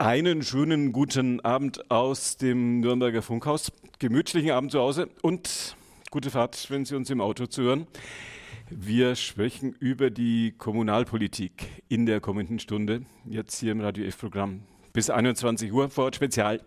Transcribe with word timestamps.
Einen 0.00 0.44
schönen 0.44 0.92
guten 0.92 1.40
Abend 1.40 1.90
aus 1.90 2.36
dem 2.36 2.78
Nürnberger 2.78 3.20
Funkhaus. 3.20 3.72
Gemütlichen 3.98 4.52
Abend 4.52 4.70
zu 4.70 4.78
Hause 4.78 5.08
und 5.22 5.76
gute 6.12 6.30
Fahrt, 6.30 6.70
wenn 6.70 6.84
Sie 6.84 6.94
uns 6.94 7.10
im 7.10 7.20
Auto 7.20 7.46
zuhören. 7.46 7.88
Wir 8.70 9.16
sprechen 9.16 9.72
über 9.80 10.10
die 10.10 10.54
Kommunalpolitik 10.56 11.82
in 11.88 12.06
der 12.06 12.20
kommenden 12.20 12.60
Stunde, 12.60 13.06
jetzt 13.24 13.58
hier 13.58 13.72
im 13.72 13.80
Radio 13.80 14.04
F-Programm 14.04 14.60
bis 14.92 15.10
21 15.10 15.72
Uhr 15.72 15.90
vor 15.90 16.04
Ort 16.04 16.14
Spezial. 16.14 16.62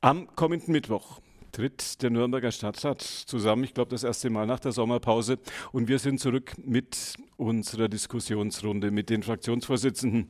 Am 0.00 0.26
kommenden 0.34 0.72
Mittwoch 0.72 1.20
tritt 1.52 2.02
der 2.02 2.10
Nürnberger 2.10 2.50
Stadtrat 2.50 3.00
zusammen, 3.00 3.62
ich 3.62 3.74
glaube 3.74 3.90
das 3.90 4.02
erste 4.02 4.28
Mal 4.28 4.44
nach 4.44 4.58
der 4.58 4.72
Sommerpause. 4.72 5.38
Und 5.70 5.86
wir 5.86 6.00
sind 6.00 6.18
zurück 6.18 6.52
mit 6.64 7.14
unserer 7.36 7.88
Diskussionsrunde 7.88 8.90
mit 8.90 9.08
den 9.08 9.22
Fraktionsvorsitzenden 9.22 10.28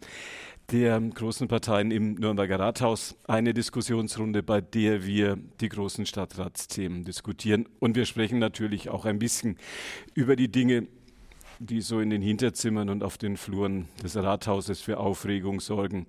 der 0.71 1.01
großen 1.01 1.47
Parteien 1.47 1.91
im 1.91 2.15
Nürnberger 2.15 2.59
Rathaus. 2.59 3.17
Eine 3.29 3.55
Diskussionsrunde, 3.55 4.43
bei 4.43 4.61
der 4.61 5.07
wir 5.07 5.39
die 5.61 5.69
großen 5.69 6.07
Stadtratsthemen 6.07 7.05
diskutieren. 7.05 7.69
Und 7.79 7.95
wir 7.95 8.05
sprechen 8.05 8.39
natürlich 8.39 8.89
auch 8.89 9.05
ein 9.05 9.19
bisschen 9.19 9.59
über 10.15 10.35
die 10.35 10.51
Dinge, 10.51 10.89
die 11.61 11.81
so 11.81 12.01
in 12.01 12.11
den 12.11 12.21
Hinterzimmern 12.21 12.89
und 12.89 13.05
auf 13.05 13.17
den 13.17 13.37
Fluren 13.37 13.89
des 14.03 14.17
Rathauses 14.17 14.81
für 14.81 14.99
Aufregung 14.99 15.61
sorgen. 15.61 16.07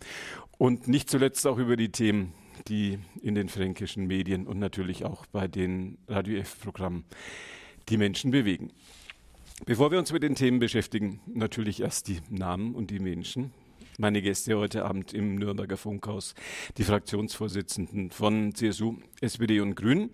Und 0.58 0.88
nicht 0.88 1.10
zuletzt 1.10 1.46
auch 1.46 1.60
über 1.60 1.78
die 1.78 1.90
Themen, 1.90 2.34
die 2.68 2.98
in 3.22 3.36
den 3.36 3.50
fränkischen 3.50 4.08
Medien 4.08 4.48
und 4.48 4.58
natürlich 4.58 5.06
auch 5.06 5.28
bei 5.28 5.48
den 5.48 6.00
Radio 6.08 6.40
F-Programmen 6.40 7.06
die 7.90 7.98
Menschen 7.98 8.32
bewegen. 8.32 8.72
Bevor 9.66 9.92
wir 9.92 10.00
uns 10.00 10.12
mit 10.12 10.24
den 10.24 10.36
Themen 10.36 10.60
beschäftigen, 10.60 11.20
natürlich 11.28 11.82
erst 11.82 12.08
die 12.08 12.20
Namen 12.30 12.76
und 12.76 12.92
die 12.92 13.00
Menschen, 13.00 13.54
meine 13.98 14.22
Gäste 14.22 14.56
heute 14.58 14.86
Abend 14.86 15.14
im 15.14 15.36
Nürnberger 15.36 15.76
Funkhaus, 15.76 16.36
die 16.78 16.84
Fraktionsvorsitzenden 16.84 18.12
von 18.12 18.54
CSU, 18.54 18.98
SPD 19.22 19.60
und 19.60 19.76
Grünen. 19.76 20.12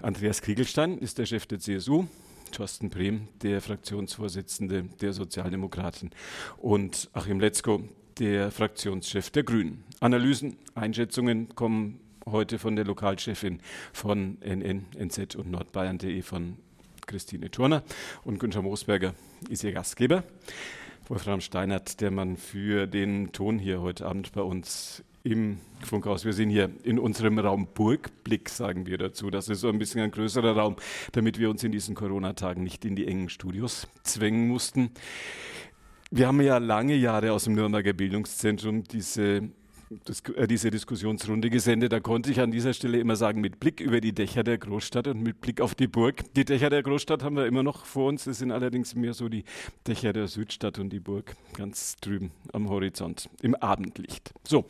Andreas 0.00 0.40
Kriegelstein 0.40 0.98
ist 0.98 1.18
der 1.18 1.26
Chef 1.26 1.44
der 1.46 1.58
CSU, 1.58 2.06
Thorsten 2.52 2.90
Brehm, 2.90 3.26
der 3.42 3.60
Fraktionsvorsitzende 3.60 4.84
der 5.00 5.12
Sozialdemokraten 5.12 6.10
und 6.58 7.10
Achim 7.12 7.40
Letzko, 7.40 7.82
der 8.20 8.52
Fraktionschef 8.52 9.30
der 9.30 9.42
Grünen. 9.42 9.82
Analysen, 9.98 10.56
Einschätzungen 10.76 11.52
kommen 11.56 11.98
heute 12.26 12.60
von 12.60 12.76
der 12.76 12.84
Lokalchefin 12.84 13.58
von 13.92 14.38
NN, 14.42 14.86
NZ 14.96 15.34
und 15.34 15.50
Nordbayern.de 15.50 16.22
von 16.22 16.56
Christine 17.06 17.50
Turner 17.50 17.82
und 18.22 18.38
Günther 18.38 18.62
Moosberger 18.62 19.14
ist 19.48 19.64
ihr 19.64 19.72
Gastgeber. 19.72 20.22
Wolfram 21.06 21.42
Steinert, 21.42 22.00
der 22.00 22.10
Mann 22.10 22.38
für 22.38 22.86
den 22.86 23.30
Ton 23.32 23.58
hier 23.58 23.82
heute 23.82 24.06
Abend 24.06 24.32
bei 24.32 24.40
uns 24.40 25.04
im 25.22 25.58
Funkhaus. 25.82 26.24
Wir 26.24 26.32
sind 26.32 26.48
hier 26.48 26.70
in 26.82 26.98
unserem 26.98 27.38
Raum 27.38 27.68
Burgblick, 27.74 28.48
sagen 28.48 28.86
wir 28.86 28.96
dazu. 28.96 29.30
Das 29.30 29.50
ist 29.50 29.60
so 29.60 29.68
ein 29.68 29.78
bisschen 29.78 30.00
ein 30.00 30.10
größerer 30.10 30.56
Raum, 30.56 30.76
damit 31.12 31.38
wir 31.38 31.50
uns 31.50 31.62
in 31.62 31.72
diesen 31.72 31.94
Corona-Tagen 31.94 32.62
nicht 32.62 32.86
in 32.86 32.96
die 32.96 33.06
engen 33.06 33.28
Studios 33.28 33.86
zwängen 34.02 34.48
mussten. 34.48 34.92
Wir 36.10 36.26
haben 36.26 36.40
ja 36.40 36.56
lange 36.56 36.94
Jahre 36.94 37.32
aus 37.32 37.44
dem 37.44 37.54
Nürnberger 37.54 37.92
Bildungszentrum 37.92 38.84
diese 38.84 39.42
diese 40.48 40.70
Diskussionsrunde 40.70 41.50
gesendet. 41.50 41.92
Da 41.92 42.00
konnte 42.00 42.30
ich 42.30 42.40
an 42.40 42.50
dieser 42.50 42.72
Stelle 42.72 42.98
immer 42.98 43.16
sagen, 43.16 43.40
mit 43.40 43.60
Blick 43.60 43.80
über 43.80 44.00
die 44.00 44.12
Dächer 44.12 44.42
der 44.42 44.58
Großstadt 44.58 45.08
und 45.08 45.22
mit 45.22 45.40
Blick 45.40 45.60
auf 45.60 45.74
die 45.74 45.86
Burg. 45.86 46.22
Die 46.34 46.44
Dächer 46.44 46.70
der 46.70 46.82
Großstadt 46.82 47.22
haben 47.22 47.36
wir 47.36 47.46
immer 47.46 47.62
noch 47.62 47.84
vor 47.84 48.08
uns. 48.08 48.24
Das 48.24 48.38
sind 48.38 48.50
allerdings 48.50 48.94
mehr 48.94 49.14
so 49.14 49.28
die 49.28 49.44
Dächer 49.86 50.12
der 50.12 50.28
Südstadt 50.28 50.78
und 50.78 50.90
die 50.90 51.00
Burg 51.00 51.36
ganz 51.56 51.96
drüben 51.96 52.30
am 52.52 52.68
Horizont 52.68 53.28
im 53.42 53.54
Abendlicht. 53.54 54.32
So, 54.44 54.64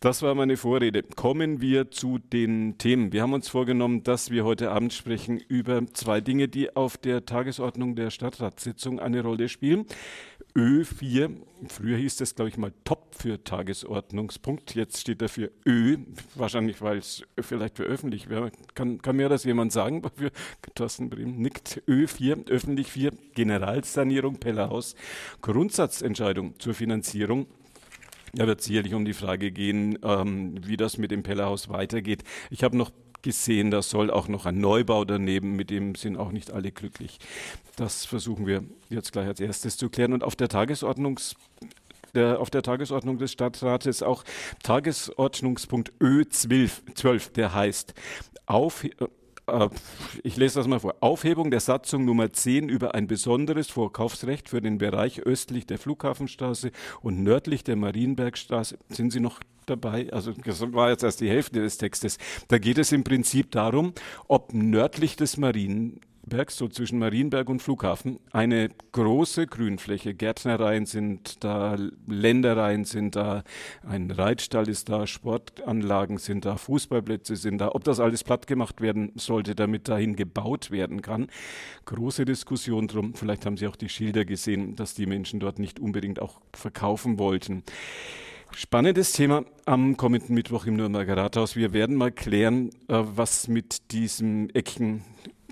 das 0.00 0.22
war 0.22 0.34
meine 0.34 0.56
Vorrede. 0.56 1.02
Kommen 1.02 1.60
wir 1.60 1.90
zu 1.90 2.18
den 2.18 2.78
Themen. 2.78 3.12
Wir 3.12 3.22
haben 3.22 3.32
uns 3.32 3.48
vorgenommen, 3.48 4.02
dass 4.02 4.30
wir 4.30 4.44
heute 4.44 4.70
Abend 4.70 4.92
sprechen 4.92 5.38
über 5.38 5.86
zwei 5.92 6.20
Dinge, 6.20 6.48
die 6.48 6.74
auf 6.74 6.96
der 6.96 7.26
Tagesordnung 7.26 7.96
der 7.96 8.10
Stadtratssitzung 8.10 9.00
eine 9.00 9.22
Rolle 9.22 9.48
spielen. 9.48 9.86
Ö4, 10.56 11.30
früher 11.68 11.96
hieß 11.96 12.16
das, 12.16 12.34
glaube 12.34 12.48
ich, 12.48 12.56
mal 12.56 12.72
Top 12.84 13.14
für 13.14 13.42
Tagesordnungspunkt. 13.42 14.74
Jetzt 14.74 15.00
steht 15.00 15.22
da 15.22 15.28
für 15.28 15.50
Ö, 15.66 15.98
wahrscheinlich, 16.34 16.80
weil 16.82 16.98
es 16.98 17.22
vielleicht 17.40 17.76
für 17.76 17.84
öffentlich 17.84 18.28
wäre. 18.28 18.50
Kann, 18.74 19.00
kann 19.02 19.16
mir 19.16 19.28
das 19.28 19.44
jemand 19.44 19.72
sagen? 19.72 20.02
Für 20.16 20.30
Thorsten 20.74 21.10
Brehm 21.10 21.36
nickt. 21.36 21.82
Ö4, 21.88 22.48
öffentlich 22.48 22.90
4, 22.90 23.12
Generalsanierung 23.34 24.38
Pellerhaus, 24.38 24.94
Grundsatzentscheidung 25.40 26.58
zur 26.58 26.74
Finanzierung. 26.74 27.46
Da 28.32 28.46
wird 28.46 28.62
sicherlich 28.62 28.94
um 28.94 29.04
die 29.04 29.12
Frage 29.12 29.52
gehen, 29.52 29.98
ähm, 30.02 30.56
wie 30.66 30.76
das 30.76 30.98
mit 30.98 31.10
dem 31.10 31.22
Pellerhaus 31.22 31.68
weitergeht. 31.68 32.24
Ich 32.50 32.64
habe 32.64 32.76
noch 32.76 32.90
gesehen, 33.24 33.72
da 33.72 33.82
soll 33.82 34.10
auch 34.10 34.28
noch 34.28 34.46
ein 34.46 34.60
Neubau 34.60 35.04
daneben, 35.04 35.56
mit 35.56 35.70
dem 35.70 35.96
sind 35.96 36.16
auch 36.16 36.30
nicht 36.30 36.52
alle 36.52 36.70
glücklich. 36.70 37.18
Das 37.76 38.04
versuchen 38.04 38.46
wir 38.46 38.62
jetzt 38.90 39.12
gleich 39.12 39.26
als 39.26 39.40
erstes 39.40 39.76
zu 39.76 39.88
klären. 39.88 40.12
Und 40.12 40.22
auf 40.22 40.36
der 40.36 40.48
Tagesordnungs 40.48 41.34
der, 42.14 42.38
auf 42.38 42.50
der 42.50 42.62
Tagesordnung 42.62 43.18
des 43.18 43.32
Stadtrates 43.32 44.02
auch 44.02 44.22
Tagesordnungspunkt 44.62 45.92
Ö12, 46.00 47.32
der 47.32 47.54
heißt 47.54 47.94
auf, 48.46 48.84
äh, 48.84 48.90
ich 50.22 50.36
lese 50.36 50.58
das 50.58 50.66
mal 50.66 50.80
vor. 50.80 50.96
Aufhebung 51.00 51.50
der 51.50 51.60
Satzung 51.60 52.04
Nummer 52.04 52.32
10 52.32 52.68
über 52.68 52.94
ein 52.94 53.06
besonderes 53.06 53.68
Vorkaufsrecht 53.68 54.48
für 54.48 54.62
den 54.62 54.78
Bereich 54.78 55.20
östlich 55.20 55.66
der 55.66 55.78
Flughafenstraße 55.78 56.70
und 57.02 57.22
nördlich 57.22 57.62
der 57.62 57.76
Marienbergstraße. 57.76 58.78
Sind 58.88 59.12
Sie 59.12 59.20
noch 59.20 59.40
dabei? 59.66 60.10
Also 60.12 60.32
das 60.32 60.60
war 60.72 60.90
jetzt 60.90 61.04
erst 61.04 61.20
die 61.20 61.28
Hälfte 61.28 61.60
des 61.60 61.78
Textes. 61.78 62.18
Da 62.48 62.58
geht 62.58 62.78
es 62.78 62.92
im 62.92 63.04
Prinzip 63.04 63.50
darum, 63.50 63.92
ob 64.28 64.54
nördlich 64.54 65.16
des 65.16 65.36
Marien 65.36 66.00
Berg, 66.26 66.50
so 66.50 66.68
zwischen 66.68 66.98
Marienberg 66.98 67.48
und 67.48 67.60
Flughafen, 67.60 68.18
eine 68.32 68.70
große 68.92 69.46
Grünfläche. 69.46 70.14
Gärtnereien 70.14 70.86
sind 70.86 71.44
da, 71.44 71.76
Ländereien 72.06 72.84
sind 72.84 73.16
da, 73.16 73.44
ein 73.86 74.10
Reitstall 74.10 74.68
ist 74.68 74.88
da, 74.88 75.06
Sportanlagen 75.06 76.18
sind 76.18 76.44
da, 76.44 76.56
Fußballplätze 76.56 77.36
sind 77.36 77.58
da. 77.58 77.70
Ob 77.72 77.84
das 77.84 78.00
alles 78.00 78.24
platt 78.24 78.46
gemacht 78.46 78.80
werden 78.80 79.12
sollte, 79.16 79.54
damit 79.54 79.88
dahin 79.88 80.16
gebaut 80.16 80.70
werden 80.70 81.02
kann. 81.02 81.28
Große 81.84 82.24
Diskussion 82.24 82.88
drum. 82.88 83.14
Vielleicht 83.14 83.44
haben 83.46 83.56
Sie 83.56 83.66
auch 83.66 83.76
die 83.76 83.88
Schilder 83.88 84.24
gesehen, 84.24 84.76
dass 84.76 84.94
die 84.94 85.06
Menschen 85.06 85.40
dort 85.40 85.58
nicht 85.58 85.78
unbedingt 85.78 86.20
auch 86.20 86.40
verkaufen 86.54 87.18
wollten. 87.18 87.62
Spannendes 88.56 89.10
Thema 89.12 89.44
am 89.66 89.96
kommenden 89.96 90.34
Mittwoch 90.34 90.66
im 90.66 90.76
Nürnberger 90.76 91.16
Rathaus. 91.16 91.56
Wir 91.56 91.72
werden 91.72 91.96
mal 91.96 92.12
klären, 92.12 92.70
äh, 92.86 93.02
was 93.02 93.48
mit 93.48 93.90
diesem 93.90 94.48
Ecken 94.50 95.02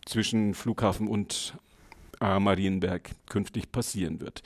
zwischen 0.07 0.55
Flughafen 0.55 1.09
und 1.09 1.55
äh, 2.21 2.39
Marienberg 2.39 3.11
künftig 3.29 3.73
passieren 3.73 4.21
wird. 4.21 4.43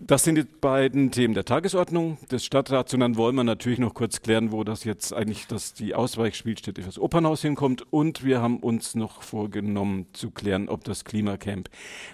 Das 0.00 0.22
sind 0.22 0.36
die 0.36 0.44
beiden 0.44 1.10
Themen 1.10 1.34
der 1.34 1.44
Tagesordnung 1.44 2.18
des 2.30 2.44
Stadtrats. 2.44 2.94
Und 2.94 3.00
dann 3.00 3.16
wollen 3.16 3.34
wir 3.34 3.42
natürlich 3.42 3.80
noch 3.80 3.94
kurz 3.94 4.22
klären, 4.22 4.52
wo 4.52 4.62
das 4.62 4.84
jetzt 4.84 5.12
eigentlich 5.12 5.48
dass 5.48 5.74
die 5.74 5.94
Ausweichspielstätte 5.94 6.82
fürs 6.82 6.98
Opernhaus 6.98 7.42
hinkommt. 7.42 7.84
Und 7.92 8.24
wir 8.24 8.40
haben 8.40 8.58
uns 8.58 8.94
noch 8.94 9.22
vorgenommen 9.22 10.06
zu 10.12 10.30
klären, 10.30 10.68
ob 10.68 10.84
das 10.84 11.04
Klimacamp 11.04 11.68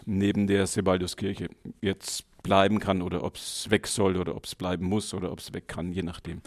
neben 0.07 0.47
der 0.47 0.67
Sebalduskirche 0.67 1.49
jetzt 1.83 2.25
bleiben 2.43 2.79
kann 2.79 3.03
oder 3.03 3.23
ob 3.23 3.37
es 3.37 3.69
weg 3.71 3.87
soll 3.87 4.17
oder 4.17 4.37
ob 4.37 4.45
es 4.45 4.55
bleiben 4.55 4.87
muss 4.87 5.13
oder 5.13 5.31
ob 5.33 5.41
es 5.41 5.53
weg 5.53 5.69
kann, 5.69 5.93
je 5.93 6.03
nachdem. 6.03 6.41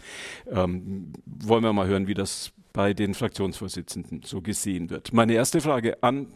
Ähm, 0.50 1.12
wollen 1.26 1.62
wir 1.62 1.72
mal 1.72 1.86
hören, 1.86 2.06
wie 2.06 2.14
das 2.14 2.52
bei 2.72 2.94
den 2.94 3.14
Fraktionsvorsitzenden 3.14 4.22
so 4.24 4.40
gesehen 4.40 4.90
wird. 4.90 5.12
Meine 5.12 5.34
erste 5.34 5.60
Frage 5.60 6.02
an 6.02 6.26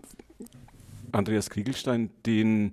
Andreas 1.12 1.50
Kriegelstein, 1.50 2.10
den 2.26 2.72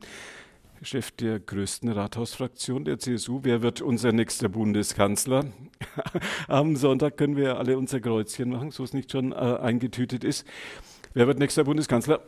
Chef 0.82 1.12
der 1.12 1.40
größten 1.40 1.90
Rathausfraktion 1.90 2.86
der 2.86 3.00
CSU. 3.00 3.42
Wer 3.44 3.62
wird 3.62 3.82
unser 3.82 4.14
nächster 4.14 4.48
Bundeskanzler? 4.48 5.46
Am 6.48 6.76
Sonntag 6.78 7.18
können 7.18 7.36
wir 7.36 7.58
alle 7.58 7.78
unser 7.78 8.00
Kreuzchen 8.00 8.50
machen, 8.50 8.72
so 8.72 8.84
es 8.84 8.94
nicht 8.94 9.12
schon 9.12 9.34
äh, 9.34 9.36
eingetütet 9.36 10.24
ist. 10.24 10.46
Wer 11.14 11.28
wird 11.28 11.40
nächster 11.40 11.66
Bundeskanzler? 11.66 12.22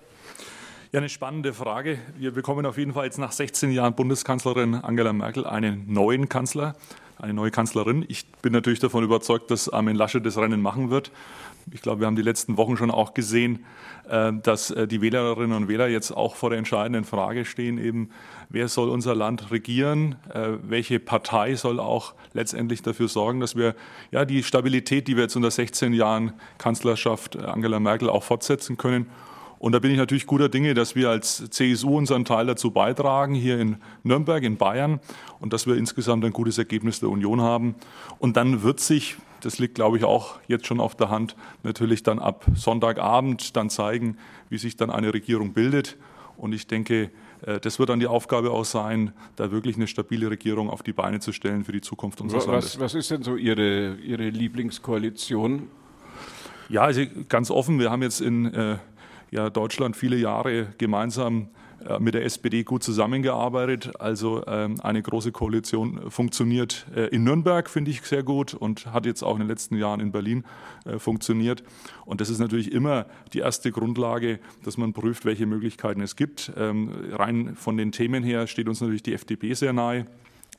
Ja, 0.92 1.00
eine 1.00 1.08
spannende 1.08 1.54
Frage. 1.54 2.00
Wir 2.18 2.32
bekommen 2.32 2.66
auf 2.66 2.78
jeden 2.78 2.92
Fall 2.92 3.06
jetzt 3.06 3.18
nach 3.18 3.32
16 3.32 3.72
Jahren 3.72 3.96
Bundeskanzlerin 3.96 4.76
Angela 4.76 5.14
Merkel 5.14 5.46
einen 5.46 5.86
neuen 5.92 6.28
Kanzler 6.28 6.76
eine 7.22 7.34
neue 7.34 7.52
Kanzlerin. 7.52 8.04
Ich 8.08 8.26
bin 8.42 8.52
natürlich 8.52 8.80
davon 8.80 9.04
überzeugt, 9.04 9.52
dass 9.52 9.70
Armin 9.70 9.96
Laschet 9.96 10.26
das 10.26 10.38
Rennen 10.38 10.62
machen 10.62 10.90
wird. 10.90 11.12
Ich 11.72 11.82
glaube, 11.82 12.02
wir 12.02 12.08
haben 12.08 12.16
die 12.16 12.24
letzten 12.24 12.58
Wochen 12.58 12.76
schon 12.76 12.90
auch 12.90 13.14
gesehen, 13.14 13.64
äh, 14.10 14.34
dass 14.34 14.72
äh, 14.72 14.88
die 14.88 15.02
Wählerinnen 15.02 15.56
und 15.56 15.68
Wähler 15.68 15.88
jetzt 15.88 16.12
auch 16.12 16.36
vor 16.36 16.50
der 16.50 16.58
entscheidenden 16.58 17.04
Frage 17.04 17.46
stehen, 17.46 17.78
eben, 17.78 18.10
wer 18.50 18.68
soll 18.68 18.90
unser 18.90 19.14
Land 19.14 19.52
regieren? 19.52 20.16
Äh, 20.34 20.54
welche 20.64 21.00
Partei 21.00 21.56
soll 21.56 21.80
auch 21.80 22.16
letztendlich 22.34 22.82
dafür 22.82 23.08
sorgen, 23.08 23.40
dass 23.40 23.56
wir 23.56 23.76
ja 24.10 24.26
die 24.26 24.42
Stabilität, 24.42 25.08
die 25.08 25.16
wir 25.16 25.24
jetzt 25.24 25.36
unter 25.36 25.52
16 25.52 25.94
Jahren 25.94 26.34
Kanzlerschaft 26.58 27.38
Angela 27.38 27.80
Merkel 27.80 28.10
auch 28.10 28.24
fortsetzen 28.24 28.78
können? 28.78 29.06
Und 29.62 29.74
da 29.74 29.80
bin 29.80 29.92
ich 29.92 29.98
natürlich 29.98 30.26
guter 30.26 30.50
Dinge, 30.50 30.74
dass 30.74 30.96
wir 30.96 31.12
als 31.12 31.48
CSU 31.52 31.96
unseren 31.96 32.26
Teil 32.26 32.48
dazu 32.48 32.72
beitragen, 32.72 33.36
hier 33.36 33.60
in 33.60 33.78
Nürnberg, 34.02 34.42
in 34.42 34.58
Bayern, 34.58 35.00
und 35.40 35.54
dass 35.54 35.68
wir 35.68 35.76
insgesamt 35.76 36.26
ein 36.26 36.34
gutes 36.34 36.58
Ergebnis 36.58 37.00
der 37.00 37.10
Union 37.10 37.42
haben. 37.42 37.76
Und 38.18 38.38
dann 38.38 38.64
wird 38.64 38.80
sich 38.80 39.18
das 39.42 39.60
liegt, 39.60 39.76
glaube 39.76 39.98
ich, 39.98 40.04
auch 40.04 40.40
jetzt 40.48 40.66
schon 40.66 40.80
auf 40.80 40.96
der 40.96 41.10
Hand, 41.10 41.36
natürlich 41.62 42.02
dann 42.02 42.18
ab 42.18 42.46
Sonntagabend 42.56 43.56
dann 43.56 43.70
zeigen, 43.70 44.18
wie 44.50 44.58
sich 44.58 44.78
dann 44.78 44.90
eine 44.90 45.14
Regierung 45.14 45.54
bildet. 45.54 45.96
Und 46.38 46.54
ich 46.54 46.66
denke, 46.66 47.12
äh, 47.46 47.60
das 47.60 47.78
wird 47.78 47.90
dann 47.90 48.00
die 48.00 48.08
Aufgabe 48.08 48.50
auch 48.52 48.66
sein, 48.66 49.14
da 49.36 49.52
wirklich 49.52 49.76
eine 49.76 49.86
stabile 49.86 50.32
Regierung 50.32 50.72
auf 50.72 50.82
die 50.82 50.94
Beine 50.94 51.20
zu 51.20 51.34
stellen 51.34 51.66
für 51.66 51.72
die 51.72 51.82
Zukunft 51.82 52.20
unseres 52.20 52.48
was, 52.48 52.52
Landes. 52.52 52.80
Was 52.80 52.96
ist 52.96 53.12
denn 53.12 53.22
so 53.22 53.36
Ihre, 53.36 53.96
Ihre 53.96 54.30
Lieblingskoalition? 54.30 55.68
Ja, 56.70 56.84
also 56.84 57.02
ganz 57.28 57.52
offen, 57.52 57.80
wir 57.80 57.92
haben 57.92 58.02
jetzt 58.02 58.22
in 58.22 58.46
äh, 58.54 58.78
ja, 59.32 59.50
Deutschland 59.50 59.96
viele 59.96 60.18
Jahre 60.18 60.74
gemeinsam 60.78 61.48
äh, 61.88 62.00
mit 62.00 62.14
der 62.14 62.26
SPD 62.26 62.64
gut 62.64 62.84
zusammengearbeitet. 62.84 64.00
Also 64.00 64.44
ähm, 64.46 64.80
eine 64.82 65.02
große 65.02 65.32
Koalition 65.32 66.12
funktioniert 66.12 66.86
äh, 66.96 67.08
in 67.08 67.24
Nürnberg, 67.24 67.70
finde 67.70 67.92
ich 67.92 68.02
sehr 68.02 68.24
gut 68.24 68.54
und 68.54 68.88
hat 68.94 69.06
jetzt 69.06 69.24
auch 69.24 69.34
in 69.34 69.40
den 69.40 69.48
letzten 69.48 69.78
Jahren 69.78 70.00
in 70.00 70.12
Berlin 70.12 70.44
äh, 70.86 71.00
funktioniert. 71.00 71.64
Und 72.06 72.22
das 72.22 72.30
ist 72.30 72.40
natürlich 72.40 72.72
immer 72.72 73.06
die 73.34 73.40
erste 73.40 73.72
Grundlage, 73.72 74.40
dass 74.64 74.78
man 74.78 74.94
prüft, 74.94 75.26
welche 75.26 75.46
Möglichkeiten 75.46 76.02
es 76.02 76.16
gibt. 76.16 76.52
Ähm, 76.58 76.92
rein 77.14 77.56
von 77.56 77.78
den 77.78 77.92
Themen 77.92 78.24
her 78.24 78.48
steht 78.48 78.68
uns 78.68 78.82
natürlich 78.82 79.04
die 79.04 79.14
FDP 79.14 79.54
sehr 79.54 79.74
nahe. 79.74 80.06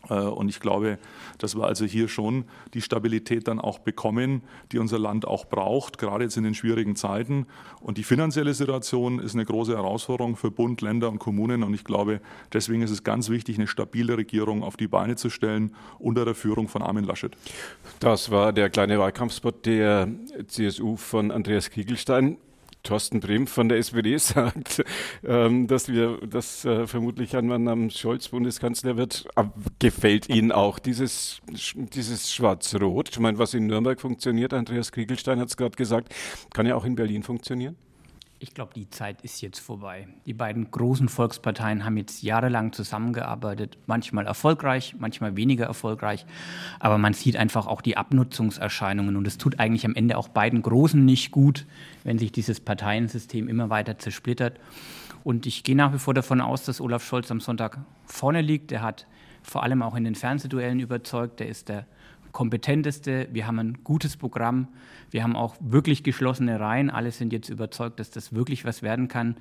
Äh, 0.08 0.14
und 0.14 0.48
ich 0.48 0.60
glaube, 0.60 0.98
dass 1.38 1.56
wir 1.56 1.64
also 1.64 1.84
hier 1.84 2.08
schon 2.08 2.44
die 2.74 2.80
Stabilität 2.80 3.48
dann 3.48 3.60
auch 3.60 3.78
bekommen, 3.78 4.42
die 4.72 4.78
unser 4.78 4.98
Land 4.98 5.26
auch 5.26 5.46
braucht, 5.46 5.98
gerade 5.98 6.24
jetzt 6.24 6.36
in 6.36 6.44
den 6.44 6.54
schwierigen 6.54 6.96
Zeiten. 6.96 7.46
Und 7.80 7.98
die 7.98 8.04
finanzielle 8.04 8.54
Situation 8.54 9.18
ist 9.18 9.34
eine 9.34 9.44
große 9.44 9.74
Herausforderung 9.74 10.36
für 10.36 10.50
Bund, 10.50 10.80
Länder 10.80 11.08
und 11.08 11.18
Kommunen. 11.18 11.62
Und 11.62 11.74
ich 11.74 11.84
glaube, 11.84 12.20
deswegen 12.52 12.82
ist 12.82 12.90
es 12.90 13.04
ganz 13.04 13.28
wichtig, 13.28 13.56
eine 13.56 13.66
stabile 13.66 14.16
Regierung 14.16 14.62
auf 14.62 14.76
die 14.76 14.88
Beine 14.88 15.16
zu 15.16 15.30
stellen 15.30 15.74
unter 15.98 16.24
der 16.24 16.34
Führung 16.34 16.68
von 16.68 16.82
Armin 16.82 17.04
Laschet. 17.04 17.36
Das 18.00 18.30
war 18.30 18.52
der 18.52 18.70
kleine 18.70 18.98
Wahlkampfspot 18.98 19.66
der 19.66 20.08
CSU 20.48 20.96
von 20.96 21.30
Andreas 21.30 21.70
Kiegelstein. 21.70 22.36
Thorsten 22.82 23.20
Brehm 23.20 23.46
von 23.46 23.68
der 23.68 23.78
SPD 23.78 24.16
sagt, 24.18 24.84
ähm, 25.24 25.66
dass 25.66 25.88
wir, 25.88 26.18
dass 26.18 26.64
äh, 26.64 26.86
vermutlich 26.86 27.36
ein 27.36 27.46
Mann 27.46 27.64
namens 27.64 27.98
Scholz 27.98 28.28
Bundeskanzler 28.28 28.96
wird. 28.96 29.26
Gefällt 29.78 30.28
Ihnen 30.28 30.52
auch 30.52 30.78
dieses, 30.78 31.40
dieses 31.74 32.32
Schwarz-Rot? 32.32 33.10
Ich 33.10 33.18
meine, 33.18 33.38
was 33.38 33.54
in 33.54 33.66
Nürnberg 33.66 34.00
funktioniert, 34.00 34.52
Andreas 34.52 34.92
Kriegelstein 34.92 35.40
hat 35.40 35.48
es 35.48 35.56
gerade 35.56 35.76
gesagt, 35.76 36.14
kann 36.52 36.66
ja 36.66 36.74
auch 36.74 36.84
in 36.84 36.94
Berlin 36.94 37.22
funktionieren? 37.22 37.76
Ich 38.42 38.54
glaube, 38.54 38.74
die 38.74 38.90
Zeit 38.90 39.22
ist 39.22 39.40
jetzt 39.40 39.60
vorbei. 39.60 40.08
Die 40.26 40.34
beiden 40.34 40.68
großen 40.68 41.08
Volksparteien 41.08 41.84
haben 41.84 41.96
jetzt 41.96 42.24
jahrelang 42.24 42.72
zusammengearbeitet, 42.72 43.78
manchmal 43.86 44.26
erfolgreich, 44.26 44.96
manchmal 44.98 45.36
weniger 45.36 45.66
erfolgreich. 45.66 46.26
Aber 46.80 46.98
man 46.98 47.14
sieht 47.14 47.36
einfach 47.36 47.68
auch 47.68 47.80
die 47.80 47.96
Abnutzungserscheinungen. 47.96 49.14
Und 49.14 49.28
es 49.28 49.38
tut 49.38 49.60
eigentlich 49.60 49.86
am 49.86 49.94
Ende 49.94 50.18
auch 50.18 50.26
beiden 50.26 50.60
Großen 50.60 51.04
nicht 51.04 51.30
gut, 51.30 51.66
wenn 52.02 52.18
sich 52.18 52.32
dieses 52.32 52.58
Parteiensystem 52.58 53.46
immer 53.46 53.70
weiter 53.70 54.00
zersplittert. 54.00 54.58
Und 55.22 55.46
ich 55.46 55.62
gehe 55.62 55.76
nach 55.76 55.94
wie 55.94 56.00
vor 56.00 56.12
davon 56.12 56.40
aus, 56.40 56.64
dass 56.64 56.80
Olaf 56.80 57.06
Scholz 57.06 57.30
am 57.30 57.38
Sonntag 57.38 57.78
vorne 58.06 58.40
liegt. 58.40 58.72
Er 58.72 58.82
hat 58.82 59.06
vor 59.44 59.62
allem 59.62 59.82
auch 59.82 59.94
in 59.94 60.02
den 60.02 60.16
Fernsehduellen 60.16 60.80
überzeugt. 60.80 61.40
Er 61.40 61.46
ist 61.46 61.68
der 61.68 61.86
kompetenteste. 62.32 63.28
Wir 63.32 63.46
haben 63.46 63.58
ein 63.58 63.78
gutes 63.84 64.16
Programm. 64.16 64.68
Wir 65.10 65.22
haben 65.22 65.36
auch 65.36 65.56
wirklich 65.60 66.02
geschlossene 66.02 66.58
Reihen. 66.58 66.90
Alle 66.90 67.12
sind 67.12 67.32
jetzt 67.32 67.48
überzeugt, 67.48 68.00
dass 68.00 68.10
das 68.10 68.34
wirklich 68.34 68.64
was 68.64 68.82
werden 68.82 69.08
kann. 69.08 69.36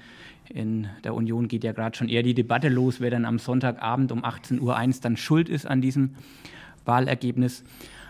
In 0.50 0.88
der 1.04 1.16
Union 1.16 1.48
geht 1.48 1.64
ja 1.64 1.72
gerade 1.72 1.98
schon 1.98 2.10
eher 2.10 2.24
die 2.24 2.34
Debatte 2.34 2.70
los, 2.70 3.00
wer 3.00 3.10
dann 3.10 3.26
am 3.26 3.40
Sonntagabend 3.40 4.12
um 4.12 4.24
18.01 4.24 4.62
Uhr 4.62 5.02
dann 5.02 5.18
schuld 5.18 5.50
ist 5.50 5.66
an 5.66 5.82
diesem 5.82 6.16
Wahlergebnis. 6.86 7.64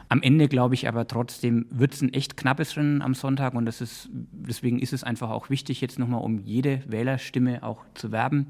Am 0.10 0.22
Ende 0.22 0.50
glaube 0.50 0.74
ich 0.74 0.90
aber 0.90 1.08
trotzdem, 1.08 1.68
wird 1.70 1.94
es 1.94 2.02
ein 2.02 2.14
echt 2.14 2.36
knappes 2.36 2.76
Rennen 2.76 3.02
am 3.02 3.14
Sonntag 3.14 3.54
und 3.54 3.66
das 3.66 3.80
ist, 3.80 4.10
deswegen 4.12 4.80
ist 4.80 4.92
es 4.92 5.06
einfach 5.06 5.30
auch 5.30 5.50
wichtig, 5.50 5.80
jetzt 5.80 6.00
nochmal 6.00 6.22
um 6.22 6.40
jede 6.40 6.82
Wählerstimme 6.86 7.64
auch 7.64 7.86
zu 7.94 8.12
werben 8.12 8.48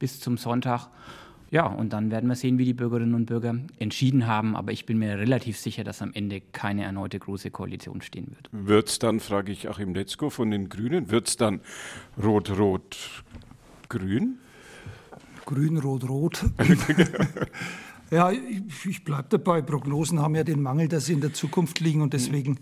bis 0.00 0.18
zum 0.18 0.38
Sonntag. 0.38 0.88
Ja, 1.50 1.66
und 1.66 1.94
dann 1.94 2.10
werden 2.10 2.28
wir 2.28 2.36
sehen, 2.36 2.58
wie 2.58 2.66
die 2.66 2.74
Bürgerinnen 2.74 3.14
und 3.14 3.24
Bürger 3.26 3.54
entschieden 3.78 4.26
haben. 4.26 4.54
Aber 4.54 4.70
ich 4.72 4.84
bin 4.84 4.98
mir 4.98 5.18
relativ 5.18 5.58
sicher, 5.58 5.84
dass 5.84 6.02
am 6.02 6.12
Ende 6.12 6.42
keine 6.52 6.84
erneute 6.84 7.18
große 7.18 7.50
Koalition 7.50 8.02
stehen 8.02 8.26
wird. 8.28 8.50
Wird 8.52 8.88
es 8.88 8.98
dann, 8.98 9.20
frage 9.20 9.52
ich 9.52 9.70
Achim 9.70 9.94
Letzko 9.94 10.28
von 10.28 10.50
den 10.50 10.68
Grünen, 10.68 11.10
wird 11.10 11.28
es 11.28 11.38
dann 11.38 11.60
Rot-Rot-Grün? 12.22 14.38
Grün, 15.46 15.78
Rot, 15.78 16.06
Rot. 16.06 16.44
ja, 18.10 18.30
ich, 18.30 18.84
ich 18.84 19.02
bleibe 19.02 19.28
dabei. 19.30 19.62
Prognosen 19.62 20.20
haben 20.20 20.34
ja 20.34 20.44
den 20.44 20.60
Mangel, 20.60 20.88
dass 20.88 21.06
sie 21.06 21.14
in 21.14 21.22
der 21.22 21.32
Zukunft 21.32 21.80
liegen 21.80 22.02
und 22.02 22.12
deswegen. 22.12 22.58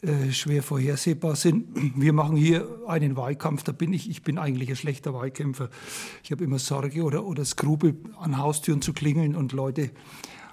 Äh, 0.00 0.30
schwer 0.30 0.62
vorhersehbar 0.62 1.34
sind. 1.34 1.66
Wir 2.00 2.12
machen 2.12 2.36
hier 2.36 2.68
einen 2.86 3.16
Wahlkampf, 3.16 3.64
da 3.64 3.72
bin 3.72 3.92
ich, 3.92 4.08
ich 4.08 4.22
bin 4.22 4.38
eigentlich 4.38 4.68
ein 4.68 4.76
schlechter 4.76 5.12
Wahlkämpfer. 5.12 5.70
Ich 6.22 6.30
habe 6.30 6.44
immer 6.44 6.60
Sorge 6.60 7.02
oder, 7.02 7.24
oder 7.24 7.44
Skrupel, 7.44 7.96
an 8.20 8.38
Haustüren 8.38 8.80
zu 8.80 8.92
klingeln 8.92 9.34
und 9.34 9.52
Leute 9.52 9.90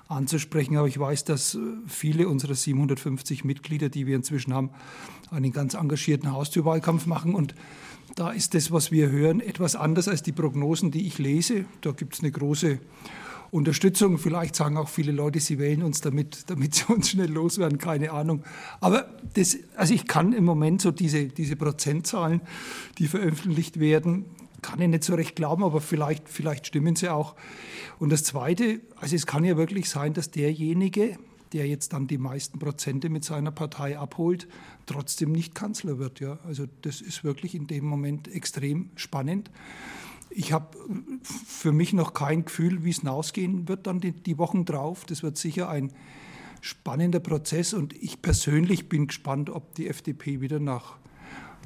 anzusprechen. 0.08 0.78
Aber 0.78 0.88
ich 0.88 0.98
weiß, 0.98 1.26
dass 1.26 1.54
äh, 1.54 1.60
viele 1.86 2.28
unserer 2.28 2.56
750 2.56 3.44
Mitglieder, 3.44 3.90
die 3.90 4.08
wir 4.08 4.16
inzwischen 4.16 4.52
haben, 4.52 4.72
einen 5.30 5.52
ganz 5.52 5.76
engagierten 5.76 6.32
Haustürwahlkampf 6.32 7.06
machen. 7.06 7.36
Und 7.36 7.54
da 8.16 8.32
ist 8.32 8.56
das, 8.56 8.72
was 8.72 8.92
wir 8.92 9.12
hören, 9.12 9.42
etwas 9.42 9.76
anders 9.76 10.08
als 10.08 10.24
die 10.24 10.32
Prognosen, 10.32 10.90
die 10.90 11.06
ich 11.06 11.20
lese. 11.20 11.66
Da 11.82 11.92
gibt 11.92 12.16
es 12.16 12.22
eine 12.22 12.32
große 12.32 12.80
Unterstützung. 13.56 14.18
Vielleicht 14.18 14.56
sagen 14.56 14.78
auch 14.78 14.90
viele 14.90 15.12
Leute, 15.12 15.40
sie 15.40 15.58
wählen 15.58 15.82
uns 15.82 16.02
damit, 16.02 16.44
damit 16.48 16.76
sie 16.76 16.86
uns 16.92 17.10
schnell 17.10 17.32
loswerden, 17.32 17.78
keine 17.78 18.12
Ahnung. 18.12 18.44
Aber 18.82 19.08
das, 19.34 19.58
also 19.76 19.94
ich 19.94 20.08
kann 20.08 20.34
im 20.34 20.44
Moment 20.44 20.82
so 20.82 20.92
diese, 20.92 21.28
diese 21.28 21.56
Prozentzahlen, 21.56 22.42
die 22.98 23.08
veröffentlicht 23.08 23.80
werden, 23.80 24.26
kann 24.62 24.82
ich 24.82 24.90
nicht 24.90 25.04
so 25.04 25.16
recht 25.16 25.36
glauben, 25.36 25.64
aber 25.64 25.80
vielleicht, 25.80 26.28
vielleicht 26.28 26.68
stimmen 26.68 26.96
sie 26.96 27.10
auch. 27.10 27.36
Und 28.00 28.12
das 28.12 28.24
Zweite, 28.24 28.82
also 28.96 29.16
es 29.16 29.26
kann 29.26 29.44
ja 29.44 29.58
wirklich 29.58 29.90
sein, 29.90 30.14
dass 30.14 30.32
derjenige, 30.32 31.18
der 31.54 31.68
jetzt 31.68 31.94
dann 31.94 32.08
die 32.08 32.18
meisten 32.18 32.60
Prozente 32.60 33.10
mit 33.10 33.24
seiner 33.24 33.52
Partei 33.52 33.98
abholt, 33.98 34.48
trotzdem 34.88 35.32
nicht 35.32 35.56
Kanzler 35.56 36.00
wird. 36.00 36.20
Ja? 36.20 36.40
Also 36.46 36.66
das 36.82 37.00
ist 37.00 37.24
wirklich 37.24 37.56
in 37.56 37.68
dem 37.68 37.86
Moment 37.86 38.28
extrem 38.28 38.90
spannend 38.96 39.50
ich 40.36 40.52
habe 40.52 40.78
für 41.24 41.72
mich 41.72 41.94
noch 41.94 42.14
kein 42.14 42.44
Gefühl, 42.44 42.84
wie 42.84 42.90
es 42.90 43.06
ausgehen 43.06 43.70
wird 43.70 43.88
dann 43.88 44.02
die, 44.02 44.12
die, 44.12 44.38
Wochen 44.38 44.66
drauf. 44.66 45.06
Das 45.06 45.24
wird 45.24 45.38
sicher 45.38 45.70
ein 45.70 45.94
spannender 46.60 47.22
Prozess 47.22 47.74
und 47.74 47.94
ich 47.94 48.22
persönlich 48.22 48.90
bin 48.90 49.08
gespannt, 49.08 49.50
ob 49.50 49.74
die 49.76 49.88
FDP 49.88 50.42
wieder 50.42 50.60
nach 50.60 50.98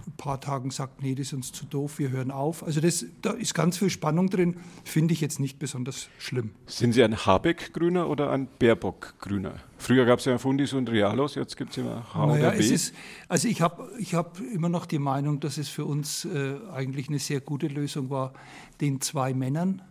ein 0.09 0.17
paar 0.17 0.41
Tagen 0.41 0.71
sagt, 0.71 1.01
nee, 1.01 1.15
das 1.15 1.27
ist 1.27 1.33
uns 1.33 1.51
zu 1.51 1.65
doof, 1.65 1.99
wir 1.99 2.09
hören 2.09 2.31
auf. 2.31 2.63
Also 2.63 2.81
das, 2.81 3.05
da 3.21 3.31
ist 3.31 3.53
ganz 3.53 3.77
viel 3.77 3.89
Spannung 3.89 4.29
drin, 4.29 4.57
finde 4.83 5.13
ich 5.13 5.21
jetzt 5.21 5.39
nicht 5.39 5.59
besonders 5.59 6.09
schlimm. 6.17 6.51
Sind 6.65 6.93
Sie 6.93 7.03
ein 7.03 7.25
Habeck-Grüner 7.25 8.09
oder 8.09 8.31
ein 8.31 8.47
Baerbock-Grüner? 8.59 9.55
Früher 9.77 10.05
gab 10.05 10.19
es 10.19 10.25
ja 10.25 10.37
Fundis 10.37 10.73
und 10.73 10.89
Realos, 10.89 11.35
jetzt 11.35 11.55
gibt 11.55 11.71
es 11.71 11.77
immer 11.77 12.13
H 12.13 12.25
naja. 12.25 12.49
Ist, 12.49 12.93
also 13.27 13.47
ich 13.47 13.61
habe 13.61 13.89
ich 13.97 14.13
hab 14.13 14.39
immer 14.39 14.69
noch 14.69 14.85
die 14.85 14.99
Meinung, 14.99 15.39
dass 15.39 15.57
es 15.57 15.69
für 15.69 15.85
uns 15.85 16.25
äh, 16.25 16.55
eigentlich 16.73 17.07
eine 17.07 17.19
sehr 17.19 17.39
gute 17.39 17.67
Lösung 17.67 18.09
war, 18.09 18.33
den 18.81 18.99
zwei 18.99 19.33
Männern 19.33 19.81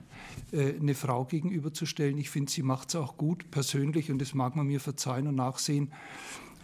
äh, 0.52 0.74
eine 0.78 0.94
Frau 0.94 1.24
gegenüberzustellen. 1.24 2.18
Ich 2.18 2.28
finde, 2.30 2.50
sie 2.50 2.62
macht 2.62 2.90
es 2.90 2.96
auch 2.96 3.16
gut, 3.16 3.50
persönlich, 3.50 4.10
und 4.10 4.18
das 4.18 4.34
mag 4.34 4.56
man 4.56 4.66
mir 4.66 4.80
verzeihen 4.80 5.26
und 5.26 5.36
nachsehen. 5.36 5.92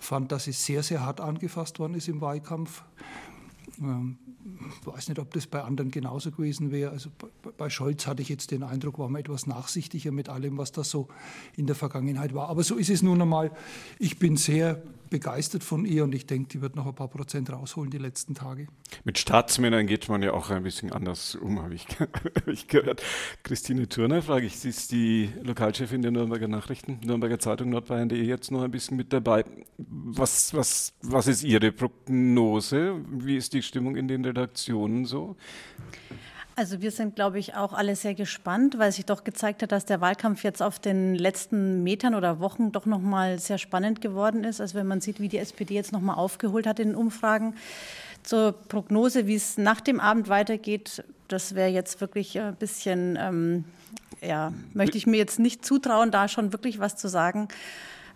Fand, 0.00 0.32
dass 0.32 0.44
sie 0.44 0.52
sehr, 0.52 0.82
sehr 0.82 1.00
hart 1.00 1.20
angefasst 1.20 1.78
worden 1.78 1.94
ist 1.94 2.08
im 2.08 2.20
Wahlkampf. 2.20 2.82
Ähm, 3.80 4.18
weiß 4.84 5.08
nicht, 5.08 5.18
ob 5.18 5.32
das 5.32 5.46
bei 5.46 5.62
anderen 5.62 5.90
genauso 5.90 6.30
gewesen 6.30 6.70
wäre. 6.70 6.90
Also 6.90 7.10
bei 7.56 7.70
Scholz 7.70 8.06
hatte 8.06 8.22
ich 8.22 8.28
jetzt 8.28 8.50
den 8.50 8.62
Eindruck, 8.62 8.98
war 8.98 9.08
man 9.08 9.20
etwas 9.20 9.46
nachsichtiger 9.46 10.12
mit 10.12 10.28
allem, 10.28 10.58
was 10.58 10.72
da 10.72 10.84
so 10.84 11.08
in 11.56 11.66
der 11.66 11.76
Vergangenheit 11.76 12.34
war. 12.34 12.48
Aber 12.48 12.62
so 12.62 12.76
ist 12.76 12.90
es 12.90 13.02
nun 13.02 13.20
einmal. 13.20 13.50
Ich 13.98 14.18
bin 14.18 14.36
sehr 14.36 14.82
begeistert 15.14 15.62
von 15.62 15.84
ihr 15.84 16.02
und 16.02 16.12
ich 16.12 16.26
denke, 16.26 16.48
die 16.48 16.60
wird 16.60 16.74
noch 16.74 16.86
ein 16.86 16.94
paar 16.96 17.06
Prozent 17.06 17.52
rausholen 17.52 17.88
die 17.88 17.98
letzten 17.98 18.34
Tage. 18.34 18.66
Mit 19.04 19.16
Staatsmännern 19.16 19.86
geht 19.86 20.08
man 20.08 20.24
ja 20.24 20.32
auch 20.32 20.50
ein 20.50 20.64
bisschen 20.64 20.90
anders 20.90 21.36
um, 21.36 21.62
habe 21.62 21.72
ich, 21.72 21.86
hab 22.00 22.48
ich, 22.48 22.66
gehört. 22.66 23.00
Christine 23.44 23.88
Turner, 23.88 24.22
frage 24.22 24.46
ich, 24.46 24.58
sie 24.58 24.70
ist 24.70 24.90
die 24.90 25.30
Lokalchefin 25.40 26.02
der 26.02 26.10
Nürnberger 26.10 26.48
Nachrichten, 26.48 26.98
Nürnberger 27.04 27.38
Zeitung, 27.38 27.70
nordbayern.de 27.70 28.20
jetzt 28.20 28.50
noch 28.50 28.62
ein 28.62 28.72
bisschen 28.72 28.96
mit 28.96 29.12
dabei. 29.12 29.44
Was, 29.78 30.52
was, 30.52 30.92
was 31.00 31.28
ist 31.28 31.44
Ihre 31.44 31.70
Prognose? 31.70 32.96
Wie 33.08 33.36
ist 33.36 33.52
die 33.52 33.62
Stimmung 33.62 33.94
in 33.94 34.08
den 34.08 34.24
Redaktionen 34.24 35.04
so? 35.04 35.36
Also 36.56 36.80
wir 36.80 36.92
sind, 36.92 37.16
glaube 37.16 37.40
ich, 37.40 37.54
auch 37.54 37.72
alle 37.72 37.96
sehr 37.96 38.14
gespannt, 38.14 38.78
weil 38.78 38.92
sich 38.92 39.04
doch 39.04 39.24
gezeigt 39.24 39.62
hat, 39.62 39.72
dass 39.72 39.86
der 39.86 40.00
Wahlkampf 40.00 40.44
jetzt 40.44 40.62
auf 40.62 40.78
den 40.78 41.16
letzten 41.16 41.82
Metern 41.82 42.14
oder 42.14 42.38
Wochen 42.38 42.70
doch 42.70 42.86
noch 42.86 43.00
mal 43.00 43.40
sehr 43.40 43.58
spannend 43.58 44.00
geworden 44.00 44.44
ist. 44.44 44.60
Also 44.60 44.76
wenn 44.76 44.86
man 44.86 45.00
sieht, 45.00 45.18
wie 45.18 45.28
die 45.28 45.38
SPD 45.38 45.74
jetzt 45.74 45.90
noch 45.90 46.00
mal 46.00 46.14
aufgeholt 46.14 46.68
hat 46.68 46.78
in 46.78 46.90
den 46.90 46.96
Umfragen. 46.96 47.56
Zur 48.22 48.52
Prognose, 48.52 49.26
wie 49.26 49.34
es 49.34 49.58
nach 49.58 49.80
dem 49.80 49.98
Abend 49.98 50.28
weitergeht, 50.28 51.02
das 51.26 51.56
wäre 51.56 51.70
jetzt 51.70 52.00
wirklich 52.00 52.38
ein 52.38 52.54
bisschen, 52.54 53.18
ähm, 53.20 53.64
ja, 54.22 54.52
möchte 54.74 54.96
ich 54.96 55.08
mir 55.08 55.16
jetzt 55.16 55.40
nicht 55.40 55.64
zutrauen, 55.64 56.12
da 56.12 56.28
schon 56.28 56.52
wirklich 56.52 56.78
was 56.78 56.96
zu 56.96 57.08
sagen. 57.08 57.48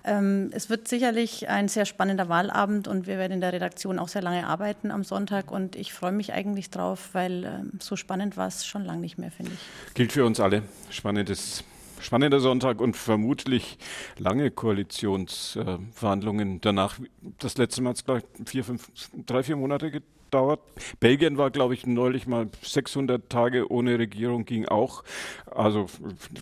Ähm, 0.09 0.51
es 0.53 0.71
wird 0.71 0.89
sicherlich 0.89 1.49
ein 1.49 1.69
sehr 1.69 1.85
spannender 1.85 2.29
Wahlabend 2.29 2.89
und 2.89 3.07
wir 3.07 3.19
werden 3.19 3.33
in 3.33 3.41
der 3.41 3.53
Redaktion 3.53 3.99
auch 3.99 4.09
sehr 4.09 4.23
lange 4.23 4.47
arbeiten 4.47 4.91
am 4.91 5.05
Sonntag 5.05 5.51
und 5.51 5.77
ich 5.77 5.93
freue 5.93 6.13
mich 6.13 6.33
eigentlich 6.33 6.71
drauf, 6.71 7.11
weil 7.13 7.45
ähm, 7.45 7.73
so 7.81 7.97
spannend 7.97 8.37
war 8.37 8.49
es 8.49 8.67
schon 8.67 8.85
lange 8.85 9.01
nicht 9.01 9.19
mehr, 9.19 9.31
finde 9.31 9.53
ich. 9.53 9.95
Gilt 9.95 10.13
für 10.13 10.25
uns 10.25 10.41
alle. 10.41 10.63
Spannendes 10.91 11.65
spannender 12.01 12.41
Sonntag 12.41 12.81
und 12.81 12.97
vermutlich 12.97 13.79
lange 14.19 14.51
Koalitionsverhandlungen 14.51 16.61
danach. 16.61 16.99
Das 17.39 17.59
letzte 17.59 17.83
Mal 17.83 17.91
hat 17.91 17.97
es, 17.97 18.05
glaube 18.05 18.23
ich, 18.39 18.49
vier, 18.49 18.65
fünf, 18.65 18.91
drei, 19.27 19.43
vier 19.43 19.57
Monate 19.57 19.91
gedauert. 19.91 20.61
Belgien 21.01 21.39
war, 21.39 21.51
glaube 21.51 21.75
ich, 21.75 21.87
neulich 21.87 22.27
mal 22.27 22.49
600 22.63 23.29
Tage 23.29 23.71
ohne 23.71 23.99
Regierung, 23.99 24.45
ging 24.45 24.67
auch. 24.67 25.03
Also, 25.51 25.87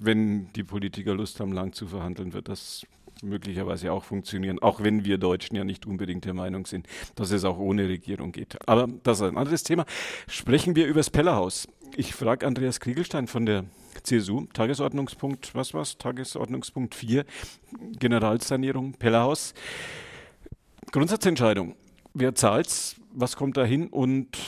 wenn 0.01 0.53
die 0.53 0.65
Politiker 0.65 1.15
Lust 1.15 1.41
haben, 1.41 1.53
lang 1.53 1.73
zu 1.73 1.87
verhandeln, 1.87 2.35
wird 2.35 2.49
das 2.49 2.87
möglicherweise 3.23 3.93
auch 3.93 4.05
funktionieren, 4.05 4.59
auch 4.61 4.83
wenn 4.83 5.05
wir 5.05 5.19
Deutschen 5.19 5.57
ja 5.57 5.65
nicht 5.65 5.87
unbedingt 5.87 6.25
der 6.25 6.35
Meinung 6.35 6.67
sind, 6.67 6.87
dass 7.15 7.31
es 7.31 7.45
auch 7.45 7.59
ohne 7.59 7.89
Regierung 7.89 8.33
geht. 8.33 8.57
Aber 8.69 8.89
das 9.03 9.21
ist 9.21 9.29
ein 9.29 9.37
anderes 9.37 9.63
Thema. 9.63 9.85
Sprechen 10.29 10.77
wir 10.77 10.87
über 10.87 11.01
das 11.01 11.11
Pellerhaus. 11.11 11.69
Ich 11.97 12.15
frage 12.15 12.47
Andreas 12.47 12.81
Kriegelstein 12.81 13.27
von 13.27 13.47
der 13.47 13.65
CSU, 14.03 14.47
Tagesordnungspunkt, 14.53 15.55
was 15.55 15.73
war's? 15.75 15.99
Tagesordnungspunkt 15.99 16.95
4, 16.95 17.25
Generalsanierung, 17.99 18.95
Pellerhaus. 18.95 19.55
Grundsatzentscheidung. 20.93 21.75
Wer 22.15 22.35
zahlt's? 22.35 22.97
Was 23.13 23.37
kommt 23.37 23.57
da 23.57 23.65
hin? 23.65 23.89
Und 23.89 24.39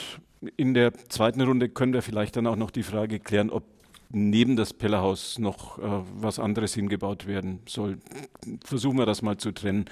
in 0.57 0.75
der 0.75 0.93
zweiten 1.09 1.41
Runde 1.41 1.69
können 1.69 1.93
wir 1.93 2.03
vielleicht 2.03 2.37
dann 2.37 2.47
auch 2.47 2.57
noch 2.57 2.71
die 2.71 2.83
Frage 2.83 3.19
klären, 3.19 3.51
ob 3.51 3.65
neben 4.11 4.57
das 4.57 4.73
Pellerhaus 4.73 5.39
noch 5.39 5.79
äh, 5.79 5.83
was 6.15 6.39
anderes 6.39 6.75
hingebaut 6.75 7.27
werden 7.27 7.61
soll. 7.67 7.99
Versuchen 8.65 8.99
wir 8.99 9.07
das 9.07 9.23
mal 9.23 9.37
zu 9.37 9.53
trennen. 9.53 9.87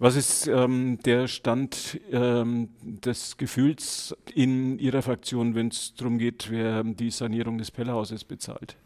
Was 0.00 0.14
ist 0.14 0.46
ähm, 0.46 0.98
der 1.04 1.26
Stand 1.26 2.00
ähm, 2.12 2.68
des 2.82 3.36
Gefühls 3.36 4.16
in 4.32 4.78
Ihrer 4.78 5.02
Fraktion, 5.02 5.56
wenn 5.56 5.68
es 5.68 5.94
darum 5.96 6.18
geht, 6.18 6.50
wer 6.50 6.84
die 6.84 7.10
Sanierung 7.10 7.58
des 7.58 7.72
Pellerhauses 7.72 8.22
bezahlt? 8.22 8.76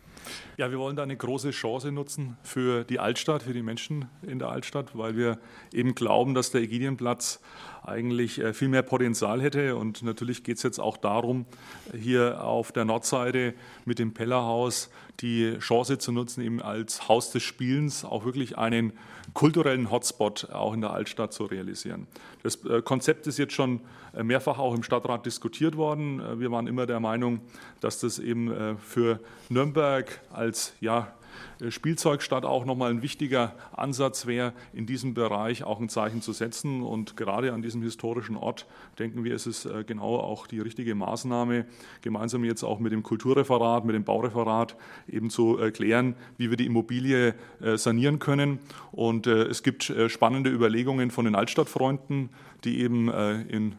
Ja, 0.56 0.70
wir 0.70 0.78
wollen 0.78 0.96
da 0.96 1.02
eine 1.02 1.16
große 1.16 1.50
Chance 1.50 1.92
nutzen 1.92 2.38
für 2.42 2.84
die 2.84 2.98
Altstadt, 2.98 3.42
für 3.42 3.52
die 3.52 3.62
Menschen 3.62 4.06
in 4.22 4.38
der 4.38 4.48
Altstadt, 4.48 4.96
weil 4.96 5.16
wir 5.16 5.38
eben 5.72 5.94
glauben, 5.94 6.34
dass 6.34 6.50
der 6.50 6.62
Ägidienplatz 6.62 7.40
eigentlich 7.84 8.38
äh, 8.38 8.54
viel 8.54 8.68
mehr 8.68 8.82
Potenzial 8.82 9.42
hätte. 9.42 9.76
Und 9.76 10.02
natürlich 10.02 10.44
geht 10.44 10.56
es 10.56 10.62
jetzt 10.62 10.78
auch 10.78 10.96
darum, 10.96 11.46
hier 11.92 12.44
auf 12.44 12.72
der 12.72 12.84
Nordseite 12.84 13.54
mit 13.84 13.98
dem 13.98 14.14
Pellerhaus 14.14 14.90
die 15.20 15.58
Chance 15.58 15.98
zu 15.98 16.12
nutzen, 16.12 16.42
eben 16.42 16.62
als 16.62 17.08
Haus 17.08 17.30
des 17.30 17.42
Spielens 17.42 18.04
auch 18.04 18.24
wirklich 18.24 18.58
einen 18.58 18.92
kulturellen 19.34 19.90
Hotspot 19.90 20.50
auch 20.50 20.74
in 20.74 20.80
der 20.80 20.92
Altstadt 20.92 21.32
zu 21.32 21.44
realisieren. 21.44 22.06
Das 22.42 22.64
äh, 22.64 22.82
Konzept 22.82 23.26
ist 23.26 23.38
jetzt 23.38 23.52
schon 23.52 23.80
äh, 24.14 24.22
mehrfach 24.22 24.58
auch 24.58 24.74
im 24.74 24.82
Stadtrat 24.82 25.26
diskutiert 25.26 25.76
worden. 25.76 26.40
Wir 26.40 26.50
waren 26.50 26.66
immer 26.66 26.86
der 26.86 27.00
Meinung, 27.00 27.40
dass 27.80 28.00
das 28.00 28.18
eben 28.18 28.76
für 28.78 29.20
Nürnberg 29.48 30.20
als 30.32 30.74
ja, 30.80 31.12
äh, 31.60 31.70
Spielzeugstadt 31.70 32.44
auch 32.44 32.64
nochmal 32.64 32.90
ein 32.90 33.02
wichtiger 33.02 33.54
Ansatz 33.72 34.26
wäre, 34.26 34.52
in 34.72 34.86
diesem 34.86 35.14
Bereich 35.14 35.64
auch 35.64 35.80
ein 35.80 35.88
Zeichen 35.88 36.22
zu 36.22 36.32
setzen. 36.32 36.82
Und 36.82 37.16
gerade 37.16 37.52
an 37.52 37.62
diesem 37.62 37.82
historischen 37.82 38.36
Ort 38.36 38.66
denken 38.98 39.24
wir, 39.24 39.34
es 39.34 39.46
ist 39.46 39.64
äh, 39.64 39.84
genau 39.84 40.16
auch 40.16 40.46
die 40.46 40.60
richtige 40.60 40.94
Maßnahme, 40.94 41.66
gemeinsam 42.02 42.44
jetzt 42.44 42.62
auch 42.62 42.78
mit 42.78 42.92
dem 42.92 43.02
Kulturreferat, 43.02 43.84
mit 43.84 43.94
dem 43.94 44.04
Baureferat 44.04 44.76
eben 45.08 45.30
zu 45.30 45.58
erklären, 45.58 46.14
wie 46.36 46.50
wir 46.50 46.56
die 46.56 46.66
Immobilie 46.66 47.34
äh, 47.60 47.76
sanieren 47.76 48.18
können. 48.18 48.58
Und 48.90 49.26
es 49.26 49.62
gibt 49.62 49.92
spannende 50.08 50.50
Überlegungen 50.50 51.10
von 51.10 51.24
den 51.24 51.34
Altstadtfreunden, 51.34 52.28
die 52.62 52.80
eben 52.80 53.08
in 53.08 53.74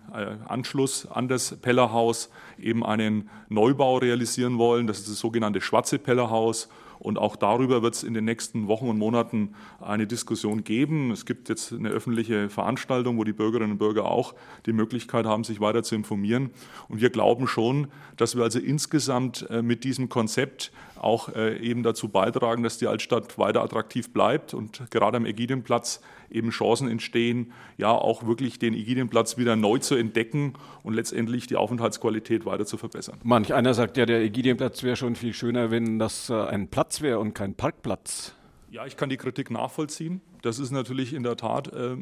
Anschluss 0.48 1.06
an 1.06 1.28
das 1.28 1.56
Pellerhaus 1.56 2.32
eben 2.60 2.84
einen 2.84 3.30
Neubau 3.50 3.98
realisieren 3.98 4.58
wollen. 4.58 4.88
Das 4.88 5.00
ist 5.00 5.10
das 5.10 5.20
sogenannte 5.20 5.62
Schwarze 5.62 6.00
Pellerhaus. 6.00 6.70
Und 7.04 7.18
auch 7.20 7.36
darüber 7.36 7.82
wird 7.82 7.96
es 7.96 8.04
in 8.04 8.14
den 8.14 8.24
nächsten 8.24 8.68
Wochen 8.70 8.88
und 8.88 8.98
Monaten 8.98 9.56
eine 9.82 10.08
Diskussion 10.08 10.64
geben. 10.64 11.12
Es 11.12 11.26
gibt 11.26 11.50
jetzt 11.50 11.74
eine 11.74 11.90
öffentliche 11.90 12.50
Veranstaltung, 12.50 13.18
wo 13.18 13.26
die 13.26 13.34
Bürgerinnen 13.34 13.74
und 13.74 13.78
Bürger 13.78 14.06
auch 14.06 14.34
die 14.66 14.72
Möglichkeit 14.72 15.26
haben, 15.26 15.44
sich 15.44 15.60
weiter 15.60 15.84
zu 15.84 15.96
informieren. 15.96 16.52
Und 16.88 17.02
wir 17.02 17.10
glauben 17.10 17.46
schon, 17.46 17.88
dass 18.16 18.38
wir 18.38 18.44
also 18.44 18.58
insgesamt 18.58 19.46
äh, 19.50 19.62
mit 19.62 19.84
diesem 19.84 20.08
Konzept 20.08 20.72
auch 21.04 21.30
äh, 21.30 21.58
eben 21.58 21.84
dazu 21.84 22.10
beitragen, 22.10 22.64
dass 22.64 22.78
die 22.78 22.88
Altstadt 22.88 23.38
weiter 23.38 23.64
attraktiv 23.64 24.12
bleibt 24.12 24.54
und 24.54 24.90
gerade 24.92 25.18
am 25.18 25.26
Ägidienplatz 25.26 26.02
eben 26.30 26.50
Chancen 26.50 26.90
entstehen, 26.90 27.52
ja 27.78 27.92
auch 27.92 28.26
wirklich 28.26 28.60
den 28.60 28.74
Ägidienplatz 28.74 29.38
wieder 29.38 29.56
neu 29.56 29.78
zu 29.78 29.96
entdecken 29.96 30.54
und 30.82 30.94
letztendlich 30.94 31.48
die 31.48 31.56
Aufenthaltsqualität 31.56 32.46
weiter 32.46 32.66
zu 32.66 32.78
verbessern. 32.78 33.20
Manch 33.24 33.54
einer 33.54 33.74
sagt 33.74 33.98
ja, 33.98 34.06
der 34.06 34.22
Ägidienplatz 34.22 34.84
wäre 34.84 34.96
schon 34.96 35.16
viel 35.16 35.34
schöner, 35.34 35.72
wenn 35.72 36.00
das 36.00 36.30
äh, 36.30 36.34
ein 36.34 36.68
Platz 36.70 37.02
wäre 37.02 37.20
und 37.20 37.34
kein 37.34 37.54
Parkplatz. 37.54 38.36
Ja, 38.72 38.86
ich 38.86 38.98
kann 38.98 39.10
die 39.10 39.18
Kritik 39.18 39.52
nachvollziehen. 39.52 40.22
Das 40.44 40.60
ist 40.60 40.72
natürlich 40.72 41.14
in 41.14 41.24
der 41.24 41.38
Tat 41.38 41.74
äh, 41.74 41.96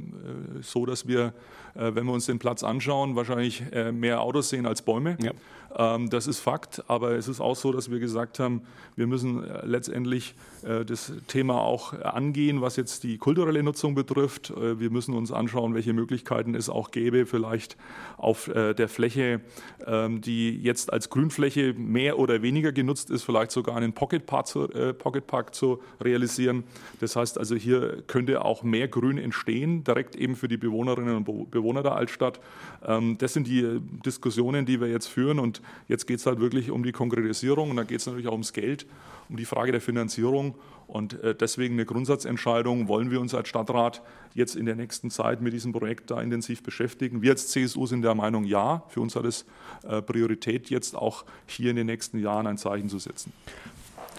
so, 0.62 0.88
dass 0.88 1.07
wir, 1.07 1.33
äh, 1.75 1.93
wenn 1.93 2.05
wir 2.05 2.12
uns 2.12 2.25
den 2.25 2.39
Platz 2.39 2.63
anschauen, 2.63 3.15
wahrscheinlich 3.15 3.63
äh, 3.71 3.91
mehr 3.91 4.21
Autos 4.21 4.50
sehen 4.50 4.65
als 4.65 4.81
Bäume. 4.81 5.15
Ja. 5.21 5.31
Ähm, 5.77 6.10
das 6.10 6.25
ist 6.25 6.39
Fakt, 6.39 6.83
aber 6.88 7.12
es 7.12 7.27
ist 7.27 7.39
auch 7.39 7.55
so, 7.55 7.71
dass 7.71 7.91
wir 7.91 8.00
gesagt 8.00 8.39
haben, 8.39 8.63
wir 8.95 9.05
müssen 9.05 9.45
letztendlich 9.63 10.36
das 10.63 11.13
Thema 11.27 11.62
auch 11.62 11.93
angehen, 11.93 12.62
was 12.62 12.75
jetzt 12.75 13.03
die 13.03 13.17
kulturelle 13.17 13.63
Nutzung 13.63 13.95
betrifft. 13.95 14.53
Wir 14.55 14.91
müssen 14.91 15.15
uns 15.15 15.31
anschauen, 15.31 15.74
welche 15.74 15.93
Möglichkeiten 15.93 16.53
es 16.53 16.69
auch 16.69 16.91
gäbe, 16.91 17.25
vielleicht 17.25 17.77
auf 18.17 18.48
der 18.53 18.88
Fläche, 18.88 19.41
ähm, 19.88 20.21
die 20.21 20.62
jetzt 20.62 20.93
als 20.93 21.10
Grünfläche 21.10 21.74
mehr 21.74 22.19
oder 22.19 22.43
weniger 22.43 22.71
genutzt 22.74 23.10
ist, 23.10 23.24
vielleicht 23.24 23.50
sogar 23.51 23.75
einen 23.75 23.93
Pocketpark 23.93 24.45
zu, 24.45 24.67
Pocketpark 25.00 25.55
zu 25.55 25.81
realisieren. 26.00 26.63
Das 27.00 27.15
heißt 27.15 27.39
also, 27.39 27.55
hier 27.55 28.03
könnte 28.05 28.30
auch 28.38 28.63
mehr 28.63 28.88
Grün 28.88 29.17
entstehen, 29.17 29.83
direkt 29.83 30.15
eben 30.15 30.35
für 30.35 30.47
die 30.47 30.57
Bewohnerinnen 30.57 31.15
und 31.15 31.51
Bewohner 31.51 31.83
der 31.83 31.95
Altstadt. 31.95 32.39
Ähm, 32.85 33.17
das 33.17 33.33
sind 33.33 33.47
die 33.47 33.79
Diskussionen, 34.05 34.65
die 34.65 34.79
wir 34.79 34.88
jetzt 34.88 35.07
führen 35.07 35.39
und 35.39 35.61
jetzt 35.88 36.07
geht 36.07 36.19
es 36.19 36.25
halt 36.25 36.39
wirklich 36.39 36.71
um 36.71 36.83
die 36.83 36.91
Konkretisierung 36.91 37.69
und 37.69 37.75
dann 37.75 37.88
geht 37.88 38.00
es 38.00 38.05
natürlich 38.05 38.27
auch 38.27 38.33
ums 38.33 38.53
Geld, 38.53 38.85
um 39.29 39.38
die 39.38 39.45
Frage 39.45 39.71
der 39.71 39.81
Finanzierung. 39.81 40.55
Und 40.88 41.23
äh, 41.23 41.33
deswegen 41.33 41.75
eine 41.75 41.85
Grundsatzentscheidung, 41.85 42.89
wollen 42.89 43.11
wir 43.11 43.21
uns 43.21 43.33
als 43.33 43.47
Stadtrat 43.47 44.01
jetzt 44.33 44.57
in 44.57 44.65
der 44.65 44.75
nächsten 44.75 45.09
Zeit 45.09 45.41
mit 45.41 45.53
diesem 45.53 45.71
Projekt 45.71 46.11
da 46.11 46.21
intensiv 46.21 46.63
beschäftigen. 46.63 47.21
Wir 47.21 47.31
als 47.31 47.47
CSU 47.47 47.85
sind 47.85 48.01
der 48.01 48.13
Meinung, 48.13 48.43
ja, 48.43 48.83
für 48.89 49.00
uns 49.00 49.15
hat 49.15 49.23
es 49.23 49.45
äh, 49.88 50.01
Priorität, 50.01 50.69
jetzt 50.69 50.97
auch 50.97 51.23
hier 51.45 51.69
in 51.69 51.77
den 51.77 51.88
nächsten 51.88 52.19
Jahren 52.19 52.45
ein 52.45 52.57
Zeichen 52.57 52.89
zu 52.89 53.00
setzen. 53.00 53.31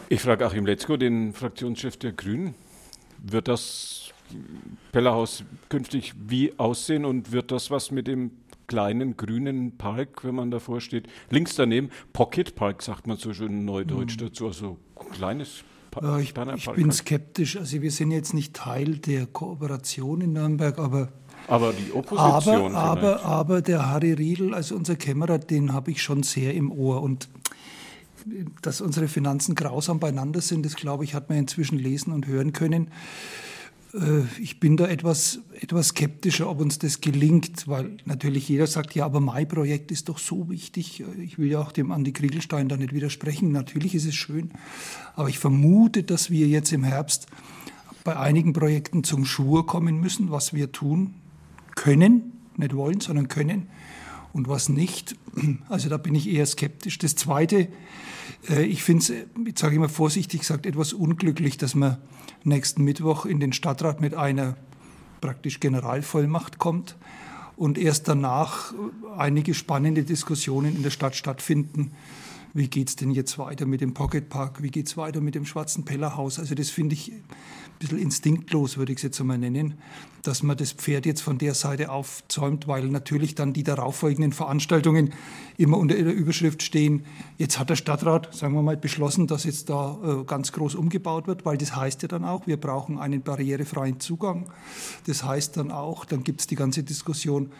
Ich 0.08 0.22
frage 0.22 0.46
Achim 0.46 0.64
Letzko, 0.66 0.96
den 0.96 1.32
Fraktionschef 1.32 1.96
der 1.98 2.12
Grünen. 2.12 2.54
Wird 3.22 3.48
das 3.48 4.12
Pellerhaus 4.92 5.44
künftig 5.68 6.14
wie 6.26 6.58
aussehen 6.58 7.04
und 7.04 7.32
wird 7.32 7.50
das 7.50 7.70
was 7.70 7.90
mit 7.90 8.06
dem 8.06 8.32
kleinen 8.66 9.16
grünen 9.16 9.76
Park, 9.76 10.24
wenn 10.24 10.34
man 10.34 10.50
davor 10.50 10.80
steht. 10.80 11.06
Links 11.30 11.54
daneben, 11.56 11.90
Pocket 12.12 12.54
Park, 12.54 12.82
sagt 12.82 13.06
man 13.06 13.16
so 13.16 13.32
schön 13.34 13.64
neudeutsch 13.64 14.16
mhm. 14.16 14.26
dazu, 14.26 14.46
also 14.46 14.78
kleines 15.12 15.64
Park. 15.90 16.22
ich, 16.22 16.34
ich 16.54 16.70
bin 16.72 16.90
skeptisch. 16.90 17.56
Also 17.56 17.82
wir 17.82 17.90
sind 17.90 18.12
jetzt 18.12 18.32
nicht 18.32 18.54
Teil 18.54 18.96
der 18.96 19.26
Kooperation 19.26 20.22
in 20.22 20.32
Nürnberg, 20.32 20.78
aber 20.78 21.12
aber 21.48 21.72
die 21.72 21.92
Opposition. 21.92 22.74
Aber, 22.74 23.22
aber, 23.22 23.24
aber 23.24 23.62
der 23.62 23.90
Harry 23.90 24.12
Riedl, 24.12 24.54
also 24.54 24.76
unser 24.76 24.96
Kämmerer, 24.96 25.38
den 25.38 25.72
habe 25.72 25.90
ich 25.90 26.02
schon 26.02 26.22
sehr 26.22 26.54
im 26.54 26.70
Ohr. 26.70 27.02
Und 27.02 27.28
dass 28.62 28.80
unsere 28.80 29.08
Finanzen 29.08 29.54
grausam 29.54 30.00
beieinander 30.00 30.40
sind, 30.40 30.64
das 30.64 30.76
glaube 30.76 31.04
ich, 31.04 31.14
hat 31.14 31.28
man 31.28 31.38
inzwischen 31.38 31.78
lesen 31.78 32.12
und 32.12 32.26
hören 32.26 32.52
können. 32.52 32.88
Äh, 33.94 34.22
ich 34.40 34.60
bin 34.60 34.76
da 34.76 34.86
etwas, 34.86 35.40
etwas 35.60 35.88
skeptischer, 35.88 36.48
ob 36.48 36.60
uns 36.60 36.78
das 36.78 37.00
gelingt, 37.00 37.68
weil 37.68 37.96
natürlich 38.04 38.48
jeder 38.48 38.66
sagt, 38.66 38.94
ja, 38.94 39.04
aber 39.04 39.20
mein 39.20 39.48
Projekt 39.48 39.90
ist 39.90 40.08
doch 40.08 40.18
so 40.18 40.48
wichtig. 40.48 41.04
Ich 41.18 41.38
will 41.38 41.50
ja 41.50 41.60
auch 41.60 41.72
dem 41.72 41.92
Andi 41.92 42.12
Kriegelstein 42.12 42.68
da 42.68 42.76
nicht 42.76 42.92
widersprechen. 42.92 43.52
Natürlich 43.52 43.94
ist 43.94 44.06
es 44.06 44.14
schön, 44.14 44.50
aber 45.14 45.28
ich 45.28 45.38
vermute, 45.38 46.02
dass 46.02 46.30
wir 46.30 46.46
jetzt 46.46 46.72
im 46.72 46.84
Herbst 46.84 47.26
bei 48.04 48.16
einigen 48.16 48.52
Projekten 48.52 49.04
zum 49.04 49.24
Schwur 49.24 49.66
kommen 49.66 50.00
müssen, 50.00 50.30
was 50.30 50.52
wir 50.54 50.72
tun 50.72 51.14
können, 51.76 52.32
nicht 52.56 52.74
wollen, 52.74 53.00
sondern 53.00 53.28
können 53.28 53.68
und 54.32 54.48
was 54.48 54.68
nicht. 54.68 55.16
Also 55.68 55.88
da 55.88 55.96
bin 55.96 56.14
ich 56.14 56.28
eher 56.28 56.46
skeptisch. 56.46 56.98
Das 56.98 57.16
Zweite, 57.16 57.68
äh, 58.48 58.64
ich 58.64 58.82
finde 58.82 59.02
es, 59.02 59.12
jetzt 59.46 59.60
sage 59.60 59.74
ich 59.74 59.80
mal 59.80 59.88
vorsichtig 59.88 60.40
gesagt, 60.40 60.66
etwas 60.66 60.92
unglücklich, 60.92 61.56
dass 61.56 61.74
man 61.74 61.98
nächsten 62.44 62.84
Mittwoch 62.84 63.24
in 63.24 63.40
den 63.40 63.52
Stadtrat 63.52 64.00
mit 64.00 64.14
einer 64.14 64.56
praktisch 65.20 65.60
Generalvollmacht 65.60 66.58
kommt 66.58 66.96
und 67.56 67.78
erst 67.78 68.08
danach 68.08 68.74
einige 69.16 69.54
spannende 69.54 70.02
Diskussionen 70.02 70.76
in 70.76 70.82
der 70.82 70.90
Stadt 70.90 71.14
stattfinden 71.14 71.92
wie 72.54 72.68
geht 72.68 72.88
es 72.88 72.96
denn 72.96 73.10
jetzt 73.10 73.38
weiter 73.38 73.66
mit 73.66 73.80
dem 73.80 73.94
Pocket 73.94 74.28
Park, 74.28 74.62
wie 74.62 74.70
geht 74.70 74.86
es 74.86 74.96
weiter 74.96 75.20
mit 75.20 75.34
dem 75.34 75.46
Schwarzen 75.46 75.84
Pellerhaus. 75.84 76.38
Also 76.38 76.54
das 76.54 76.70
finde 76.70 76.94
ich 76.94 77.12
ein 77.12 77.22
bisschen 77.78 77.98
instinktlos, 77.98 78.76
würde 78.76 78.92
ich 78.92 78.98
es 78.98 79.02
jetzt 79.02 79.20
einmal 79.20 79.38
nennen, 79.38 79.74
dass 80.22 80.42
man 80.42 80.56
das 80.56 80.72
Pferd 80.72 81.06
jetzt 81.06 81.22
von 81.22 81.38
der 81.38 81.54
Seite 81.54 81.90
aufzäumt, 81.90 82.68
weil 82.68 82.88
natürlich 82.88 83.34
dann 83.34 83.52
die 83.52 83.62
darauffolgenden 83.62 84.32
Veranstaltungen 84.32 85.14
immer 85.56 85.78
unter 85.78 85.94
der 85.94 86.12
Überschrift 86.12 86.62
stehen, 86.62 87.04
jetzt 87.38 87.58
hat 87.58 87.70
der 87.70 87.76
Stadtrat, 87.76 88.34
sagen 88.34 88.54
wir 88.54 88.62
mal, 88.62 88.76
beschlossen, 88.76 89.26
dass 89.26 89.44
jetzt 89.44 89.70
da 89.70 89.98
äh, 90.04 90.24
ganz 90.24 90.52
groß 90.52 90.74
umgebaut 90.74 91.26
wird, 91.26 91.44
weil 91.46 91.56
das 91.56 91.74
heißt 91.74 92.02
ja 92.02 92.08
dann 92.08 92.24
auch, 92.24 92.46
wir 92.46 92.58
brauchen 92.58 92.98
einen 92.98 93.22
barrierefreien 93.22 93.98
Zugang. 93.98 94.50
Das 95.06 95.24
heißt 95.24 95.56
dann 95.56 95.70
auch, 95.70 96.04
dann 96.04 96.22
gibt 96.22 96.40
es 96.40 96.46
die 96.46 96.56
ganze 96.56 96.82
Diskussion 96.82 97.50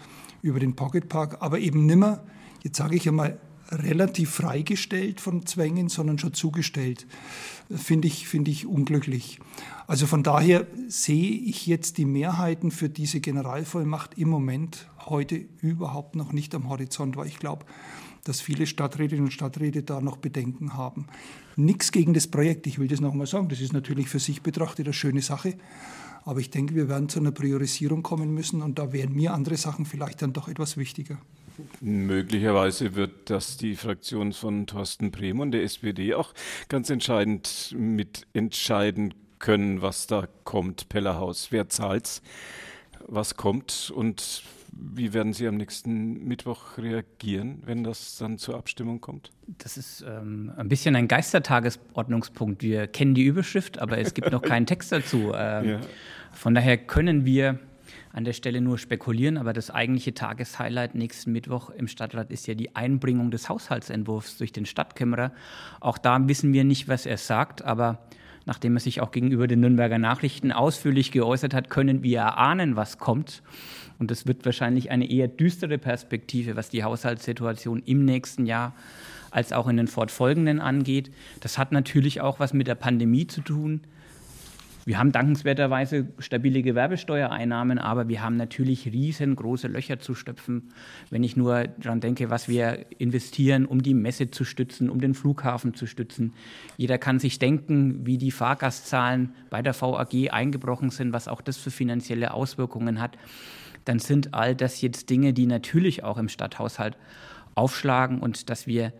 über 0.42 0.60
den 0.60 0.76
Pocket 0.76 1.08
Park, 1.08 1.38
aber 1.40 1.58
eben 1.60 1.86
nimmer, 1.86 2.22
jetzt 2.62 2.76
sage 2.76 2.96
ich 2.96 3.08
einmal, 3.08 3.38
relativ 3.72 4.30
freigestellt 4.30 5.20
von 5.20 5.46
Zwängen, 5.46 5.88
sondern 5.88 6.18
schon 6.18 6.34
zugestellt. 6.34 7.06
Finde 7.74 8.08
ich, 8.08 8.28
finde 8.28 8.50
ich 8.50 8.66
unglücklich. 8.66 9.40
Also 9.86 10.06
von 10.06 10.22
daher 10.22 10.66
sehe 10.88 11.30
ich 11.30 11.66
jetzt 11.66 11.98
die 11.98 12.04
Mehrheiten 12.04 12.70
für 12.70 12.88
diese 12.88 13.20
Generalvollmacht 13.20 14.18
im 14.18 14.28
Moment 14.28 14.88
heute 15.06 15.44
überhaupt 15.60 16.16
noch 16.16 16.32
nicht 16.32 16.54
am 16.54 16.68
Horizont, 16.68 17.16
weil 17.16 17.26
ich 17.26 17.38
glaube, 17.38 17.64
dass 18.24 18.40
viele 18.40 18.66
Stadträtinnen 18.66 19.24
und 19.24 19.32
Stadträte 19.32 19.82
da 19.82 20.00
noch 20.00 20.16
Bedenken 20.16 20.74
haben. 20.74 21.06
Nichts 21.56 21.90
gegen 21.90 22.14
das 22.14 22.28
Projekt, 22.28 22.66
ich 22.66 22.78
will 22.78 22.88
das 22.88 23.00
nochmal 23.00 23.26
sagen, 23.26 23.48
das 23.48 23.60
ist 23.60 23.72
natürlich 23.72 24.08
für 24.08 24.20
sich 24.20 24.42
betrachtet 24.42 24.86
eine 24.86 24.92
schöne 24.92 25.22
Sache. 25.22 25.54
Aber 26.24 26.38
ich 26.38 26.50
denke, 26.50 26.76
wir 26.76 26.88
werden 26.88 27.08
zu 27.08 27.18
einer 27.18 27.32
Priorisierung 27.32 28.04
kommen 28.04 28.32
müssen 28.32 28.62
und 28.62 28.78
da 28.78 28.92
wären 28.92 29.12
mir 29.12 29.34
andere 29.34 29.56
Sachen 29.56 29.86
vielleicht 29.86 30.22
dann 30.22 30.32
doch 30.32 30.46
etwas 30.46 30.76
wichtiger. 30.76 31.18
Möglicherweise 31.80 32.94
wird 32.94 33.30
das 33.30 33.56
die 33.56 33.76
Fraktion 33.76 34.32
von 34.32 34.66
Thorsten 34.66 35.10
Brehm 35.10 35.40
und 35.40 35.52
der 35.52 35.62
SPD 35.62 36.14
auch 36.14 36.32
ganz 36.68 36.90
entscheidend 36.90 37.74
mitentscheiden 37.76 39.14
können, 39.38 39.82
was 39.82 40.06
da 40.06 40.28
kommt. 40.44 40.88
Pellerhaus, 40.88 41.48
wer 41.50 41.68
zahlt's? 41.68 42.22
Was 43.06 43.36
kommt 43.36 43.92
und 43.94 44.44
wie 44.72 45.12
werden 45.12 45.32
Sie 45.32 45.46
am 45.46 45.56
nächsten 45.56 46.24
Mittwoch 46.24 46.78
reagieren, 46.78 47.62
wenn 47.66 47.84
das 47.84 48.16
dann 48.16 48.38
zur 48.38 48.56
Abstimmung 48.56 49.00
kommt? 49.00 49.30
Das 49.46 49.76
ist 49.76 50.02
ähm, 50.08 50.50
ein 50.56 50.68
bisschen 50.68 50.96
ein 50.96 51.08
Geistertagesordnungspunkt. 51.08 52.62
Wir 52.62 52.86
kennen 52.86 53.14
die 53.14 53.24
Überschrift, 53.24 53.78
aber 53.78 53.98
es 53.98 54.14
gibt 54.14 54.32
noch 54.32 54.40
keinen 54.40 54.66
Text 54.66 54.90
dazu. 54.90 55.32
Ähm, 55.34 55.68
ja. 55.68 55.80
Von 56.32 56.54
daher 56.54 56.78
können 56.78 57.26
wir 57.26 57.58
an 58.12 58.24
der 58.24 58.32
Stelle 58.32 58.60
nur 58.60 58.78
spekulieren, 58.78 59.38
aber 59.38 59.52
das 59.52 59.70
eigentliche 59.70 60.12
Tageshighlight 60.14 60.94
nächsten 60.94 61.32
Mittwoch 61.32 61.70
im 61.70 61.88
Stadtrat 61.88 62.30
ist 62.30 62.46
ja 62.46 62.54
die 62.54 62.76
Einbringung 62.76 63.30
des 63.30 63.48
Haushaltsentwurfs 63.48 64.36
durch 64.36 64.52
den 64.52 64.66
Stadtkämmerer. 64.66 65.32
Auch 65.80 65.98
da 65.98 66.28
wissen 66.28 66.52
wir 66.52 66.64
nicht, 66.64 66.88
was 66.88 67.06
er 67.06 67.16
sagt, 67.16 67.62
aber 67.62 67.98
nachdem 68.44 68.76
er 68.76 68.80
sich 68.80 69.00
auch 69.00 69.12
gegenüber 69.12 69.46
den 69.46 69.60
Nürnberger 69.60 69.98
Nachrichten 69.98 70.52
ausführlich 70.52 71.10
geäußert 71.10 71.54
hat, 71.54 71.70
können 71.70 72.02
wir 72.02 72.18
erahnen, 72.18 72.76
was 72.76 72.98
kommt. 72.98 73.42
Und 73.98 74.10
das 74.10 74.26
wird 74.26 74.44
wahrscheinlich 74.44 74.90
eine 74.90 75.10
eher 75.10 75.28
düstere 75.28 75.78
Perspektive, 75.78 76.56
was 76.56 76.68
die 76.68 76.84
Haushaltssituation 76.84 77.82
im 77.84 78.04
nächsten 78.04 78.46
Jahr 78.46 78.74
als 79.30 79.52
auch 79.52 79.68
in 79.68 79.78
den 79.78 79.86
fortfolgenden 79.86 80.60
angeht. 80.60 81.10
Das 81.40 81.56
hat 81.56 81.72
natürlich 81.72 82.20
auch 82.20 82.40
was 82.40 82.52
mit 82.52 82.66
der 82.66 82.74
Pandemie 82.74 83.26
zu 83.26 83.40
tun. 83.40 83.80
Wir 84.84 84.98
haben 84.98 85.12
dankenswerterweise 85.12 86.08
stabile 86.18 86.62
Gewerbesteuereinnahmen, 86.62 87.78
aber 87.78 88.08
wir 88.08 88.20
haben 88.20 88.36
natürlich 88.36 88.86
riesengroße 88.86 89.68
Löcher 89.68 90.00
zu 90.00 90.14
stopfen. 90.14 90.70
Wenn 91.08 91.22
ich 91.22 91.36
nur 91.36 91.68
daran 91.78 92.00
denke, 92.00 92.30
was 92.30 92.48
wir 92.48 92.86
investieren, 92.98 93.64
um 93.64 93.82
die 93.82 93.94
Messe 93.94 94.30
zu 94.32 94.44
stützen, 94.44 94.90
um 94.90 95.00
den 95.00 95.14
Flughafen 95.14 95.74
zu 95.74 95.86
stützen. 95.86 96.32
Jeder 96.76 96.98
kann 96.98 97.20
sich 97.20 97.38
denken, 97.38 98.04
wie 98.06 98.18
die 98.18 98.32
Fahrgastzahlen 98.32 99.34
bei 99.50 99.62
der 99.62 99.80
VAG 99.80 100.32
eingebrochen 100.32 100.90
sind, 100.90 101.12
was 101.12 101.28
auch 101.28 101.42
das 101.42 101.58
für 101.58 101.70
finanzielle 101.70 102.34
Auswirkungen 102.34 103.00
hat. 103.00 103.16
Dann 103.84 104.00
sind 104.00 104.34
all 104.34 104.56
das 104.56 104.80
jetzt 104.80 105.10
Dinge, 105.10 105.32
die 105.32 105.46
natürlich 105.46 106.02
auch 106.02 106.18
im 106.18 106.28
Stadthaushalt 106.28 106.96
aufschlagen 107.54 108.18
und 108.18 108.50
dass 108.50 108.66
wir 108.66 108.92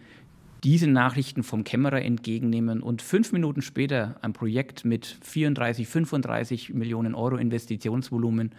diese 0.64 0.86
Nachrichten 0.86 1.42
vom 1.42 1.64
Kämmerer 1.64 2.02
entgegennehmen 2.02 2.82
und 2.82 3.02
fünf 3.02 3.32
Minuten 3.32 3.62
später 3.62 4.16
ein 4.22 4.32
Projekt 4.32 4.84
mit 4.84 5.18
34, 5.22 5.88
35 5.88 6.74
Millionen 6.74 7.14
Euro 7.14 7.36
Investitionsvolumen 7.36 8.52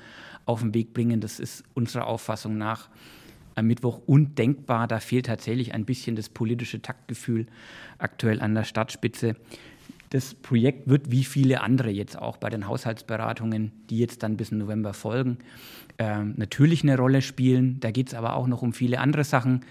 auf 0.46 0.62
den 0.62 0.74
Weg 0.74 0.94
bringen, 0.94 1.22
das 1.22 1.40
ist 1.40 1.64
unserer 1.74 2.08
Auffassung 2.08 2.58
nach 2.58 2.90
am 3.56 3.68
Mittwoch 3.68 4.02
undenkbar. 4.06 4.88
Da 4.88 5.00
fehlt 5.00 5.28
tatsächlich 5.28 5.74
ein 5.74 5.86
bisschen 5.86 6.16
das 6.16 6.30
politische 6.30 6.82
Taktgefühl 6.82 7.46
aktuell 7.98 8.42
an 8.42 8.56
der 8.56 8.64
Stadtspitze. 8.64 9.36
Das 10.10 10.34
Projekt 10.36 10.88
wird 10.88 11.10
wie 11.10 11.24
viele 11.24 11.62
andere 11.62 11.90
jetzt 11.90 12.18
auch 12.18 12.38
bei 12.38 12.50
den 12.50 12.68
Haushaltsberatungen, 12.68 13.72
die 13.90 14.00
jetzt 14.00 14.22
dann 14.24 14.38
bis 14.38 14.52
November 14.52 14.94
folgen, 14.94 15.38
äh, 15.98 16.24
natürlich 16.24 16.84
eine 16.84 16.98
Rolle 16.98 17.22
spielen. 17.22 17.80
Da 17.80 17.92
geht 17.92 18.10
es 18.10 18.14
aber 18.14 18.36
auch 18.36 18.48
noch 18.48 18.62
um 18.62 18.74
viele 18.74 19.00
andere 19.00 19.24
Sachen. 19.24 19.62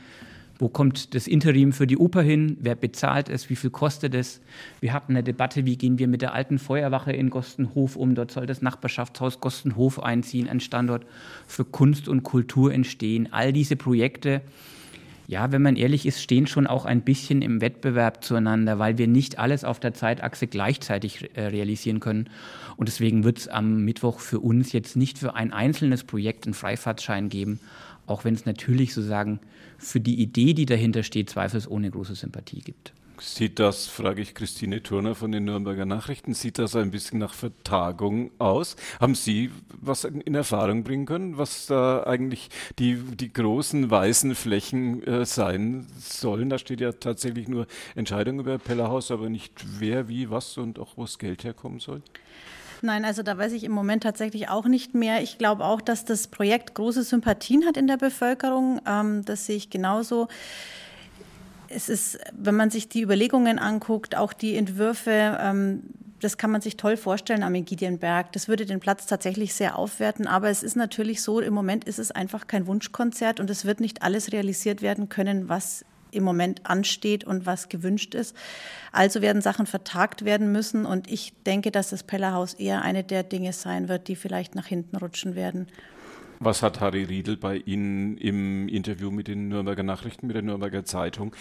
Wo 0.62 0.68
kommt 0.68 1.16
das 1.16 1.27
Interim 1.27 1.72
für 1.72 1.88
die 1.88 1.96
Oper 1.96 2.22
hin? 2.22 2.57
Wer 2.61 2.77
bezahlt 2.77 3.29
es? 3.29 3.51
Wie 3.51 3.57
viel 3.57 3.70
kostet 3.70 4.14
es? 4.14 4.40
Wir 4.79 4.92
hatten 4.92 5.14
eine 5.14 5.25
Debatte, 5.25 5.66
wie 5.66 5.77
gehen 5.77 5.98
wir 5.98 6.07
mit 6.07 6.22
der 6.22 6.35
alten 6.35 6.61
Feuerwache 6.61 7.11
in 7.11 7.31
Gostenhof 7.31 7.96
um? 7.96 8.14
Dort 8.14 8.31
soll 8.31 8.46
das 8.46 8.62
Nachbarschaftshaus 8.62 9.40
Gostenhof 9.40 10.01
einziehen, 10.01 10.48
ein 10.48 10.61
Standort 10.61 11.05
für 11.48 11.64
Kunst 11.64 12.07
und 12.07 12.22
Kultur 12.22 12.72
entstehen. 12.72 13.27
All 13.33 13.53
diese 13.53 13.75
Projekte, 13.75 14.40
ja, 15.33 15.51
wenn 15.51 15.62
man 15.62 15.77
ehrlich 15.77 16.05
ist, 16.05 16.21
stehen 16.23 16.47
schon 16.47 16.66
auch 16.66 16.85
ein 16.85 17.01
bisschen 17.01 17.40
im 17.40 17.62
Wettbewerb 17.62 18.23
zueinander, 18.23 18.79
weil 18.79 18.99
wir 18.99 19.09
nicht 19.09 19.38
alles 19.38 19.64
auf 19.64 19.81
der 19.81 19.95
Zeitachse 19.95 20.47
gleichzeitig 20.47 21.31
äh, 21.35 21.47
realisieren 21.47 22.01
können. 22.01 22.29
Und 22.77 22.87
deswegen 22.87 23.25
wird 23.25 23.38
es 23.38 23.49
am 23.49 23.83
Mittwoch 23.83 24.21
für 24.21 24.40
uns 24.40 24.73
jetzt 24.73 24.95
nicht 24.95 25.16
für 25.16 25.35
ein 25.35 25.51
einzelnes 25.51 26.05
Projekt 26.05 26.45
einen 26.45 26.53
Freifahrtschein 26.53 27.31
geben, 27.31 27.61
auch 28.07 28.27
wenn 28.27 28.35
es 28.35 28.45
natürlich 28.45 28.92
sozusagen 28.92 29.40
für 29.79 30.01
die 30.01 30.21
Idee, 30.21 30.53
die 30.53 30.66
dahinter 30.66 31.03
steht, 31.03 31.31
zweifelsohne 31.31 31.90
große 31.90 32.14
Sympathie 32.14 32.61
gibt. 32.61 32.92
Sieht 33.20 33.59
das, 33.59 33.87
frage 33.87 34.22
ich 34.22 34.35
Christine 34.35 34.83
Turner 34.83 35.14
von 35.14 35.33
den 35.33 35.44
Nürnberger 35.44 35.85
Nachrichten, 35.85 36.35
sieht 36.35 36.59
das 36.59 36.75
ein 36.75 36.90
bisschen 36.90 37.18
nach 37.18 37.35
Vertagung 37.35 38.31
aus? 38.38 38.77
Haben 39.01 39.14
Sie 39.14 39.51
was 39.81 40.05
in 40.05 40.35
Erfahrung 40.35 40.83
bringen 40.83 41.07
können, 41.07 41.38
was 41.38 41.66
da 41.66 42.03
eigentlich 42.05 42.48
die, 42.79 42.96
die 42.96 43.33
großen 43.33 43.90
weißen 43.90 44.35
Flächen 44.35 45.03
äh, 45.07 45.25
sein 45.25 45.87
sollen? 45.98 46.51
Da 46.51 46.59
steht 46.59 46.81
ja 46.81 46.92
tatsächlich 46.92 47.48
nur 47.48 47.66
Entscheidung 47.94 48.40
über 48.40 48.59
Pellerhaus, 48.59 49.11
aber 49.11 49.29
nicht 49.29 49.53
wer, 49.79 50.09
wie, 50.09 50.31
was 50.31 50.59
und 50.59 50.79
auch 50.79 50.96
wo 50.96 51.03
das 51.03 51.18
Geld 51.18 51.44
herkommen 51.44 51.81
soll. 51.81 52.03
Nein, 52.85 53.05
also 53.05 53.22
da 53.22 53.38
weiß 53.38 53.53
ich 53.53 53.62
im 53.62 53.70
Moment 53.70 54.03
tatsächlich 54.03 54.48
auch 54.48 54.66
nicht 54.66 54.92
mehr. 54.94 55.22
Ich 55.22 55.38
glaube 55.38 55.64
auch, 55.64 55.81
dass 55.81 56.05
das 56.05 56.27
Projekt 56.27 56.75
große 56.75 57.05
Sympathien 57.05 57.64
hat 57.64 57.77
in 57.77 57.87
der 57.87 57.96
Bevölkerung. 57.96 58.81
Ähm, 58.87 59.25
das 59.25 59.46
sehe 59.46 59.57
ich 59.57 59.70
genauso. 59.70 60.27
Es 61.75 61.89
ist, 61.89 62.19
wenn 62.33 62.55
man 62.55 62.71
sich 62.71 62.89
die 62.89 63.03
Überlegungen 63.03 63.59
anguckt, 63.59 64.17
auch 64.17 64.33
die 64.33 64.57
Entwürfe, 64.57 65.39
ähm, 65.41 65.83
das 66.21 66.39
kann 66.39 66.51
man 66.51 66.61
sich 66.61 66.77
toll 66.77 66.97
vorstellen 66.97 67.43
am 67.43 67.55
Ägidienberg. 67.55 68.33
Das 68.33 68.47
würde 68.47 68.65
den 68.65 68.79
Platz 68.79 69.07
tatsächlich 69.07 69.55
sehr 69.55 69.77
aufwerten. 69.77 70.27
Aber 70.29 70.51
es 70.51 70.63
ist 70.63 70.77
natürlich 70.77 71.21
so, 71.21 71.41
im 71.41 71.53
Moment 71.53 71.85
ist 71.85 71.99
es 71.99 72.13
einfach 72.13 72.47
kein 72.47 72.67
Wunschkonzert 72.67 73.41
und 73.41 73.51
es 73.51 73.65
wird 73.65 73.81
nicht 73.81 74.03
alles 74.03 74.33
realisiert 74.33 74.83
werden 74.83 75.09
können, 75.09 75.49
was 75.49 75.85
im 76.13 76.23
Moment 76.23 76.65
ansteht 76.65 77.25
und 77.25 77.47
was 77.47 77.69
gewünscht 77.69 78.15
ist. 78.15 78.37
Also 78.93 79.23
werden 79.23 79.43
Sachen 79.43 79.67
vertagt 79.67 80.25
werden 80.25 80.53
müssen 80.53 80.87
und 80.87 81.11
ich 81.11 81.33
denke, 81.45 81.71
dass 81.71 81.91
das 81.91 82.03
Pellerhaus 82.03 82.55
eher 82.55 82.83
eine 82.83 83.03
der 83.03 83.23
Dinge 83.25 83.53
sein 83.53 83.89
wird, 83.89 84.09
die 84.09 84.17
vielleicht 84.17 84.55
nach 84.55 84.67
hinten 84.67 84.97
rutschen 84.97 85.35
werden. 85.35 85.67
Was 86.44 86.62
hat 86.62 86.81
Harry 86.81 87.05
Riedel 87.05 87.37
bei 87.37 87.57
Ihnen 87.57 88.18
im 88.18 88.66
Interview 88.68 89.12
mit 89.12 89.28
den 89.28 89.48
Nürnberger 89.48 89.85
Nachrichten, 89.85 90.26
mit 90.26 90.35
der 90.35 90.42
Nürnberger 90.42 90.85
Zeitung, 90.85 91.37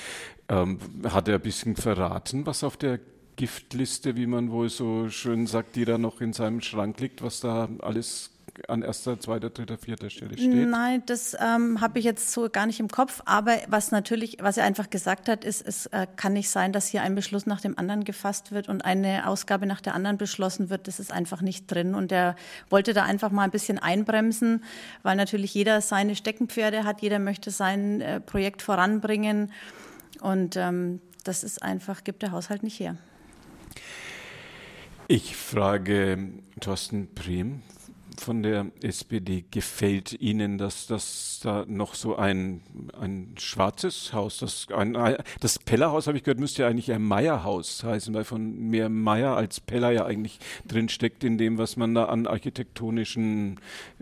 ähm, 0.48 0.78
hat 1.10 1.28
er 1.28 1.36
ein 1.36 1.42
bisschen 1.42 1.76
verraten, 1.76 2.46
was 2.46 2.64
auf 2.64 2.78
der 2.78 3.00
Giftliste, 3.36 4.16
wie 4.16 4.28
man 4.28 4.52
wohl 4.52 4.70
so 4.70 5.10
schön 5.10 5.48
sagt, 5.48 5.76
die 5.76 5.86
da 5.86 5.98
noch 5.98 6.22
in 6.22 6.34
seinem 6.34 6.62
Schrank 6.62 7.00
liegt, 7.00 7.24
was 7.24 7.40
da 7.40 7.68
alles 7.80 8.30
an 8.68 8.82
erster, 8.82 9.20
zweiter, 9.20 9.50
dritter, 9.50 9.78
vierter 9.78 10.10
Stelle 10.10 10.38
steht? 10.38 10.68
Nein, 10.68 11.04
das 11.06 11.36
ähm, 11.40 11.82
habe 11.82 12.00
ich 12.00 12.06
jetzt 12.06 12.32
so 12.32 12.50
gar 12.50 12.66
nicht 12.66 12.80
im 12.80 12.88
Kopf. 12.88 13.22
Aber 13.26 13.58
was 13.68 13.92
natürlich, 13.92 14.38
was 14.42 14.58
er 14.58 14.66
einfach 14.66 14.90
gesagt 14.90 15.30
hat, 15.30 15.46
ist, 15.46 15.66
es 15.66 15.88
äh, 15.88 16.08
kann 16.16 16.34
nicht 16.34 16.50
sein, 16.50 16.74
dass 16.74 16.88
hier 16.88 17.02
ein 17.02 17.16
Beschluss 17.16 17.46
nach 17.46 17.62
dem 17.62 17.78
anderen 17.78 18.04
gefasst 18.04 18.52
wird 18.52 18.70
und 18.70 18.84
eine 18.84 19.28
Ausgabe 19.28 19.66
nach 19.66 19.82
der 19.82 19.96
anderen 19.96 20.18
beschlossen 20.18 20.70
wird. 20.70 20.88
Das 20.88 21.00
ist 21.00 21.12
einfach 21.12 21.42
nicht 21.42 21.72
drin. 21.72 21.96
Und 21.96 22.12
er 22.12 22.36
wollte 22.70 22.94
da 22.94 23.04
einfach 23.04 23.32
mal 23.32 23.44
ein 23.44 23.52
bisschen 23.52 23.80
einbremsen, 23.80 24.64
weil 25.04 25.16
natürlich 25.16 25.54
jeder 25.54 25.82
seine 25.82 26.16
Steckenpferde 26.16 26.84
hat, 26.84 27.02
jeder 27.02 27.20
möchte 27.20 27.52
sein 27.52 28.02
äh, 28.02 28.20
Projekt 28.20 28.62
voranbringen. 28.62 29.52
Und 30.22 30.56
ähm, 30.58 31.02
das 31.24 31.44
ist 31.44 31.62
einfach, 31.62 32.04
gibt 32.04 32.22
der 32.22 32.32
Haushalt 32.32 32.64
nicht 32.64 32.80
her. 32.80 32.98
Ich 35.08 35.36
frage 35.36 36.30
Thorsten 36.62 37.08
Brehm 37.14 37.64
von 38.18 38.44
der 38.44 38.68
SPD. 38.82 39.46
Gefällt 39.52 40.14
Ihnen, 40.14 40.58
dass 40.58 40.88
das 40.88 41.40
da 41.44 41.66
noch 41.68 41.96
so 41.96 42.16
ein, 42.16 42.62
ein 43.00 43.36
schwarzes 43.38 44.14
Haus, 44.14 44.38
das, 44.40 44.68
ein, 44.70 44.96
das 45.40 45.60
Pellerhaus, 45.60 46.08
habe 46.08 46.18
ich 46.18 46.24
gehört, 46.24 46.40
müsste 46.40 46.64
ja 46.64 46.68
eigentlich 46.68 46.92
ein 46.92 47.02
Meierhaus 47.02 47.84
heißen, 47.84 48.14
weil 48.14 48.24
von 48.24 48.70
mehr 48.70 48.90
Meier 48.90 49.36
als 49.36 49.60
Peller 49.60 49.92
ja 49.92 50.06
eigentlich 50.06 50.40
drin 50.68 50.90
steckt 50.90 51.24
in 51.24 51.38
dem, 51.38 51.58
was 51.58 51.78
man 51.78 51.94
da 51.94 52.06
an 52.06 52.28
architektonischen, 52.28 53.60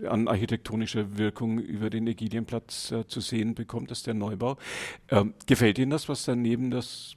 an 0.07 0.27
architektonischer 0.27 1.17
Wirkung 1.17 1.59
über 1.59 1.89
den 1.89 2.07
Ägilienplatz 2.07 2.91
äh, 2.91 3.07
zu 3.07 3.21
sehen 3.21 3.55
bekommt, 3.55 3.91
das 3.91 3.99
ist 3.99 4.07
der 4.07 4.13
Neubau. 4.13 4.57
Ähm, 5.09 5.33
gefällt 5.45 5.79
Ihnen 5.79 5.91
das, 5.91 6.09
was 6.09 6.25
daneben 6.25 6.71
das 6.71 7.15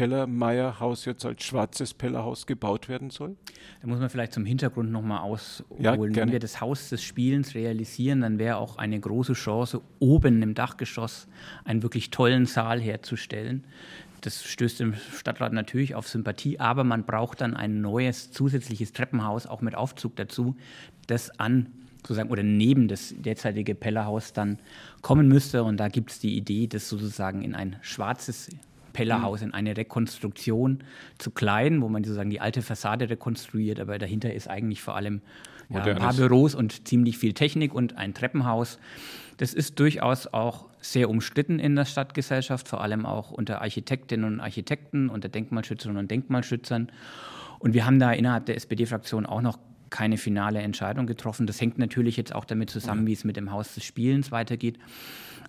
Pellermeier-Haus 0.00 1.04
jetzt 1.04 1.26
als 1.26 1.44
schwarzes 1.44 1.92
Pellerhaus 1.92 2.46
gebaut 2.46 2.88
werden 2.88 3.10
soll? 3.10 3.36
Da 3.82 3.86
muss 3.86 3.98
man 3.98 4.08
vielleicht 4.08 4.32
zum 4.32 4.46
Hintergrund 4.46 4.90
nochmal 4.90 5.20
ausholen. 5.20 5.82
Ja, 5.82 6.00
Wenn 6.00 6.32
wir 6.32 6.38
das 6.38 6.62
Haus 6.62 6.88
des 6.88 7.02
Spielens 7.02 7.54
realisieren, 7.54 8.22
dann 8.22 8.38
wäre 8.38 8.56
auch 8.56 8.78
eine 8.78 8.98
große 8.98 9.34
Chance, 9.34 9.82
oben 9.98 10.40
im 10.40 10.54
Dachgeschoss 10.54 11.28
einen 11.66 11.82
wirklich 11.82 12.08
tollen 12.08 12.46
Saal 12.46 12.80
herzustellen. 12.80 13.64
Das 14.22 14.42
stößt 14.42 14.80
im 14.80 14.94
Stadtrat 14.94 15.52
natürlich 15.52 15.94
auf 15.94 16.08
Sympathie, 16.08 16.58
aber 16.58 16.82
man 16.82 17.04
braucht 17.04 17.42
dann 17.42 17.54
ein 17.54 17.82
neues 17.82 18.32
zusätzliches 18.32 18.94
Treppenhaus, 18.94 19.46
auch 19.46 19.60
mit 19.60 19.74
Aufzug 19.74 20.16
dazu, 20.16 20.56
das 21.08 21.38
an 21.38 21.66
sozusagen 21.98 22.30
oder 22.30 22.42
neben 22.42 22.88
das 22.88 23.14
derzeitige 23.18 23.74
Pellerhaus 23.74 24.32
dann 24.32 24.58
kommen 25.02 25.28
müsste. 25.28 25.62
Und 25.62 25.76
da 25.76 25.88
gibt 25.88 26.10
es 26.10 26.20
die 26.20 26.38
Idee, 26.38 26.66
das 26.68 26.88
sozusagen 26.88 27.42
in 27.42 27.54
ein 27.54 27.76
schwarzes 27.82 28.48
Pellerhaus, 28.92 29.42
in 29.42 29.54
eine 29.54 29.76
Rekonstruktion 29.76 30.84
zu 31.18 31.30
klein, 31.30 31.82
wo 31.82 31.88
man 31.88 32.04
sozusagen 32.04 32.30
die 32.30 32.40
alte 32.40 32.62
Fassade 32.62 33.10
rekonstruiert, 33.10 33.80
aber 33.80 33.98
dahinter 33.98 34.32
ist 34.32 34.48
eigentlich 34.48 34.82
vor 34.82 34.96
allem 34.96 35.20
ja, 35.68 35.82
ein 35.82 35.96
paar 35.96 36.14
Büros 36.14 36.54
und 36.54 36.86
ziemlich 36.86 37.18
viel 37.18 37.32
Technik 37.32 37.74
und 37.74 37.96
ein 37.96 38.14
Treppenhaus. 38.14 38.78
Das 39.36 39.54
ist 39.54 39.78
durchaus 39.78 40.26
auch 40.26 40.66
sehr 40.80 41.08
umstritten 41.08 41.58
in 41.58 41.76
der 41.76 41.84
Stadtgesellschaft, 41.84 42.68
vor 42.68 42.80
allem 42.80 43.06
auch 43.06 43.30
unter 43.30 43.62
Architektinnen 43.62 44.34
und 44.34 44.40
Architekten, 44.40 45.08
unter 45.08 45.28
Denkmalschützerinnen 45.28 46.00
und 46.00 46.10
Denkmalschützern. 46.10 46.90
Und 47.58 47.74
wir 47.74 47.86
haben 47.86 47.98
da 47.98 48.12
innerhalb 48.12 48.46
der 48.46 48.56
SPD-Fraktion 48.56 49.26
auch 49.26 49.42
noch 49.42 49.58
keine 49.90 50.18
finale 50.18 50.60
Entscheidung 50.60 51.06
getroffen. 51.06 51.46
Das 51.46 51.60
hängt 51.60 51.78
natürlich 51.78 52.16
jetzt 52.16 52.34
auch 52.34 52.44
damit 52.44 52.70
zusammen, 52.70 53.06
wie 53.06 53.12
es 53.12 53.24
mit 53.24 53.36
dem 53.36 53.50
Haus 53.52 53.74
des 53.74 53.84
Spielens 53.84 54.30
weitergeht. 54.30 54.78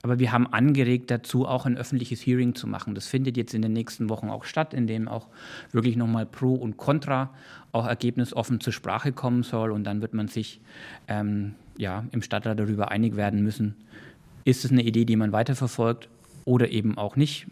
Aber 0.04 0.20
wir 0.20 0.32
haben 0.32 0.48
angeregt 0.48 1.12
dazu, 1.12 1.48
auch 1.48 1.66
ein 1.66 1.78
öffentliches 1.78 2.26
Hearing 2.26 2.56
zu 2.56 2.68
machen. 2.68 2.96
Das 2.96 3.08
findet 3.08 3.38
jetzt 3.38 3.54
in 3.54 3.62
den 3.62 3.74
nächsten 3.74 4.10
Wochen 4.10 4.30
auch 4.30 4.46
statt, 4.46 4.74
in 4.74 4.88
dem 4.88 5.08
auch 5.08 5.28
wirklich 5.72 5.96
nochmal 5.96 6.26
Pro 6.26 6.56
und 6.56 6.78
Contra 6.78 7.30
auch 7.72 7.86
ergebnisoffen 7.86 8.60
zur 8.60 8.74
Sprache 8.74 9.12
kommen 9.12 9.44
soll. 9.44 9.72
Und 9.72 9.84
dann 9.84 10.02
wird 10.02 10.14
man 10.14 10.28
sich 10.28 10.60
ähm, 11.08 11.54
ja, 11.78 12.06
im 12.12 12.22
Stadtrat 12.22 12.60
darüber 12.60 12.92
einig 12.92 13.16
werden 13.16 13.44
müssen, 13.44 13.76
ist 14.44 14.66
es 14.66 14.72
eine 14.72 14.84
Idee, 14.84 15.06
die 15.06 15.16
man 15.16 15.32
weiterverfolgt 15.32 16.10
oder 16.46 16.70
eben 16.70 16.98
auch 16.98 17.16
nicht. 17.16 17.48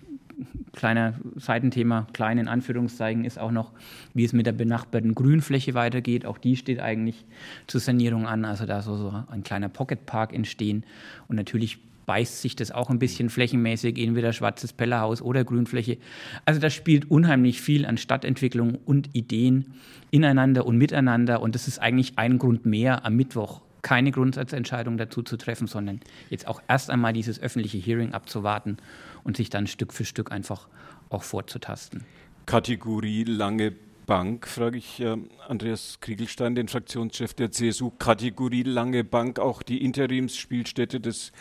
Kleiner 0.71 1.15
Seitenthema, 1.35 2.07
klein 2.13 2.37
in 2.37 2.47
Anführungszeichen, 2.47 3.25
ist 3.25 3.37
auch 3.37 3.51
noch, 3.51 3.73
wie 4.13 4.23
es 4.23 4.31
mit 4.31 4.45
der 4.45 4.53
benachbarten 4.53 5.13
Grünfläche 5.13 5.73
weitergeht. 5.73 6.25
Auch 6.25 6.37
die 6.37 6.55
steht 6.55 6.79
eigentlich 6.79 7.25
zur 7.67 7.81
Sanierung 7.81 8.25
an. 8.25 8.45
Also 8.45 8.65
da 8.65 8.81
soll 8.81 8.97
so 8.97 9.23
ein 9.29 9.43
kleiner 9.43 9.67
Pocketpark 9.67 10.33
entstehen. 10.33 10.85
Und 11.27 11.35
natürlich 11.35 11.79
beißt 12.09 12.41
sich 12.41 12.55
das 12.55 12.71
auch 12.71 12.89
ein 12.89 12.97
bisschen 12.97 13.29
flächenmäßig, 13.29 13.99
entweder 13.99 14.33
schwarzes 14.33 14.73
Pellerhaus 14.73 15.21
oder 15.21 15.43
Grünfläche. 15.43 15.99
Also 16.43 16.59
das 16.59 16.73
spielt 16.73 17.11
unheimlich 17.11 17.61
viel 17.61 17.85
an 17.85 17.99
Stadtentwicklung 17.99 18.79
und 18.83 19.11
Ideen 19.13 19.75
ineinander 20.09 20.65
und 20.65 20.75
miteinander. 20.75 21.39
Und 21.39 21.53
das 21.53 21.67
ist 21.67 21.77
eigentlich 21.77 22.17
ein 22.17 22.39
Grund 22.39 22.65
mehr, 22.65 23.05
am 23.05 23.15
Mittwoch 23.15 23.61
keine 23.83 24.09
Grundsatzentscheidung 24.09 24.97
dazu 24.97 25.21
zu 25.21 25.37
treffen, 25.37 25.67
sondern 25.67 25.99
jetzt 26.31 26.47
auch 26.47 26.63
erst 26.67 26.89
einmal 26.89 27.13
dieses 27.13 27.39
öffentliche 27.39 27.77
Hearing 27.77 28.13
abzuwarten 28.13 28.77
und 29.23 29.37
sich 29.37 29.51
dann 29.51 29.67
Stück 29.67 29.93
für 29.93 30.03
Stück 30.03 30.31
einfach 30.31 30.67
auch 31.11 31.21
vorzutasten. 31.21 32.05
Kategorie 32.47 33.23
lange 33.23 33.75
Bank, 34.09 34.47
frage 34.47 34.79
ich 34.79 34.99
äh, 35.01 35.17
Andreas 35.47 35.99
Kriegelstein, 36.01 36.55
den 36.55 36.67
Fraktionschef 36.67 37.35
der 37.35 37.51
CSU. 37.51 37.91
Kategorie 37.91 38.63
lange 38.63 39.03
Bank, 39.03 39.37
auch 39.37 39.61
die 39.61 39.83
Interimsspielstätte 39.85 40.99
des 40.99 41.31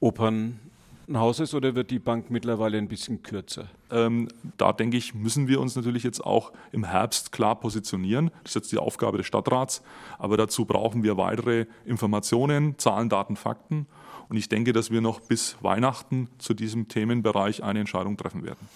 Opernhauses 0.00 1.54
oder 1.54 1.74
wird 1.74 1.90
die 1.90 1.98
Bank 1.98 2.30
mittlerweile 2.30 2.78
ein 2.78 2.88
bisschen 2.88 3.22
kürzer? 3.22 3.68
Ähm, 3.90 4.28
da 4.56 4.72
denke 4.72 4.96
ich, 4.96 5.14
müssen 5.14 5.48
wir 5.48 5.60
uns 5.60 5.76
natürlich 5.76 6.02
jetzt 6.02 6.24
auch 6.24 6.52
im 6.72 6.84
Herbst 6.84 7.32
klar 7.32 7.58
positionieren. 7.58 8.30
Das 8.42 8.50
ist 8.50 8.54
jetzt 8.54 8.72
die 8.72 8.78
Aufgabe 8.78 9.18
des 9.18 9.26
Stadtrats. 9.26 9.82
Aber 10.18 10.36
dazu 10.36 10.64
brauchen 10.64 11.02
wir 11.02 11.16
weitere 11.16 11.66
Informationen, 11.84 12.78
Zahlen, 12.78 13.08
Daten, 13.08 13.36
Fakten. 13.36 13.86
Und 14.28 14.36
ich 14.36 14.48
denke, 14.48 14.72
dass 14.72 14.90
wir 14.90 15.00
noch 15.00 15.20
bis 15.20 15.56
Weihnachten 15.60 16.28
zu 16.38 16.52
diesem 16.52 16.88
Themenbereich 16.88 17.62
eine 17.62 17.80
Entscheidung 17.80 18.16
treffen 18.16 18.44
werden. 18.44 18.68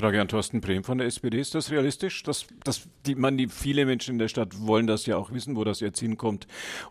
Frage 0.00 0.20
an 0.20 0.28
Thorsten 0.28 0.60
Brehm 0.60 0.82
von 0.82 0.98
der 0.98 1.06
SPD. 1.06 1.38
Ist 1.38 1.54
das 1.54 1.70
realistisch? 1.70 2.22
Dass, 2.22 2.46
dass 2.64 2.88
die, 3.04 3.14
man, 3.14 3.36
die, 3.36 3.48
viele 3.48 3.84
Menschen 3.84 4.14
in 4.14 4.18
der 4.18 4.28
Stadt 4.28 4.58
wollen 4.58 4.86
das 4.86 5.04
ja 5.04 5.16
auch 5.16 5.30
wissen, 5.30 5.56
wo 5.56 5.64
das 5.64 5.80
jetzt 5.80 6.00
hinkommt. 6.00 6.46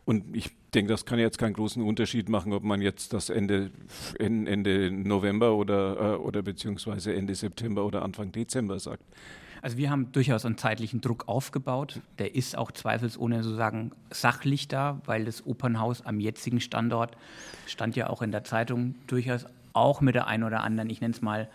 Und 0.06 0.36
ich 0.36 0.52
denke, 0.76 0.92
das 0.92 1.06
kann 1.06 1.18
jetzt 1.18 1.40
keinen 1.40 1.54
großen 1.54 1.82
Unterschied 1.82 2.30
machen, 2.30 2.54
ob 2.54 2.64
man 2.64 2.82
jetzt 2.82 3.14
das 3.14 3.30
Ende, 3.30 3.72
Ende 4.20 4.92
November 4.92 5.56
oder, 5.56 6.14
äh, 6.14 6.18
oder 6.18 6.44
beziehungsweise 6.44 7.16
Ende 7.16 7.34
September 7.34 7.84
oder 7.84 8.04
Anfang 8.04 8.32
Dezember 8.32 8.80
sagt. 8.80 9.04
Also 9.62 9.78
wir 9.78 9.90
haben 9.90 10.12
durchaus 10.12 10.46
einen 10.46 10.58
zeitlichen 10.58 11.02
Druck 11.02 11.28
aufgebaut. 11.28 12.02
Der 12.20 12.36
ist 12.36 12.58
auch 12.58 12.72
zweifelsohne 12.72 13.44
sozusagen 13.44 13.92
sachlich 14.12 14.68
da, 14.68 15.02
weil 15.06 15.26
das 15.26 15.46
Opernhaus 15.46 16.06
am 16.06 16.20
jetzigen 16.20 16.62
Standort 16.62 17.18
stand 17.66 17.96
ja 17.96 18.10
auch 18.10 18.22
in 18.22 18.32
der 18.32 18.44
Zeitung 18.44 18.96
durchaus 19.08 19.46
auch 19.74 20.02
mit 20.02 20.16
der 20.16 20.28
einen 20.28 20.44
oder 20.44 20.64
anderen, 20.64 20.90
ich 20.90 21.02
nenne 21.02 21.14
es 21.14 21.22
mal, 21.22 21.50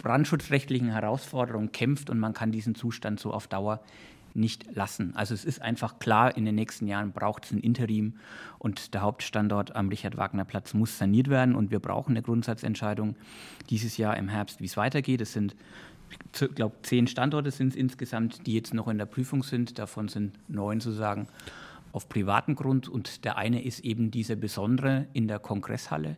brandschutzrechtlichen 0.00 0.90
Herausforderungen 0.90 1.72
kämpft 1.72 2.10
und 2.10 2.18
man 2.18 2.34
kann 2.34 2.52
diesen 2.52 2.74
Zustand 2.74 3.20
so 3.20 3.32
auf 3.32 3.46
Dauer 3.46 3.80
nicht 4.34 4.74
lassen. 4.74 5.14
Also 5.16 5.34
es 5.34 5.44
ist 5.44 5.60
einfach 5.60 5.98
klar, 5.98 6.36
in 6.36 6.44
den 6.44 6.54
nächsten 6.54 6.86
Jahren 6.86 7.12
braucht 7.12 7.44
es 7.44 7.52
ein 7.52 7.60
Interim 7.60 8.14
und 8.58 8.94
der 8.94 9.02
Hauptstandort 9.02 9.74
am 9.74 9.88
Richard-Wagner-Platz 9.88 10.74
muss 10.74 10.98
saniert 10.98 11.28
werden 11.28 11.54
und 11.54 11.70
wir 11.70 11.80
brauchen 11.80 12.12
eine 12.12 12.22
Grundsatzentscheidung 12.22 13.16
dieses 13.70 13.96
Jahr 13.96 14.16
im 14.16 14.28
Herbst, 14.28 14.60
wie 14.60 14.66
es 14.66 14.76
weitergeht. 14.76 15.20
Es 15.20 15.32
sind, 15.32 15.56
ich 16.32 16.54
glaube, 16.54 16.76
zehn 16.82 17.06
Standorte 17.06 17.50
sind 17.50 17.70
es 17.70 17.76
insgesamt, 17.76 18.46
die 18.46 18.54
jetzt 18.54 18.74
noch 18.74 18.88
in 18.88 18.98
der 18.98 19.06
Prüfung 19.06 19.42
sind. 19.42 19.78
Davon 19.78 20.08
sind 20.08 20.38
neun 20.48 20.80
sozusagen 20.80 21.26
auf 21.92 22.08
privaten 22.08 22.54
Grund 22.54 22.88
und 22.88 23.24
der 23.24 23.36
eine 23.36 23.64
ist 23.64 23.80
eben 23.80 24.10
dieser 24.10 24.36
besondere 24.36 25.06
in 25.12 25.26
der 25.26 25.40
Kongresshalle. 25.40 26.16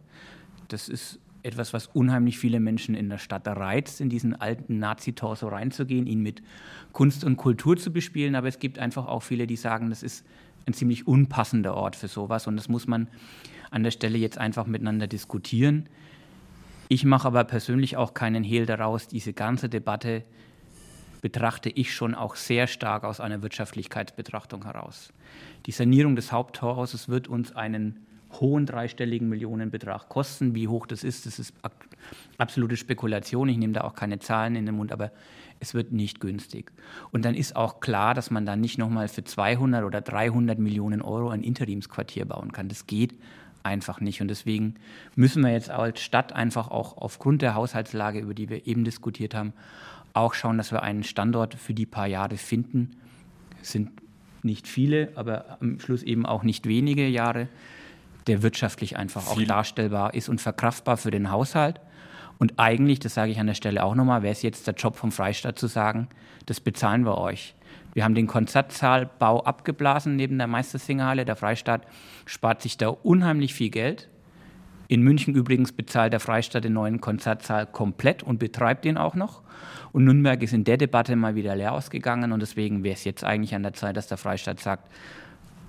Das 0.69 0.89
ist 0.89 1.19
etwas, 1.43 1.73
was 1.73 1.89
unheimlich 1.89 2.39
viele 2.39 2.61
Menschen 2.61 2.95
in 2.95 3.09
der 3.09 3.19
Stadt 3.19 3.47
reizt, 3.47 4.01
in 4.01 4.09
diesen 4.09 4.35
alten 4.41 4.79
Nazi-Torso 4.79 5.49
reinzugehen, 5.49 6.07
ihn 6.07 6.21
mit 6.21 6.43
Kunst 6.93 7.25
und 7.25 7.37
Kultur 7.37 7.77
zu 7.77 7.93
bespielen. 7.93 8.35
Aber 8.35 8.49
es 8.49 8.59
gibt 8.59 8.79
einfach 8.79 9.07
auch 9.07 9.23
viele, 9.23 9.47
die 9.47 9.57
sagen, 9.57 9.91
das 9.91 10.03
ist 10.03 10.25
ein 10.67 10.75
ziemlich 10.75 11.07
unpassender 11.07 11.75
Ort 11.75 11.97
für 11.97 12.09
sowas 12.09 12.47
und 12.47 12.57
das 12.57 12.69
muss 12.69 12.87
man 12.87 13.09
an 13.71 13.83
der 13.83 13.91
Stelle 13.91 14.19
jetzt 14.19 14.39
einfach 14.39 14.67
miteinander 14.67 15.07
diskutieren. 15.07 15.89
Ich 16.89 17.05
mache 17.05 17.27
aber 17.27 17.45
persönlich 17.45 17.97
auch 17.97 18.15
keinen 18.15 18.45
Hehl 18.45 18.67
daraus. 18.67 19.09
Diese 19.09 19.33
ganze 19.33 19.69
Debatte 19.69 20.25
betrachte 21.23 21.71
ich 21.71 21.95
schon 21.95 22.15
auch 22.15 22.37
sehr 22.37 22.67
stark 22.67 23.05
aus 23.05 23.21
einer 23.21 23.43
Wirtschaftlichkeitsbetrachtung 23.43 24.65
heraus. 24.65 25.13
Die 25.67 25.73
Sanierung 25.73 26.17
des 26.17 26.33
Haupttorhauses 26.33 27.09
wird 27.09 27.29
uns 27.29 27.57
einen 27.57 28.07
hohen 28.41 28.67
dreistelligen 28.67 29.29
Millionenbetrag 29.29 30.09
kosten. 30.09 30.55
Wie 30.55 30.69
hoch 30.69 30.87
das 30.87 31.05
ist, 31.05 31.27
das 31.27 31.39
ist 31.39 31.55
absolute 32.39 32.77
Spekulation. 32.77 33.49
Ich 33.49 33.59
nehme 33.59 33.73
da 33.73 33.83
auch 33.83 33.95
keine 33.95 34.19
Zahlen 34.19 34.57
in 34.57 34.67
den 34.67 34.75
Mund, 34.75 34.93
aber 34.93 35.13
es 35.61 35.75
wird 35.75 35.93
nicht 35.93 36.21
günstig. 36.21 36.73
Und 37.13 37.25
dann 37.25 37.35
ist 37.35 37.55
auch 37.55 37.81
klar, 37.81 38.15
dass 38.15 38.31
man 38.31 38.45
dann 38.45 38.61
nicht 38.61 38.79
nochmal 38.79 39.09
für 39.09 39.23
200 39.23 39.85
oder 39.85 40.01
300 40.01 40.59
Millionen 40.59 41.03
Euro 41.03 41.31
ein 41.31 41.43
Interimsquartier 41.43 42.25
bauen 42.25 42.53
kann. 42.53 42.69
Das 42.69 42.87
geht 42.87 43.15
einfach 43.63 44.01
nicht. 44.01 44.21
Und 44.21 44.29
deswegen 44.29 44.75
müssen 45.15 45.43
wir 45.43 45.53
jetzt 45.53 45.71
als 45.71 46.01
Stadt 46.01 46.33
einfach 46.33 46.69
auch 46.69 46.97
aufgrund 46.97 47.43
der 47.43 47.55
Haushaltslage, 47.55 48.19
über 48.19 48.35
die 48.35 48.49
wir 48.49 48.67
eben 48.67 48.85
diskutiert 48.85 49.35
haben, 49.35 49.53
auch 50.15 50.35
schauen, 50.35 50.59
dass 50.59 50.73
wir 50.73 50.83
einen 50.83 51.05
Standort 51.05 51.55
für 51.55 51.75
die 51.75 51.87
paar 51.87 52.07
Jahre 52.07 52.37
finden. 52.37 52.97
Es 53.63 53.73
sind 53.73 53.91
nicht 54.43 54.67
viele, 54.67 55.13
aber 55.15 55.59
am 55.61 55.79
Schluss 55.79 56.03
eben 56.03 56.27
auch 56.27 56.43
nicht 56.43 56.67
wenige 56.67 57.07
Jahre, 57.07 57.49
der 58.27 58.43
wirtschaftlich 58.43 58.97
einfach 58.97 59.29
auch 59.29 59.43
darstellbar 59.43 60.15
ist 60.15 60.29
und 60.29 60.41
verkraftbar 60.41 60.97
für 60.97 61.11
den 61.11 61.31
Haushalt. 61.31 61.81
Und 62.39 62.59
eigentlich, 62.59 62.99
das 62.99 63.15
sage 63.15 63.31
ich 63.31 63.39
an 63.39 63.47
der 63.47 63.55
Stelle 63.55 63.85
auch 63.85 63.95
nochmal, 63.95 64.23
wäre 64.23 64.33
es 64.33 64.43
jetzt 64.43 64.67
der 64.67 64.75
Job 64.75 64.97
vom 64.97 65.13
Freistaat 65.13 65.59
zu 65.59 65.67
sagen, 65.67 66.09
das 66.47 66.61
bezahlen 66.61 67.05
wir 67.05 67.19
euch. 67.19 67.55
Wir 67.95 68.05
haben 68.05 68.15
den 68.15 68.27
Konzertsaalbau 68.27 69.45
abgeblasen 69.45 70.17
neben 70.17 70.39
der 70.39 70.47
Meistersingerhalle. 70.47 71.25
Der 71.25 71.37
Freistaat 71.37 71.87
spart 72.25 72.63
sich 72.63 72.79
da 72.79 72.89
unheimlich 72.89 73.55
viel 73.55 73.71
Geld. 73.71 74.09
In 74.89 75.03
München 75.03 75.35
übrigens 75.35 75.73
bezahlt 75.73 76.13
der 76.13 76.21
Freistaat 76.21 76.65
den 76.65 76.73
neuen 76.73 77.01
Konzertsaal 77.01 77.67
komplett 77.67 78.23
und 78.23 78.39
betreibt 78.39 78.85
ihn 78.87 78.97
auch 78.97 79.15
noch. 79.15 79.43
Und 79.93 80.05
Nürnberg 80.05 80.43
ist 80.43 80.53
in 80.53 80.65
der 80.65 80.79
Debatte 80.79 81.17
mal 81.17 81.35
wieder 81.35 81.55
leer 81.55 81.73
ausgegangen 81.73 82.33
und 82.33 82.41
deswegen 82.41 82.83
wäre 82.83 82.95
es 82.95 83.05
jetzt 83.05 83.25
eigentlich 83.25 83.55
an 83.55 83.63
der 83.63 83.75
Zeit, 83.75 83.97
dass 83.97 84.07
der 84.07 84.19
Freistaat 84.19 84.61
sagt, 84.61 84.91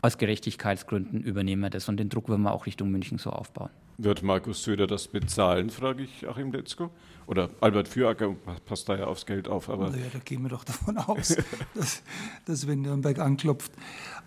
aus 0.03 0.17
Gerechtigkeitsgründen 0.17 1.23
übernehmen 1.23 1.61
wir 1.61 1.69
das 1.69 1.87
und 1.87 1.97
den 1.97 2.09
Druck 2.09 2.27
werden 2.27 2.41
wir 2.41 2.51
auch 2.51 2.65
Richtung 2.65 2.91
München 2.91 3.17
so 3.17 3.29
aufbauen. 3.29 3.69
Wird 3.97 4.21
Markus 4.21 4.63
Söder 4.63 4.85
das 4.85 5.07
bezahlen, 5.07 5.69
frage 5.69 6.03
ich 6.03 6.27
Achim 6.27 6.51
Letzko. 6.51 6.91
Oder 7.25 7.49
Albert 7.61 7.87
Füracker 7.87 8.35
passt 8.65 8.89
da 8.89 8.97
ja 8.97 9.05
aufs 9.05 9.25
Geld 9.25 9.47
auf. 9.47 9.69
Aber 9.69 9.91
naja, 9.91 10.07
da 10.11 10.19
gehen 10.19 10.41
wir 10.41 10.49
doch 10.49 10.65
davon 10.65 10.97
aus, 10.97 11.37
dass, 11.73 12.03
dass 12.45 12.67
wenn 12.67 12.81
Nürnberg 12.81 13.17
anklopft. 13.19 13.71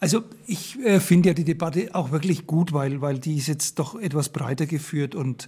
Also 0.00 0.22
ich 0.46 0.78
äh, 0.80 0.98
finde 0.98 1.28
ja 1.28 1.34
die 1.34 1.44
Debatte 1.44 1.90
auch 1.94 2.10
wirklich 2.10 2.46
gut, 2.46 2.72
weil, 2.72 3.02
weil 3.02 3.18
die 3.18 3.36
ist 3.36 3.48
jetzt 3.48 3.78
doch 3.78 4.00
etwas 4.00 4.30
breiter 4.30 4.64
geführt 4.64 5.14
und, 5.14 5.46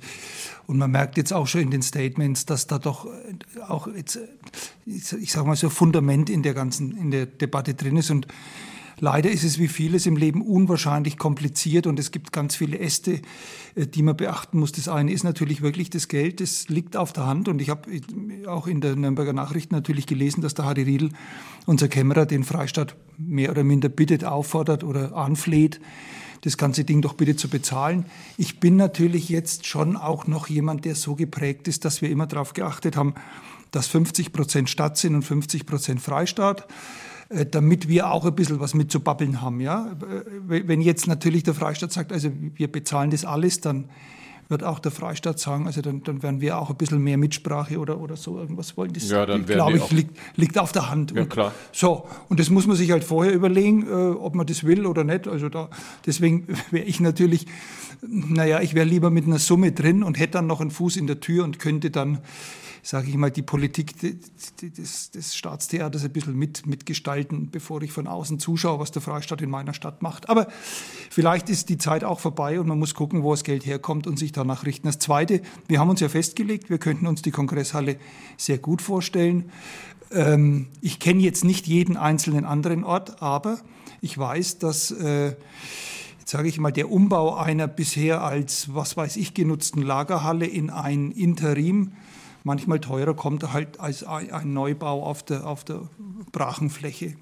und 0.66 0.76
man 0.76 0.90
merkt 0.90 1.16
jetzt 1.16 1.32
auch 1.32 1.46
schon 1.46 1.62
in 1.62 1.70
den 1.70 1.80
Statements, 1.80 2.44
dass 2.44 2.66
da 2.66 2.78
doch 2.78 3.06
äh, 3.06 3.60
auch 3.66 3.86
jetzt, 3.86 4.16
äh, 4.16 4.28
ich 4.84 5.32
sage 5.32 5.46
mal 5.46 5.56
so, 5.56 5.70
Fundament 5.70 6.28
in 6.28 6.42
der 6.42 6.52
ganzen, 6.52 6.98
in 6.98 7.10
der 7.10 7.24
Debatte 7.24 7.72
drin 7.72 7.96
ist 7.96 8.10
und 8.10 8.26
Leider 9.00 9.30
ist 9.30 9.44
es 9.44 9.58
wie 9.58 9.68
vieles 9.68 10.06
im 10.06 10.16
Leben 10.16 10.42
unwahrscheinlich 10.42 11.18
kompliziert 11.18 11.86
und 11.86 11.98
es 11.98 12.10
gibt 12.10 12.32
ganz 12.32 12.56
viele 12.56 12.78
Äste, 12.78 13.20
äh, 13.74 13.86
die 13.86 14.02
man 14.02 14.16
beachten 14.16 14.58
muss. 14.58 14.72
Das 14.72 14.88
eine 14.88 15.12
ist 15.12 15.24
natürlich 15.24 15.62
wirklich 15.62 15.90
das 15.90 16.08
Geld, 16.08 16.40
das 16.40 16.68
liegt 16.68 16.96
auf 16.96 17.12
der 17.12 17.26
Hand 17.26 17.48
und 17.48 17.60
ich 17.60 17.70
habe 17.70 17.90
auch 18.46 18.66
in 18.66 18.80
der 18.80 18.96
Nürnberger 18.96 19.32
Nachrichten 19.32 19.74
natürlich 19.74 20.06
gelesen, 20.06 20.40
dass 20.40 20.54
der 20.54 20.64
Harry 20.64 20.82
Riedl, 20.82 21.10
unser 21.66 21.88
Kämmerer, 21.88 22.26
den 22.26 22.44
Freistaat 22.44 22.96
mehr 23.16 23.50
oder 23.50 23.64
minder 23.64 23.88
bittet, 23.88 24.24
auffordert 24.24 24.84
oder 24.84 25.16
anfleht, 25.16 25.80
das 26.42 26.56
ganze 26.56 26.84
Ding 26.84 27.02
doch 27.02 27.14
bitte 27.14 27.36
zu 27.36 27.48
bezahlen. 27.48 28.06
Ich 28.36 28.60
bin 28.60 28.76
natürlich 28.76 29.28
jetzt 29.28 29.66
schon 29.66 29.96
auch 29.96 30.26
noch 30.26 30.48
jemand, 30.48 30.84
der 30.84 30.94
so 30.94 31.14
geprägt 31.14 31.68
ist, 31.68 31.84
dass 31.84 32.00
wir 32.00 32.10
immer 32.10 32.26
darauf 32.26 32.52
geachtet 32.52 32.96
haben, 32.96 33.14
dass 33.70 33.86
50 33.88 34.32
Prozent 34.32 34.70
Stadt 34.70 34.96
sind 34.96 35.14
und 35.14 35.22
50 35.22 35.66
Prozent 35.66 36.00
Freistaat. 36.00 36.66
Äh, 37.30 37.44
damit 37.44 37.88
wir 37.88 38.10
auch 38.10 38.24
ein 38.24 38.34
bisschen 38.34 38.58
was 38.58 38.74
mitzubabbeln 38.74 39.42
haben. 39.42 39.60
Ja? 39.60 39.92
Äh, 40.48 40.66
wenn 40.66 40.80
jetzt 40.80 41.06
natürlich 41.06 41.42
der 41.42 41.54
Freistaat 41.54 41.92
sagt, 41.92 42.12
also 42.12 42.30
wir 42.54 42.72
bezahlen 42.72 43.10
das 43.10 43.24
alles, 43.24 43.60
dann 43.60 43.90
wird 44.48 44.64
auch 44.64 44.78
der 44.78 44.90
Freistaat 44.90 45.38
sagen, 45.38 45.66
also 45.66 45.82
dann, 45.82 46.02
dann 46.02 46.22
werden 46.22 46.40
wir 46.40 46.56
auch 46.56 46.70
ein 46.70 46.76
bisschen 46.76 47.02
mehr 47.02 47.18
Mitsprache 47.18 47.78
oder, 47.78 48.00
oder 48.00 48.16
so 48.16 48.38
irgendwas 48.38 48.78
wollen. 48.78 48.94
Das, 48.94 49.10
ja, 49.10 49.26
dann 49.26 49.44
glaube 49.44 49.76
ich, 49.76 49.90
liegt, 49.90 50.16
liegt, 50.36 50.58
auf 50.58 50.72
der 50.72 50.90
Hand. 50.90 51.12
Ja, 51.14 51.26
klar. 51.26 51.52
So, 51.70 52.06
und 52.30 52.40
das 52.40 52.48
muss 52.48 52.66
man 52.66 52.74
sich 52.74 52.90
halt 52.90 53.04
vorher 53.04 53.34
überlegen, 53.34 53.86
äh, 53.86 53.92
ob 53.92 54.34
man 54.34 54.46
das 54.46 54.64
will 54.64 54.86
oder 54.86 55.04
nicht. 55.04 55.28
Also 55.28 55.50
da, 55.50 55.68
deswegen 56.06 56.46
wäre 56.70 56.86
ich 56.86 56.98
natürlich, 56.98 57.46
naja, 58.00 58.62
ich 58.62 58.74
wäre 58.74 58.86
lieber 58.86 59.10
mit 59.10 59.26
einer 59.26 59.38
Summe 59.38 59.72
drin 59.72 60.02
und 60.02 60.18
hätte 60.18 60.32
dann 60.32 60.46
noch 60.46 60.62
einen 60.62 60.70
Fuß 60.70 60.96
in 60.96 61.06
der 61.06 61.20
Tür 61.20 61.44
und 61.44 61.58
könnte 61.58 61.90
dann 61.90 62.20
sage 62.90 63.10
ich 63.10 63.18
mal, 63.18 63.30
die 63.30 63.42
Politik 63.42 63.98
des, 64.00 65.10
des 65.10 65.36
Staatstheaters 65.36 66.04
ein 66.04 66.10
bisschen 66.10 66.34
mit, 66.34 66.64
mitgestalten, 66.64 67.50
bevor 67.50 67.82
ich 67.82 67.92
von 67.92 68.06
außen 68.06 68.40
zuschaue, 68.40 68.78
was 68.78 68.92
der 68.92 69.02
Freistaat 69.02 69.42
in 69.42 69.50
meiner 69.50 69.74
Stadt 69.74 70.00
macht. 70.00 70.30
Aber 70.30 70.48
vielleicht 71.10 71.50
ist 71.50 71.68
die 71.68 71.76
Zeit 71.76 72.02
auch 72.02 72.18
vorbei 72.18 72.58
und 72.58 72.66
man 72.66 72.78
muss 72.78 72.94
gucken, 72.94 73.22
wo 73.22 73.32
das 73.32 73.44
Geld 73.44 73.66
herkommt 73.66 74.06
und 74.06 74.18
sich 74.18 74.32
danach 74.32 74.64
richten. 74.64 74.86
Das 74.86 74.98
Zweite, 74.98 75.42
wir 75.66 75.80
haben 75.80 75.90
uns 75.90 76.00
ja 76.00 76.08
festgelegt, 76.08 76.70
wir 76.70 76.78
könnten 76.78 77.06
uns 77.06 77.20
die 77.20 77.30
Kongresshalle 77.30 77.98
sehr 78.38 78.56
gut 78.56 78.80
vorstellen. 78.80 79.52
Ähm, 80.10 80.68
ich 80.80 80.98
kenne 80.98 81.20
jetzt 81.20 81.44
nicht 81.44 81.66
jeden 81.66 81.98
einzelnen 81.98 82.46
anderen 82.46 82.84
Ort, 82.84 83.20
aber 83.20 83.58
ich 84.00 84.16
weiß, 84.16 84.60
dass 84.60 84.92
äh, 84.92 85.36
sage 86.24 86.48
ich 86.48 86.58
mal, 86.58 86.72
der 86.72 86.90
Umbau 86.90 87.36
einer 87.36 87.68
bisher 87.68 88.22
als, 88.22 88.74
was 88.74 88.96
weiß 88.96 89.16
ich, 89.16 89.34
genutzten 89.34 89.82
Lagerhalle 89.82 90.46
in 90.46 90.70
ein 90.70 91.10
Interim 91.10 91.92
manchmal 92.44 92.80
teurer 92.80 93.14
kommt 93.14 93.52
halt 93.52 93.80
als 93.80 94.04
ein 94.04 94.52
Neubau 94.52 95.02
auf 95.02 95.22
der, 95.22 95.46
auf 95.46 95.64
der 95.64 95.82
Brachenfläche. 96.32 97.14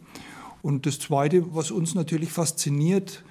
Und 0.62 0.86
das 0.86 0.98
Zweite, 0.98 1.54
was 1.54 1.70
uns 1.70 1.94
natürlich 1.94 2.32
fasziniert, 2.32 3.22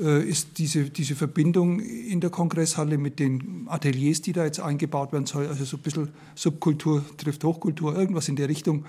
äh, 0.00 0.22
ist 0.22 0.58
diese, 0.58 0.90
diese 0.90 1.14
Verbindung 1.14 1.80
in 1.80 2.20
der 2.20 2.30
Kongresshalle 2.30 2.98
mit 2.98 3.18
den 3.18 3.66
Ateliers, 3.68 4.22
die 4.22 4.32
da 4.32 4.44
jetzt 4.44 4.60
eingebaut 4.60 5.12
werden 5.12 5.26
soll. 5.26 5.46
Also 5.46 5.64
so 5.64 5.76
ein 5.76 5.82
bisschen 5.82 6.08
Subkultur 6.34 7.04
trifft 7.16 7.44
Hochkultur, 7.44 7.96
irgendwas 7.96 8.28
in 8.28 8.36
der 8.36 8.48
Richtung. 8.48 8.84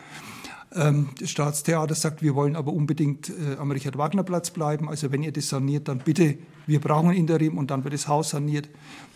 Ähm, 0.75 1.09
das 1.19 1.29
Staatstheater 1.29 1.95
sagt, 1.95 2.21
wir 2.21 2.35
wollen 2.35 2.57
aber 2.57 2.73
unbedingt 2.73 3.29
äh, 3.29 3.55
am 3.57 3.71
Richard-Wagner-Platz 3.71 4.51
bleiben. 4.51 4.89
Also 4.89 5.11
wenn 5.11 5.23
ihr 5.23 5.31
das 5.31 5.47
saniert, 5.47 5.87
dann 5.87 5.99
bitte, 5.99 6.37
wir 6.67 6.81
brauchen 6.81 7.11
Interim 7.13 7.57
und 7.57 7.71
dann 7.71 7.83
wird 7.85 7.93
das 7.93 8.09
Haus 8.09 8.31
saniert. 8.31 8.67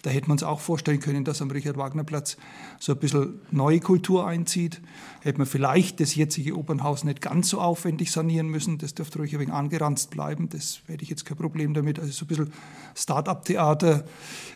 Da 0.03 0.09
hätte 0.09 0.27
man 0.27 0.35
uns 0.35 0.43
auch 0.43 0.61
vorstellen 0.61 1.01
können, 1.01 1.25
dass 1.25 1.41
am 1.41 1.51
Richard-Wagner-Platz 1.51 2.37
so 2.79 2.93
ein 2.93 2.99
bisschen 2.99 3.41
neue 3.51 3.81
Kultur 3.81 4.25
einzieht. 4.25 4.79
Hätte 5.19 5.39
man 5.39 5.47
vielleicht 5.47 5.99
das 5.99 6.15
jetzige 6.15 6.57
Opernhaus 6.57 7.03
nicht 7.03 7.19
ganz 7.19 7.49
so 7.49 7.59
aufwendig 7.59 8.11
sanieren 8.11 8.47
müssen. 8.47 8.77
Das 8.77 8.93
dürfte 8.93 9.19
ruhig 9.19 9.33
ein 9.33 9.41
wenig 9.41 9.53
angeranzt 9.53 10.11
bleiben. 10.11 10.47
Das 10.47 10.79
hätte 10.87 11.03
ich 11.03 11.09
jetzt 11.09 11.25
kein 11.25 11.37
Problem 11.37 11.73
damit. 11.73 11.99
Also 11.99 12.11
so 12.13 12.23
ein 12.23 12.27
bisschen 12.29 12.53
Start-up-Theater, 12.95 14.05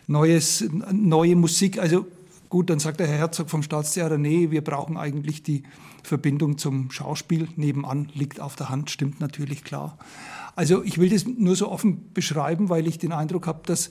neues, 0.06 0.64
neue 0.90 1.36
Musik. 1.36 1.78
Also 1.78 2.06
Gut, 2.54 2.70
dann 2.70 2.78
sagt 2.78 3.00
der 3.00 3.08
Herr 3.08 3.18
Herzog 3.18 3.50
vom 3.50 3.64
Staatstheater, 3.64 4.16
nee, 4.16 4.52
wir 4.52 4.62
brauchen 4.62 4.96
eigentlich 4.96 5.42
die 5.42 5.64
Verbindung 6.04 6.58
zum 6.58 6.90
Schauspiel. 6.90 7.48
Nebenan 7.56 8.08
liegt 8.14 8.40
auf 8.40 8.56
der 8.56 8.68
Hand, 8.68 8.90
stimmt 8.90 9.20
natürlich 9.20 9.64
klar. 9.64 9.98
Also 10.56 10.84
ich 10.84 10.98
will 10.98 11.10
das 11.10 11.26
nur 11.26 11.56
so 11.56 11.70
offen 11.70 12.12
beschreiben, 12.12 12.68
weil 12.68 12.86
ich 12.86 12.98
den 12.98 13.12
Eindruck 13.12 13.46
habe, 13.46 13.62
dass 13.66 13.90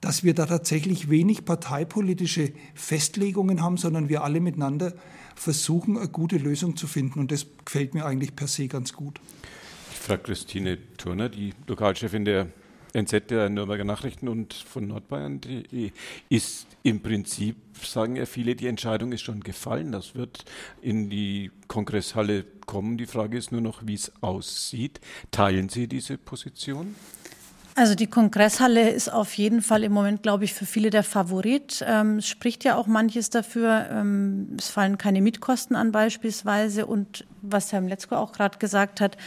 dass 0.00 0.22
wir 0.22 0.34
da 0.34 0.46
tatsächlich 0.46 1.10
wenig 1.10 1.44
parteipolitische 1.44 2.52
Festlegungen 2.74 3.62
haben, 3.62 3.76
sondern 3.76 4.08
wir 4.08 4.22
alle 4.22 4.40
miteinander 4.40 4.92
versuchen, 5.34 5.96
eine 5.96 6.08
gute 6.08 6.36
Lösung 6.36 6.76
zu 6.76 6.86
finden. 6.86 7.18
Und 7.18 7.32
das 7.32 7.46
gefällt 7.64 7.94
mir 7.94 8.04
eigentlich 8.06 8.36
per 8.36 8.46
se 8.46 8.68
ganz 8.68 8.92
gut. 8.92 9.20
Ich 9.90 9.98
frage 9.98 10.22
Christine 10.22 10.78
Turner, 10.96 11.28
die 11.28 11.54
Lokalchefin 11.66 12.24
der 12.24 12.48
NZ 12.96 13.30
der 13.30 13.50
Nürnberger 13.50 13.84
Nachrichten 13.84 14.28
und 14.28 14.54
von 14.54 14.88
nordbayern.de 14.88 15.90
ist 16.30 16.66
im 16.82 17.02
Prinzip, 17.02 17.56
sagen 17.82 18.16
ja 18.16 18.24
viele, 18.24 18.56
die 18.56 18.66
Entscheidung 18.66 19.12
ist 19.12 19.22
schon 19.22 19.40
gefallen. 19.40 19.92
Das 19.92 20.14
wird 20.14 20.44
in 20.80 21.10
die 21.10 21.50
Kongresshalle 21.68 22.44
kommen. 22.64 22.96
Die 22.96 23.06
Frage 23.06 23.36
ist 23.36 23.52
nur 23.52 23.60
noch, 23.60 23.86
wie 23.86 23.94
es 23.94 24.12
aussieht. 24.22 25.00
Teilen 25.30 25.68
Sie 25.68 25.88
diese 25.88 26.16
Position? 26.16 26.94
Also 27.74 27.94
die 27.94 28.06
Kongresshalle 28.06 28.88
ist 28.88 29.12
auf 29.12 29.34
jeden 29.34 29.60
Fall 29.60 29.84
im 29.84 29.92
Moment, 29.92 30.22
glaube 30.22 30.44
ich, 30.44 30.54
für 30.54 30.64
viele 30.64 30.88
der 30.88 31.02
Favorit. 31.02 31.84
Ähm, 31.86 32.18
es 32.18 32.26
spricht 32.26 32.64
ja 32.64 32.76
auch 32.76 32.86
manches 32.86 33.28
dafür. 33.28 33.88
Ähm, 33.90 34.56
es 34.58 34.68
fallen 34.68 34.96
keine 34.96 35.20
Mietkosten 35.20 35.76
an 35.76 35.92
beispielsweise. 35.92 36.86
Und 36.86 37.26
was 37.42 37.74
Herr 37.74 37.82
Mletzko 37.82 38.16
auch 38.16 38.32
gerade 38.32 38.56
gesagt 38.56 39.02
hat, 39.02 39.18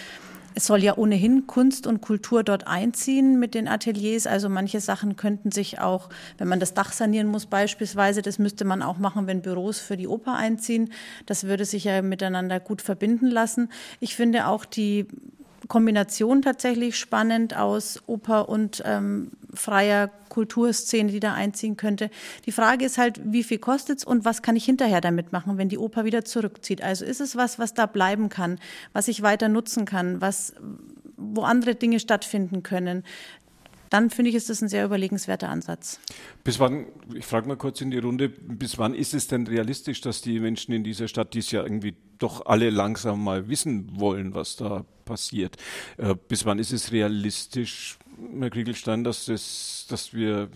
es 0.55 0.65
soll 0.65 0.83
ja 0.83 0.97
ohnehin 0.97 1.47
Kunst 1.47 1.87
und 1.87 2.01
Kultur 2.01 2.43
dort 2.43 2.67
einziehen 2.67 3.39
mit 3.39 3.53
den 3.53 3.67
Ateliers. 3.67 4.27
Also 4.27 4.49
manche 4.49 4.79
Sachen 4.79 5.15
könnten 5.15 5.51
sich 5.51 5.79
auch, 5.79 6.09
wenn 6.37 6.47
man 6.47 6.59
das 6.59 6.73
Dach 6.73 6.91
sanieren 6.91 7.27
muss 7.27 7.45
beispielsweise, 7.45 8.21
das 8.21 8.39
müsste 8.39 8.65
man 8.65 8.81
auch 8.81 8.97
machen, 8.97 9.27
wenn 9.27 9.41
Büros 9.41 9.79
für 9.79 9.97
die 9.97 10.07
Oper 10.07 10.35
einziehen. 10.35 10.91
Das 11.25 11.45
würde 11.45 11.65
sich 11.65 11.83
ja 11.83 12.01
miteinander 12.01 12.59
gut 12.59 12.81
verbinden 12.81 13.27
lassen. 13.27 13.69
Ich 13.99 14.15
finde 14.15 14.47
auch 14.47 14.65
die 14.65 15.07
Kombination 15.67 16.41
tatsächlich 16.41 16.97
spannend 16.97 17.55
aus 17.55 18.01
Oper 18.07 18.49
und 18.49 18.81
ähm, 18.85 19.31
freier 19.53 20.09
Kulturszene, 20.39 21.11
die 21.11 21.19
da 21.19 21.33
einziehen 21.33 21.75
könnte. 21.75 22.09
Die 22.45 22.53
Frage 22.53 22.85
ist 22.85 22.97
halt, 22.97 23.19
wie 23.25 23.43
viel 23.43 23.57
kostet 23.57 23.99
es 23.99 24.05
und 24.05 24.23
was 24.23 24.41
kann 24.41 24.55
ich 24.55 24.63
hinterher 24.63 25.01
damit 25.01 25.33
machen, 25.33 25.57
wenn 25.57 25.67
die 25.67 25.77
Oper 25.77 26.05
wieder 26.05 26.23
zurückzieht? 26.23 26.81
Also 26.81 27.03
ist 27.03 27.19
es 27.19 27.35
was, 27.35 27.59
was 27.59 27.73
da 27.73 27.85
bleiben 27.87 28.29
kann, 28.29 28.57
was 28.93 29.09
ich 29.09 29.21
weiter 29.21 29.49
nutzen 29.49 29.83
kann, 29.83 30.21
was, 30.21 30.53
wo 31.17 31.41
andere 31.41 31.75
Dinge 31.75 31.99
stattfinden 31.99 32.63
können? 32.63 33.03
dann 33.89 34.11
finde 34.11 34.29
ich, 34.29 34.35
ist 34.35 34.51
das 34.51 34.61
ein 34.61 34.69
sehr 34.69 34.85
überlegenswerter 34.85 35.49
Ansatz. 35.49 35.99
Bis 36.43 36.59
wann, 36.59 36.85
ich 37.15 37.25
frage 37.25 37.47
mal 37.47 37.57
kurz 37.57 37.81
in 37.81 37.89
die 37.89 37.97
Runde, 37.97 38.29
bis 38.29 38.77
wann 38.77 38.93
ist 38.93 39.15
es 39.15 39.27
denn 39.27 39.47
realistisch, 39.47 39.99
dass 40.01 40.21
die 40.21 40.39
Menschen 40.39 40.73
in 40.73 40.83
dieser 40.83 41.07
Stadt 41.07 41.33
dies 41.33 41.49
ja 41.49 41.63
irgendwie 41.63 41.95
doch 42.19 42.45
alle 42.45 42.69
langsam 42.69 43.23
mal 43.23 43.49
wissen 43.49 43.99
wollen, 43.99 44.35
was 44.35 44.57
da 44.57 44.85
passiert? 45.05 45.57
Äh, 45.97 46.13
bis 46.27 46.45
wann 46.45 46.59
ist 46.59 46.71
es 46.71 46.91
realistisch, 46.91 47.97
Herr 48.39 48.49
Kriegelstein, 48.49 49.03
dass, 49.03 49.25
das, 49.25 49.85
dass 49.89 50.13
wir 50.13 50.49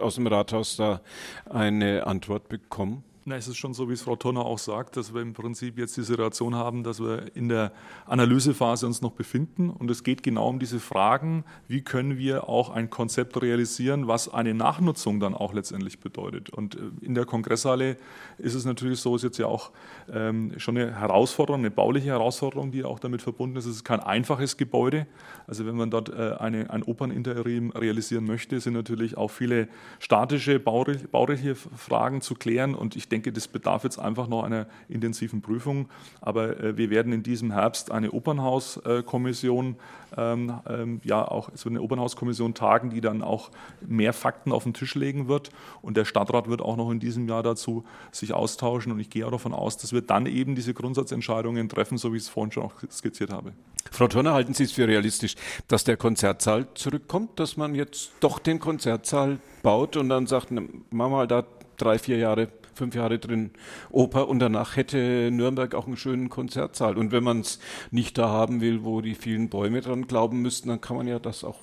aus 0.00 0.16
dem 0.16 0.26
Rathaus 0.26 0.76
da 0.76 1.00
eine 1.48 2.06
Antwort 2.06 2.48
bekommen? 2.48 3.04
Na, 3.28 3.36
es 3.36 3.46
ist 3.46 3.58
schon 3.58 3.74
so, 3.74 3.90
wie 3.90 3.92
es 3.92 4.00
Frau 4.00 4.16
Tonner 4.16 4.46
auch 4.46 4.58
sagt, 4.58 4.96
dass 4.96 5.12
wir 5.12 5.20
im 5.20 5.34
Prinzip 5.34 5.76
jetzt 5.76 5.94
die 5.98 6.02
Situation 6.02 6.54
haben, 6.54 6.82
dass 6.82 6.98
wir 6.98 7.36
in 7.36 7.50
der 7.50 7.72
Analysephase 8.06 8.86
uns 8.86 9.02
noch 9.02 9.12
befinden. 9.12 9.68
Und 9.68 9.90
es 9.90 10.02
geht 10.02 10.22
genau 10.22 10.48
um 10.48 10.58
diese 10.58 10.80
Fragen, 10.80 11.44
wie 11.66 11.82
können 11.82 12.16
wir 12.16 12.48
auch 12.48 12.70
ein 12.70 12.88
Konzept 12.88 13.42
realisieren, 13.42 14.08
was 14.08 14.32
eine 14.32 14.54
Nachnutzung 14.54 15.20
dann 15.20 15.34
auch 15.34 15.52
letztendlich 15.52 16.00
bedeutet. 16.00 16.48
Und 16.48 16.76
äh, 16.76 16.78
in 17.02 17.14
der 17.14 17.26
Kongresshalle 17.26 17.98
ist 18.38 18.54
es 18.54 18.64
natürlich 18.64 19.00
so, 19.00 19.14
ist 19.14 19.24
jetzt 19.24 19.36
ja 19.36 19.44
auch 19.44 19.72
ähm, 20.10 20.54
schon 20.56 20.78
eine 20.78 20.98
Herausforderung, 20.98 21.60
eine 21.60 21.70
bauliche 21.70 22.08
Herausforderung, 22.08 22.70
die 22.70 22.82
auch 22.82 22.98
damit 22.98 23.20
verbunden 23.20 23.56
ist. 23.58 23.66
Es 23.66 23.76
ist 23.76 23.84
kein 23.84 24.00
einfaches 24.00 24.56
Gebäude. 24.56 25.06
Also 25.46 25.66
wenn 25.66 25.76
man 25.76 25.90
dort 25.90 26.08
äh, 26.08 26.36
eine, 26.38 26.70
ein 26.70 26.82
Operninterim 26.82 27.72
realisieren 27.72 28.24
möchte, 28.24 28.58
sind 28.58 28.72
natürlich 28.72 29.18
auch 29.18 29.28
viele 29.28 29.68
statische, 29.98 30.58
bauliche 30.58 31.54
Fragen 31.54 32.22
zu 32.22 32.34
klären. 32.34 32.74
Und 32.74 32.96
ich 32.96 33.06
denke, 33.10 33.17
denke, 33.18 33.32
das 33.32 33.48
bedarf 33.48 33.84
jetzt 33.84 33.98
einfach 33.98 34.28
noch 34.28 34.44
einer 34.44 34.66
intensiven 34.88 35.42
Prüfung. 35.42 35.88
Aber 36.20 36.58
äh, 36.60 36.76
wir 36.76 36.90
werden 36.90 37.12
in 37.12 37.22
diesem 37.22 37.52
Herbst 37.52 37.90
eine 37.90 38.12
Opernhauskommission, 38.12 39.76
ähm, 40.16 40.60
ähm, 40.68 41.00
ja 41.04 41.26
auch 41.26 41.50
so 41.54 41.68
eine 41.68 41.82
Opernhauskommission 41.82 42.54
tagen, 42.54 42.90
die 42.90 43.00
dann 43.00 43.22
auch 43.22 43.50
mehr 43.86 44.12
Fakten 44.12 44.52
auf 44.52 44.64
den 44.64 44.74
Tisch 44.74 44.94
legen 44.94 45.28
wird. 45.28 45.50
Und 45.82 45.96
der 45.96 46.04
Stadtrat 46.04 46.48
wird 46.48 46.62
auch 46.62 46.76
noch 46.76 46.90
in 46.90 47.00
diesem 47.00 47.28
Jahr 47.28 47.42
dazu 47.42 47.84
sich 48.12 48.32
austauschen. 48.32 48.92
Und 48.92 49.00
ich 49.00 49.10
gehe 49.10 49.26
auch 49.26 49.32
davon 49.32 49.52
aus, 49.52 49.76
dass 49.76 49.92
wir 49.92 50.02
dann 50.02 50.26
eben 50.26 50.54
diese 50.54 50.74
Grundsatzentscheidungen 50.74 51.68
treffen, 51.68 51.98
so 51.98 52.12
wie 52.12 52.16
ich 52.16 52.24
es 52.24 52.28
vorhin 52.28 52.52
schon 52.52 52.64
auch 52.64 52.74
skizziert 52.90 53.32
habe. 53.32 53.52
Frau 53.90 54.06
Turner, 54.06 54.34
halten 54.34 54.54
Sie 54.54 54.64
es 54.64 54.72
für 54.72 54.86
realistisch, 54.86 55.34
dass 55.66 55.84
der 55.84 55.96
Konzertsaal 55.96 56.66
zurückkommt, 56.74 57.40
dass 57.40 57.56
man 57.56 57.74
jetzt 57.74 58.12
doch 58.20 58.38
den 58.38 58.58
Konzertsaal 58.58 59.38
baut 59.62 59.96
und 59.96 60.08
dann 60.10 60.26
sagt, 60.26 60.50
machen 60.50 60.84
wir 60.90 61.08
mal 61.08 61.26
da 61.26 61.44
drei, 61.78 61.98
vier 61.98 62.18
Jahre, 62.18 62.48
fünf 62.78 62.94
Jahre 62.94 63.18
drin 63.18 63.50
Oper 63.90 64.28
und 64.28 64.38
danach 64.38 64.76
hätte 64.76 65.30
Nürnberg 65.30 65.74
auch 65.74 65.86
einen 65.86 65.96
schönen 65.96 66.30
Konzertsaal. 66.30 66.96
Und 66.96 67.12
wenn 67.12 67.24
man 67.24 67.40
es 67.40 67.58
nicht 67.90 68.16
da 68.16 68.28
haben 68.28 68.60
will, 68.60 68.84
wo 68.84 69.00
die 69.02 69.14
vielen 69.14 69.50
Bäume 69.50 69.82
dran 69.82 70.06
glauben 70.06 70.40
müssten, 70.40 70.68
dann 70.68 70.80
kann 70.80 70.96
man 70.96 71.06
ja 71.06 71.18
das 71.18 71.44
auch 71.44 71.58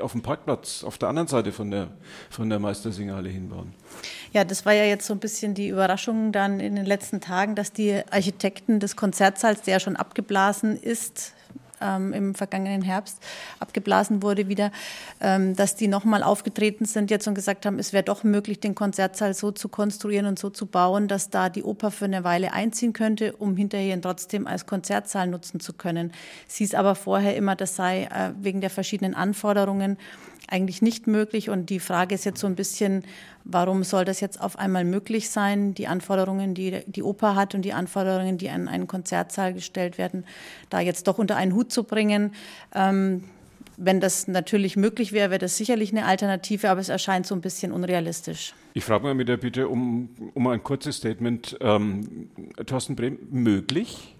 auf 0.00 0.12
dem 0.12 0.22
Parkplatz 0.22 0.84
auf 0.84 0.98
der 0.98 1.08
anderen 1.08 1.28
Seite 1.28 1.52
von 1.52 1.70
der, 1.70 1.88
von 2.30 2.48
der 2.48 2.58
Meistersingerhalle 2.58 3.28
hinbauen. 3.28 3.74
Ja, 4.32 4.44
das 4.44 4.64
war 4.64 4.72
ja 4.72 4.84
jetzt 4.84 5.06
so 5.06 5.14
ein 5.14 5.18
bisschen 5.18 5.54
die 5.54 5.68
Überraschung 5.68 6.32
dann 6.32 6.60
in 6.60 6.76
den 6.76 6.86
letzten 6.86 7.20
Tagen, 7.20 7.54
dass 7.54 7.72
die 7.72 8.00
Architekten 8.10 8.80
des 8.80 8.94
Konzertsaals, 8.94 9.62
der 9.62 9.74
ja 9.74 9.80
schon 9.80 9.96
abgeblasen 9.96 10.76
ist, 10.76 11.34
ähm, 11.80 12.12
im 12.12 12.34
vergangenen 12.34 12.82
Herbst 12.82 13.18
abgeblasen 13.60 14.22
wurde 14.22 14.48
wieder, 14.48 14.70
ähm, 15.20 15.56
dass 15.56 15.76
die 15.76 15.88
nochmal 15.88 16.22
aufgetreten 16.22 16.84
sind 16.84 17.10
jetzt 17.10 17.26
und 17.28 17.34
gesagt 17.34 17.66
haben, 17.66 17.78
es 17.78 17.92
wäre 17.92 18.04
doch 18.04 18.24
möglich, 18.24 18.60
den 18.60 18.74
Konzertsaal 18.74 19.34
so 19.34 19.50
zu 19.50 19.68
konstruieren 19.68 20.26
und 20.26 20.38
so 20.38 20.50
zu 20.50 20.66
bauen, 20.66 21.08
dass 21.08 21.30
da 21.30 21.48
die 21.48 21.62
Oper 21.62 21.90
für 21.90 22.04
eine 22.06 22.24
Weile 22.24 22.52
einziehen 22.52 22.92
könnte, 22.92 23.34
um 23.36 23.56
hinterher 23.56 23.94
ihn 23.94 24.02
trotzdem 24.02 24.46
als 24.46 24.66
Konzertsaal 24.66 25.26
nutzen 25.26 25.60
zu 25.60 25.72
können. 25.72 26.12
Sie 26.46 26.64
ist 26.64 26.74
aber 26.74 26.94
vorher 26.94 27.36
immer, 27.36 27.56
das 27.56 27.76
sei 27.76 28.04
äh, 28.04 28.32
wegen 28.40 28.60
der 28.60 28.70
verschiedenen 28.70 29.14
Anforderungen 29.14 29.96
eigentlich 30.46 30.82
nicht 30.82 31.06
möglich. 31.06 31.50
Und 31.50 31.70
die 31.70 31.80
Frage 31.80 32.14
ist 32.14 32.24
jetzt 32.24 32.40
so 32.40 32.46
ein 32.46 32.54
bisschen, 32.54 33.04
warum 33.44 33.84
soll 33.84 34.04
das 34.04 34.20
jetzt 34.20 34.40
auf 34.40 34.58
einmal 34.58 34.84
möglich 34.84 35.30
sein? 35.30 35.74
Die 35.74 35.86
Anforderungen, 35.86 36.54
die 36.54 36.82
die 36.86 37.02
Oper 37.02 37.34
hat 37.34 37.54
und 37.54 37.62
die 37.62 37.72
Anforderungen, 37.72 38.38
die 38.38 38.50
an 38.50 38.68
einen 38.68 38.86
Konzertsaal 38.86 39.54
gestellt 39.54 39.98
werden, 39.98 40.24
da 40.70 40.80
jetzt 40.80 41.06
doch 41.08 41.18
unter 41.18 41.36
einen 41.36 41.54
Hut 41.54 41.72
zu 41.72 41.84
bringen. 41.84 42.32
Ähm, 42.74 43.24
wenn 43.78 44.00
das 44.00 44.26
natürlich 44.26 44.76
möglich 44.76 45.12
wäre, 45.12 45.30
wäre 45.30 45.38
das 45.38 45.56
sicherlich 45.56 45.92
eine 45.92 46.04
Alternative, 46.04 46.68
aber 46.68 46.80
es 46.80 46.88
erscheint 46.88 47.26
so 47.26 47.34
ein 47.34 47.40
bisschen 47.40 47.70
unrealistisch. 47.70 48.54
Ich 48.74 48.84
frage 48.84 49.04
mal 49.04 49.14
mit 49.14 49.28
der 49.28 49.36
Bitte 49.36 49.68
um, 49.68 50.08
um 50.34 50.46
ein 50.48 50.62
kurzes 50.62 50.96
Statement. 50.96 51.56
Ähm, 51.60 52.28
Thorsten 52.66 52.96
Brehm, 52.96 53.18
möglich? 53.30 54.16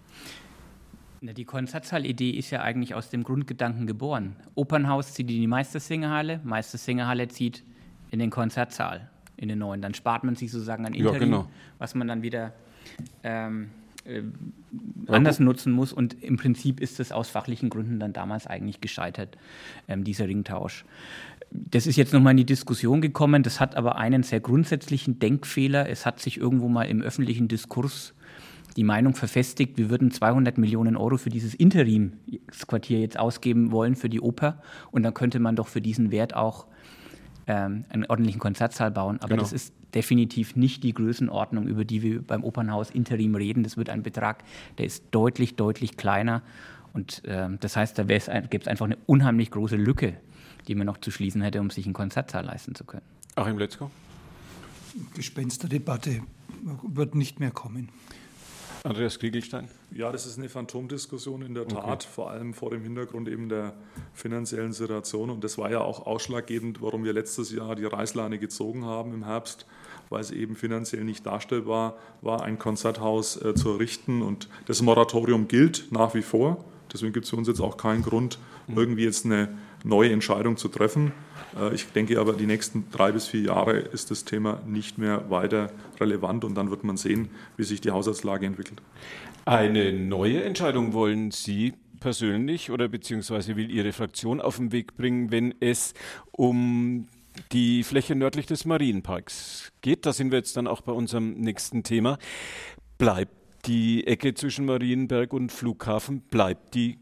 Die 1.20 1.44
Konzertsaal-Idee 1.44 2.30
ist 2.30 2.50
ja 2.50 2.62
eigentlich 2.62 2.94
aus 2.94 3.10
dem 3.10 3.24
Grundgedanken 3.24 3.86
geboren. 3.86 4.36
Opernhaus 4.54 5.14
zieht 5.14 5.30
in 5.30 5.40
die 5.40 5.46
Meistersingerhalle, 5.46 6.40
Meistersingerhalle 6.44 7.28
zieht 7.28 7.64
in 8.10 8.20
den 8.20 8.30
Konzertsaal, 8.30 9.10
in 9.36 9.48
den 9.48 9.58
neuen. 9.58 9.82
Dann 9.82 9.94
spart 9.94 10.22
man 10.22 10.36
sich 10.36 10.52
sozusagen 10.52 10.86
ein 10.86 10.94
Interim, 10.94 11.14
ja, 11.14 11.38
genau. 11.38 11.50
was 11.78 11.94
man 11.96 12.06
dann 12.06 12.22
wieder 12.22 12.52
ähm, 13.24 13.70
äh, 14.04 14.22
anders 15.08 15.40
nutzen 15.40 15.72
muss. 15.72 15.92
Und 15.92 16.22
im 16.22 16.36
Prinzip 16.36 16.80
ist 16.80 17.00
es 17.00 17.10
aus 17.10 17.28
fachlichen 17.28 17.68
Gründen 17.68 17.98
dann 17.98 18.12
damals 18.12 18.46
eigentlich 18.46 18.80
gescheitert, 18.80 19.36
ähm, 19.88 20.04
dieser 20.04 20.28
Ringtausch. 20.28 20.84
Das 21.50 21.86
ist 21.86 21.96
jetzt 21.96 22.12
nochmal 22.12 22.32
in 22.32 22.36
die 22.36 22.46
Diskussion 22.46 23.00
gekommen. 23.00 23.42
Das 23.42 23.58
hat 23.58 23.74
aber 23.74 23.96
einen 23.96 24.22
sehr 24.22 24.40
grundsätzlichen 24.40 25.18
Denkfehler. 25.18 25.88
Es 25.88 26.06
hat 26.06 26.20
sich 26.20 26.36
irgendwo 26.36 26.68
mal 26.68 26.84
im 26.84 27.02
öffentlichen 27.02 27.48
Diskurs 27.48 28.14
die 28.78 28.84
Meinung 28.84 29.16
verfestigt, 29.16 29.76
wir 29.76 29.90
würden 29.90 30.12
200 30.12 30.56
Millionen 30.56 30.96
Euro 30.96 31.16
für 31.16 31.30
dieses 31.30 31.52
Interimsquartier 31.52 33.00
jetzt 33.00 33.18
ausgeben 33.18 33.72
wollen 33.72 33.96
für 33.96 34.08
die 34.08 34.20
Oper 34.20 34.62
und 34.92 35.02
dann 35.02 35.14
könnte 35.14 35.40
man 35.40 35.56
doch 35.56 35.66
für 35.66 35.80
diesen 35.80 36.12
Wert 36.12 36.36
auch 36.36 36.64
ähm, 37.48 37.86
einen 37.88 38.06
ordentlichen 38.06 38.38
Konzertsaal 38.38 38.92
bauen. 38.92 39.16
Aber 39.18 39.30
genau. 39.30 39.42
das 39.42 39.52
ist 39.52 39.74
definitiv 39.94 40.54
nicht 40.54 40.84
die 40.84 40.94
Größenordnung, 40.94 41.66
über 41.66 41.84
die 41.84 42.02
wir 42.02 42.22
beim 42.22 42.44
Opernhaus 42.44 42.92
Interim 42.92 43.34
reden. 43.34 43.64
Das 43.64 43.76
wird 43.76 43.90
ein 43.90 44.04
Betrag, 44.04 44.44
der 44.78 44.86
ist 44.86 45.06
deutlich, 45.10 45.56
deutlich 45.56 45.96
kleiner. 45.96 46.42
Und 46.92 47.22
ähm, 47.24 47.58
das 47.58 47.76
heißt, 47.76 47.98
da 47.98 48.04
gibt 48.04 48.62
es 48.62 48.68
einfach 48.68 48.86
eine 48.86 48.98
unheimlich 49.06 49.50
große 49.50 49.74
Lücke, 49.74 50.14
die 50.68 50.76
man 50.76 50.86
noch 50.86 50.98
zu 50.98 51.10
schließen 51.10 51.42
hätte, 51.42 51.60
um 51.60 51.70
sich 51.70 51.84
einen 51.84 51.94
Konzertsaal 51.94 52.44
leisten 52.44 52.76
zu 52.76 52.84
können. 52.84 53.02
Achim 53.34 53.58
Letzko? 53.58 53.90
Gespensterdebatte 55.14 56.20
wird 56.84 57.16
nicht 57.16 57.40
mehr 57.40 57.50
kommen. 57.50 57.88
Andreas 58.84 59.18
Kriegelstein? 59.18 59.68
Ja, 59.90 60.12
das 60.12 60.26
ist 60.26 60.38
eine 60.38 60.48
Phantomdiskussion 60.48 61.42
in 61.42 61.54
der 61.54 61.66
Tat, 61.66 61.84
okay. 61.84 62.06
vor 62.12 62.30
allem 62.30 62.54
vor 62.54 62.70
dem 62.70 62.82
Hintergrund 62.82 63.28
eben 63.28 63.48
der 63.48 63.74
finanziellen 64.14 64.72
Situation. 64.72 65.30
Und 65.30 65.44
das 65.44 65.58
war 65.58 65.70
ja 65.70 65.80
auch 65.80 66.06
ausschlaggebend, 66.06 66.80
warum 66.82 67.04
wir 67.04 67.12
letztes 67.12 67.52
Jahr 67.52 67.74
die 67.74 67.84
Reißleine 67.84 68.38
gezogen 68.38 68.84
haben 68.84 69.12
im 69.12 69.24
Herbst, 69.24 69.66
weil 70.08 70.20
es 70.20 70.30
eben 70.30 70.56
finanziell 70.56 71.04
nicht 71.04 71.26
darstellbar 71.26 71.96
war, 72.20 72.42
ein 72.42 72.58
Konzerthaus 72.58 73.40
äh, 73.42 73.54
zu 73.54 73.70
errichten. 73.70 74.22
Und 74.22 74.48
das 74.66 74.82
Moratorium 74.82 75.48
gilt 75.48 75.90
nach 75.90 76.14
wie 76.14 76.22
vor. 76.22 76.64
Deswegen 76.92 77.12
gibt 77.12 77.24
es 77.24 77.30
für 77.30 77.36
uns 77.36 77.48
jetzt 77.48 77.60
auch 77.60 77.76
keinen 77.76 78.02
Grund, 78.02 78.38
mhm. 78.66 78.78
irgendwie 78.78 79.04
jetzt 79.04 79.24
eine 79.24 79.58
neue 79.84 80.12
Entscheidung 80.12 80.56
zu 80.56 80.68
treffen. 80.68 81.12
Äh, 81.58 81.74
ich 81.74 81.86
denke 81.92 82.20
aber, 82.20 82.32
die 82.32 82.46
nächsten 82.46 82.90
drei 82.90 83.12
bis 83.12 83.28
vier 83.28 83.42
Jahre 83.42 83.78
ist 83.78 84.10
das 84.10 84.24
Thema 84.24 84.60
nicht 84.66 84.98
mehr 84.98 85.30
weiter 85.30 85.70
relevant 86.00 86.44
und 86.44 86.54
dann 86.54 86.70
wird 86.70 86.84
man 86.84 86.96
sehen, 86.96 87.28
wie 87.56 87.64
sich 87.64 87.80
die 87.80 87.90
Haushaltslage 87.90 88.46
entwickelt. 88.46 88.82
Eine 89.44 89.92
neue 89.92 90.42
Entscheidung 90.42 90.92
wollen 90.92 91.30
Sie 91.30 91.74
persönlich 92.00 92.70
oder 92.70 92.88
beziehungsweise 92.88 93.56
will 93.56 93.70
Ihre 93.70 93.92
Fraktion 93.92 94.40
auf 94.40 94.56
den 94.56 94.72
Weg 94.72 94.96
bringen, 94.96 95.30
wenn 95.30 95.54
es 95.60 95.94
um 96.32 97.08
die 97.52 97.84
Fläche 97.84 98.14
nördlich 98.14 98.46
des 98.46 98.64
Marienparks 98.64 99.72
geht. 99.80 100.06
Da 100.06 100.12
sind 100.12 100.30
wir 100.30 100.38
jetzt 100.38 100.56
dann 100.56 100.66
auch 100.66 100.80
bei 100.80 100.92
unserem 100.92 101.32
nächsten 101.34 101.82
Thema. 101.82 102.18
Bleibt 102.98 103.32
die 103.66 104.06
Ecke 104.06 104.34
zwischen 104.34 104.66
Marienberg 104.66 105.32
und 105.32 105.52
Flughafen, 105.52 106.20
bleibt 106.20 106.74
die 106.74 106.98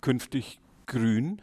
künftig 0.00 0.58
grün? 0.86 1.40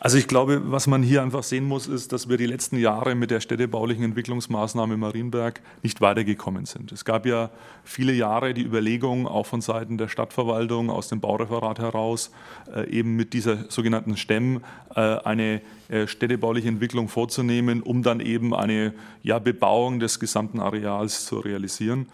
Also 0.00 0.16
ich 0.16 0.28
glaube, 0.28 0.70
was 0.70 0.86
man 0.86 1.02
hier 1.02 1.22
einfach 1.22 1.42
sehen 1.42 1.64
muss, 1.64 1.88
ist, 1.88 2.12
dass 2.12 2.28
wir 2.28 2.36
die 2.36 2.46
letzten 2.46 2.78
Jahre 2.78 3.16
mit 3.16 3.32
der 3.32 3.40
städtebaulichen 3.40 4.04
Entwicklungsmaßnahme 4.04 4.96
Marienberg 4.96 5.60
nicht 5.82 6.00
weitergekommen 6.00 6.66
sind. 6.66 6.92
Es 6.92 7.04
gab 7.04 7.26
ja 7.26 7.50
viele 7.82 8.12
Jahre 8.12 8.54
die 8.54 8.62
Überlegung, 8.62 9.26
auch 9.26 9.46
von 9.46 9.60
Seiten 9.60 9.98
der 9.98 10.06
Stadtverwaltung 10.06 10.88
aus 10.88 11.08
dem 11.08 11.20
Baureferat 11.20 11.80
heraus, 11.80 12.30
äh, 12.72 12.88
eben 12.90 13.16
mit 13.16 13.32
dieser 13.32 13.68
sogenannten 13.70 14.16
STEM 14.16 14.60
äh, 14.94 15.00
eine 15.00 15.62
äh, 15.88 16.06
städtebauliche 16.06 16.68
Entwicklung 16.68 17.08
vorzunehmen, 17.08 17.82
um 17.82 18.04
dann 18.04 18.20
eben 18.20 18.54
eine 18.54 18.94
ja, 19.22 19.40
Bebauung 19.40 19.98
des 19.98 20.20
gesamten 20.20 20.60
Areals 20.60 21.26
zu 21.26 21.40
realisieren. 21.40 22.06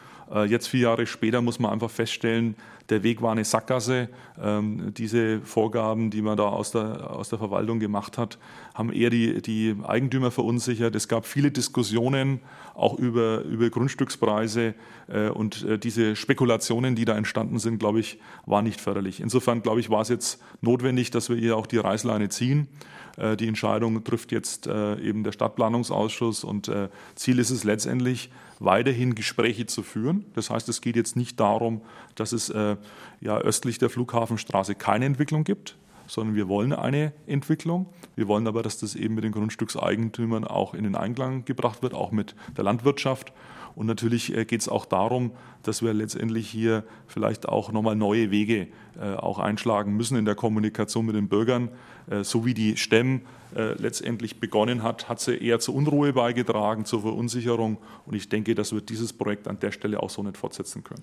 Jetzt 0.47 0.69
vier 0.69 0.81
Jahre 0.81 1.07
später 1.07 1.43
muss 1.43 1.59
man 1.59 1.71
einfach 1.71 1.91
feststellen, 1.91 2.57
der 2.91 3.03
Weg 3.03 3.23
war 3.23 3.33
eine 3.33 3.45
Sackgasse. 3.45 4.09
Ähm, 4.41 4.93
diese 4.95 5.41
Vorgaben, 5.41 6.11
die 6.11 6.21
man 6.21 6.37
da 6.37 6.45
aus 6.45 6.71
der, 6.71 7.11
aus 7.11 7.31
der 7.31 7.39
Verwaltung 7.39 7.81
gemacht 7.81 8.19
hat, 8.19 8.39
haben 8.75 8.93
eher 8.93 9.09
die, 9.11 9.41
die 9.41 9.75
Eigentümer 9.85 10.31
verunsichert. 10.31 10.95
Es 10.95 11.09
gab 11.09 11.27
viele 11.27 11.51
Diskussionen 11.51 12.41
auch 12.75 12.99
über, 12.99 13.43
über 13.43 13.71
Grundstückspreise 13.71 14.75
äh, 15.09 15.29
und 15.29 15.65
äh, 15.65 15.79
diese 15.79 16.15
Spekulationen, 16.15 16.95
die 16.95 17.07
da 17.07 17.17
entstanden 17.17 17.59
sind, 17.59 17.79
glaube 17.79 18.01
ich, 18.01 18.19
waren 18.45 18.65
nicht 18.65 18.81
förderlich. 18.81 19.21
Insofern, 19.21 19.63
glaube 19.63 19.81
ich, 19.81 19.89
war 19.89 20.03
es 20.03 20.09
jetzt 20.09 20.43
notwendig, 20.61 21.11
dass 21.11 21.31
wir 21.31 21.37
hier 21.37 21.57
auch 21.57 21.67
die 21.67 21.79
Reißleine 21.79 22.29
ziehen. 22.29 22.69
Äh, 23.17 23.37
die 23.37 23.49
Entscheidung 23.49 24.05
trifft 24.05 24.31
jetzt 24.31 24.67
äh, 24.67 24.99
eben 25.01 25.25
der 25.25 25.33
Stadtplanungsausschuss 25.33 26.45
und 26.45 26.69
äh, 26.69 26.89
Ziel 27.15 27.39
ist 27.39 27.51
es 27.51 27.65
letztendlich, 27.65 28.31
weiterhin 28.64 29.14
Gespräche 29.14 29.66
zu 29.66 29.83
führen. 29.83 30.24
Das 30.35 30.50
heißt, 30.50 30.68
es 30.68 30.81
geht 30.81 30.96
jetzt 30.96 31.16
nicht 31.16 31.40
darum, 31.40 31.83
dass 32.14 32.33
es 32.33 32.48
ja 32.48 33.38
östlich 33.38 33.79
der 33.79 33.90
Flughafenstraße 33.90 34.74
keine 34.74 35.05
Entwicklung 35.07 35.44
gibt, 35.44 35.77
sondern 36.07 36.35
wir 36.35 36.48
wollen 36.48 36.72
eine 36.72 37.12
Entwicklung. 37.27 37.87
Wir 38.16 38.29
wollen 38.29 38.46
aber, 38.46 38.62
dass 38.62 38.79
das 38.79 38.94
eben 38.94 39.14
mit 39.14 39.24
den 39.24 39.33
Grundstückseigentümern 39.33 40.44
auch 40.44 40.74
in 40.74 40.85
den 40.85 40.96
Einklang 40.96 41.44
gebracht 41.44 41.83
wird, 41.83 41.94
auch 41.94 42.12
mit 42.12 42.35
der 42.57 42.64
Landwirtschaft. 42.64 43.33
Und 43.77 43.87
natürlich 43.87 44.33
geht 44.47 44.61
es 44.61 44.69
auch 44.69 44.87
darum, 44.87 45.33
dass 45.63 45.83
wir 45.83 45.93
letztendlich 45.93 46.49
hier 46.49 46.85
vielleicht 47.07 47.49
auch 47.49 47.73
nochmal 47.73 47.97
neue 47.97 48.31
Wege 48.31 48.68
auch 49.16 49.41
einschlagen 49.41 49.97
müssen 49.97 50.16
in 50.16 50.25
der 50.25 50.37
Kommunikation 50.37 51.07
mit 51.07 51.16
den 51.16 51.29
Bürgern. 51.29 51.70
Äh, 52.11 52.25
so 52.25 52.45
wie 52.45 52.55
die 52.55 52.77
STEM 52.77 53.22
äh, 53.55 53.75
letztendlich 53.75 54.41
begonnen 54.41 54.83
hat, 54.83 55.09
hat 55.09 55.20
sie 55.20 55.37
eher 55.37 55.61
zur 55.61 55.75
Unruhe 55.75 56.12
beigetragen, 56.12 56.85
zur 56.85 57.03
Verunsicherung. 57.03 57.79
Und 58.07 58.14
ich 58.14 58.29
denke, 58.29 58.55
dass 58.55 58.72
wir 58.72 58.81
dieses 58.81 59.12
Projekt 59.12 59.49
an 59.49 59.59
der 59.61 59.72
Stelle 59.72 60.03
auch 60.03 60.11
so 60.11 60.22
nicht 60.22 60.37
fortsetzen 60.37 60.85
können. 60.85 61.03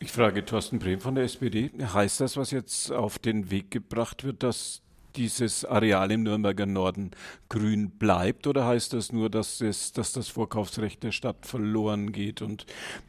Ich 0.00 0.12
frage 0.12 0.44
Thorsten 0.44 0.78
Brehm 0.78 1.00
von 1.00 1.16
der 1.16 1.24
SPD. 1.24 1.70
Heißt 1.80 2.20
das, 2.20 2.36
was 2.36 2.50
jetzt 2.52 2.92
auf 2.92 3.18
den 3.18 3.50
Weg 3.50 3.70
gebracht 3.70 4.24
wird, 4.24 4.42
dass 4.42 4.80
dieses 5.16 5.64
Areal 5.64 6.10
im 6.10 6.22
Nürnberger 6.22 6.66
Norden 6.66 7.10
grün 7.48 7.90
bleibt 7.90 8.46
oder 8.46 8.66
heißt 8.66 8.92
das 8.92 9.12
nur, 9.12 9.30
dass, 9.30 9.60
es, 9.60 9.92
dass 9.92 10.12
das 10.12 10.28
Vorkaufsrecht 10.28 11.02
der 11.02 11.12
Stadt 11.12 11.46
verloren 11.46 12.12
geht 12.12 12.42
und 12.42 12.66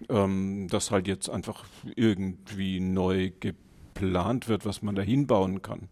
ähm, 0.10 0.68
das 0.70 0.92
halt 0.92 1.08
jetzt 1.08 1.30
einfach 1.30 1.66
irgendwie 1.96 2.80
neu 2.80 3.32
geplant 3.40 4.48
wird, 4.48 4.66
was 4.66 4.82
man 4.82 4.96
da 4.96 5.02
hinbauen 5.02 5.62
kann? 5.62 5.90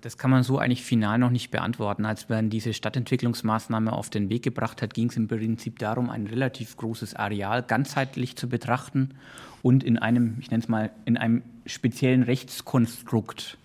Das 0.00 0.18
kann 0.18 0.30
man 0.30 0.42
so 0.42 0.58
eigentlich 0.58 0.82
final 0.82 1.18
noch 1.18 1.30
nicht 1.30 1.50
beantworten. 1.50 2.04
Als 2.04 2.28
man 2.28 2.50
diese 2.50 2.74
Stadtentwicklungsmaßnahme 2.74 3.92
auf 3.92 4.10
den 4.10 4.28
Weg 4.28 4.42
gebracht 4.42 4.82
hat, 4.82 4.94
ging 4.94 5.08
es 5.08 5.16
im 5.16 5.28
Prinzip 5.28 5.78
darum, 5.78 6.10
ein 6.10 6.26
relativ 6.26 6.76
großes 6.76 7.14
Areal 7.14 7.62
ganzheitlich 7.62 8.36
zu 8.36 8.48
betrachten 8.48 9.14
und 9.62 9.84
in 9.84 9.98
einem, 9.98 10.36
ich 10.40 10.50
nenne 10.50 10.62
es 10.62 10.68
mal, 10.68 10.90
in 11.04 11.16
einem 11.16 11.42
speziellen 11.66 12.24
Rechtskonstrukt 12.24 13.58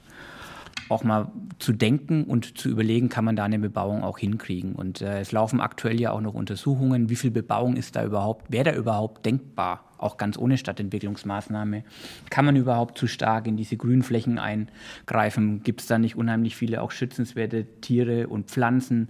auch 0.90 1.04
mal 1.04 1.32
zu 1.60 1.74
denken 1.74 2.26
und 2.26 2.58
zu 2.58 2.70
überlegen, 2.70 3.10
kann 3.10 3.26
man 3.26 3.36
da 3.36 3.44
eine 3.44 3.60
Bebauung 3.60 4.04
auch 4.04 4.18
hinkriegen. 4.18 4.74
Und 4.74 5.02
äh, 5.02 5.20
es 5.20 5.32
laufen 5.32 5.60
aktuell 5.62 6.00
ja 6.00 6.12
auch 6.12 6.22
noch 6.22 6.34
Untersuchungen, 6.34 7.10
wie 7.10 7.16
viel 7.16 7.32
Bebauung 7.32 7.76
ist 7.76 7.96
da 7.96 8.06
überhaupt, 8.06 8.52
wäre 8.52 8.66
da 8.66 8.74
überhaupt 8.76 9.26
denkbar, 9.26 9.84
auch 9.98 10.18
ganz 10.18 10.38
ohne 10.38 10.58
Stadtentwicklungsmaßnahme. 10.58 11.84
Kann 12.30 12.46
man 12.46 12.56
überhaupt 12.56 12.98
zu 12.98 13.08
stark 13.08 13.48
in 13.48 13.58
diese 13.58 13.78
Grünflächen 13.78 14.38
eingreifen? 14.38 15.64
Gibt 15.64 15.82
es 15.82 15.88
da 15.88 15.98
nicht 15.98 16.16
unheimlich 16.16 16.56
viele 16.56 16.82
auch 16.82 16.92
schützenswerte 16.92 17.66
Tiere 17.82 18.28
und 18.28 18.52
Pflanzen? 18.52 19.10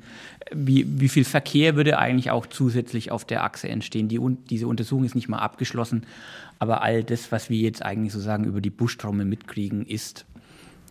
Wie, 0.53 0.85
wie 0.99 1.09
viel 1.09 1.25
Verkehr 1.25 1.75
würde 1.75 1.97
eigentlich 1.97 2.31
auch 2.31 2.45
zusätzlich 2.45 3.11
auf 3.11 3.25
der 3.25 3.43
Achse 3.43 3.67
entstehen? 3.67 4.07
Die, 4.07 4.19
diese 4.49 4.67
Untersuchung 4.67 5.03
ist 5.03 5.15
nicht 5.15 5.27
mal 5.27 5.39
abgeschlossen, 5.39 6.05
aber 6.59 6.83
all 6.83 7.03
das, 7.03 7.31
was 7.31 7.49
wir 7.49 7.57
jetzt 7.57 7.83
eigentlich 7.83 8.13
sozusagen 8.13 8.45
über 8.45 8.61
die 8.61 8.69
Buschtrommel 8.69 9.25
mitkriegen, 9.25 9.85
ist 9.85 10.25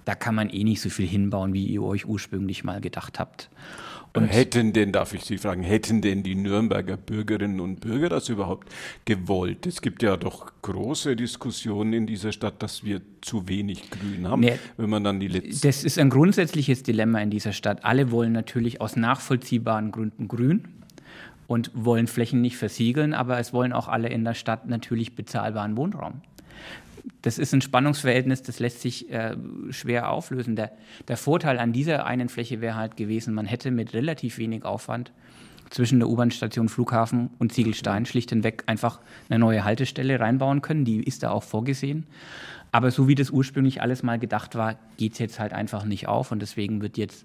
da 0.04 0.14
kann 0.14 0.34
man 0.34 0.50
eh 0.50 0.64
nicht 0.64 0.80
so 0.80 0.90
viel 0.90 1.06
hinbauen, 1.06 1.52
wie 1.52 1.66
ihr 1.66 1.82
euch 1.82 2.06
ursprünglich 2.06 2.64
mal 2.64 2.80
gedacht 2.80 3.18
habt. 3.18 3.50
Und 4.16 4.28
hätten 4.28 4.72
denn, 4.72 4.92
darf 4.92 5.12
ich 5.12 5.24
Sie 5.24 5.38
fragen, 5.38 5.64
hätten 5.64 6.00
denn 6.00 6.22
die 6.22 6.36
Nürnberger 6.36 6.96
Bürgerinnen 6.96 7.58
und 7.58 7.80
Bürger 7.80 8.08
das 8.08 8.28
überhaupt 8.28 8.68
gewollt? 9.04 9.66
Es 9.66 9.82
gibt 9.82 10.04
ja 10.04 10.16
doch 10.16 10.52
große 10.62 11.16
Diskussionen 11.16 11.92
in 11.92 12.06
dieser 12.06 12.30
Stadt, 12.30 12.62
dass 12.62 12.84
wir 12.84 13.00
zu 13.22 13.48
wenig 13.48 13.90
Grün 13.90 14.28
haben, 14.28 14.40
nee, 14.40 14.56
wenn 14.76 14.88
man 14.88 15.02
dann 15.02 15.18
die 15.18 15.26
letzten. 15.26 15.66
Das 15.66 15.82
ist 15.82 15.98
ein 15.98 16.10
grundsätzliches 16.10 16.84
Dilemma 16.84 17.20
in 17.22 17.30
dieser 17.30 17.52
Stadt. 17.52 17.84
Alle 17.84 18.12
wollen 18.12 18.30
natürlich 18.30 18.80
aus 18.80 18.94
nachvollziehbaren 18.94 19.90
Gründen 19.90 20.28
Grün 20.28 20.62
und 21.48 21.72
wollen 21.74 22.06
Flächen 22.06 22.40
nicht 22.40 22.56
versiegeln, 22.56 23.14
aber 23.14 23.40
es 23.40 23.52
wollen 23.52 23.72
auch 23.72 23.88
alle 23.88 24.08
in 24.10 24.24
der 24.24 24.34
Stadt 24.34 24.68
natürlich 24.68 25.16
bezahlbaren 25.16 25.76
Wohnraum 25.76 26.22
das 27.22 27.38
ist 27.38 27.52
ein 27.52 27.60
Spannungsverhältnis, 27.60 28.42
das 28.42 28.60
lässt 28.60 28.80
sich 28.80 29.10
äh, 29.10 29.36
schwer 29.70 30.10
auflösen. 30.10 30.56
Der, 30.56 30.72
der 31.08 31.16
Vorteil 31.16 31.58
an 31.58 31.72
dieser 31.72 32.06
einen 32.06 32.28
Fläche 32.28 32.60
wäre 32.60 32.76
halt 32.76 32.96
gewesen, 32.96 33.34
man 33.34 33.46
hätte 33.46 33.70
mit 33.70 33.92
relativ 33.94 34.38
wenig 34.38 34.64
Aufwand 34.64 35.12
zwischen 35.70 35.98
der 35.98 36.08
U-Bahn-Station 36.08 36.68
Flughafen 36.68 37.30
und 37.38 37.52
Ziegelstein 37.52 38.06
schlicht 38.06 38.30
hinweg 38.30 38.64
einfach 38.66 39.00
eine 39.28 39.38
neue 39.38 39.64
Haltestelle 39.64 40.20
reinbauen 40.20 40.62
können. 40.62 40.84
Die 40.84 41.02
ist 41.02 41.22
da 41.22 41.30
auch 41.30 41.42
vorgesehen. 41.42 42.06
Aber 42.74 42.90
so 42.90 43.06
wie 43.06 43.14
das 43.14 43.30
ursprünglich 43.30 43.82
alles 43.82 44.02
mal 44.02 44.18
gedacht 44.18 44.56
war, 44.56 44.74
geht 44.96 45.12
es 45.12 45.20
jetzt 45.20 45.38
halt 45.38 45.52
einfach 45.52 45.84
nicht 45.84 46.08
auf. 46.08 46.32
Und 46.32 46.42
deswegen 46.42 46.82
wird 46.82 46.98
jetzt 46.98 47.24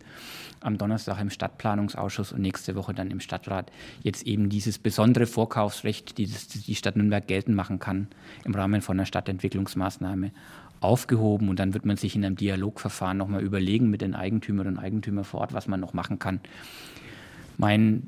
am 0.59 0.77
Donnerstag 0.77 1.19
im 1.19 1.31
Stadtplanungsausschuss 1.31 2.33
und 2.33 2.41
nächste 2.41 2.75
Woche 2.75 2.93
dann 2.93 3.09
im 3.09 3.19
Stadtrat 3.19 3.71
jetzt 4.03 4.27
eben 4.27 4.49
dieses 4.49 4.77
besondere 4.77 5.25
Vorkaufsrecht, 5.25 6.19
dieses 6.19 6.49
die 6.49 6.75
Stadt 6.75 6.97
Nürnberg 6.97 7.27
geltend 7.27 7.55
machen 7.55 7.79
kann, 7.79 8.09
im 8.45 8.53
Rahmen 8.53 8.83
von 8.83 8.99
einer 8.99 9.07
Stadtentwicklungsmaßnahme 9.07 10.29
aufgehoben. 10.81 11.49
Und 11.49 11.57
dann 11.57 11.73
wird 11.73 11.83
man 11.83 11.97
sich 11.97 12.15
in 12.15 12.23
einem 12.23 12.35
Dialogverfahren 12.35 13.17
nochmal 13.17 13.41
überlegen 13.41 13.89
mit 13.89 14.01
den 14.01 14.13
Eigentümerinnen 14.13 14.77
und 14.77 14.83
Eigentümern 14.83 15.23
vor 15.23 15.41
Ort, 15.41 15.53
was 15.53 15.67
man 15.67 15.79
noch 15.79 15.93
machen 15.93 16.19
kann. 16.19 16.41
Mein, 17.57 18.07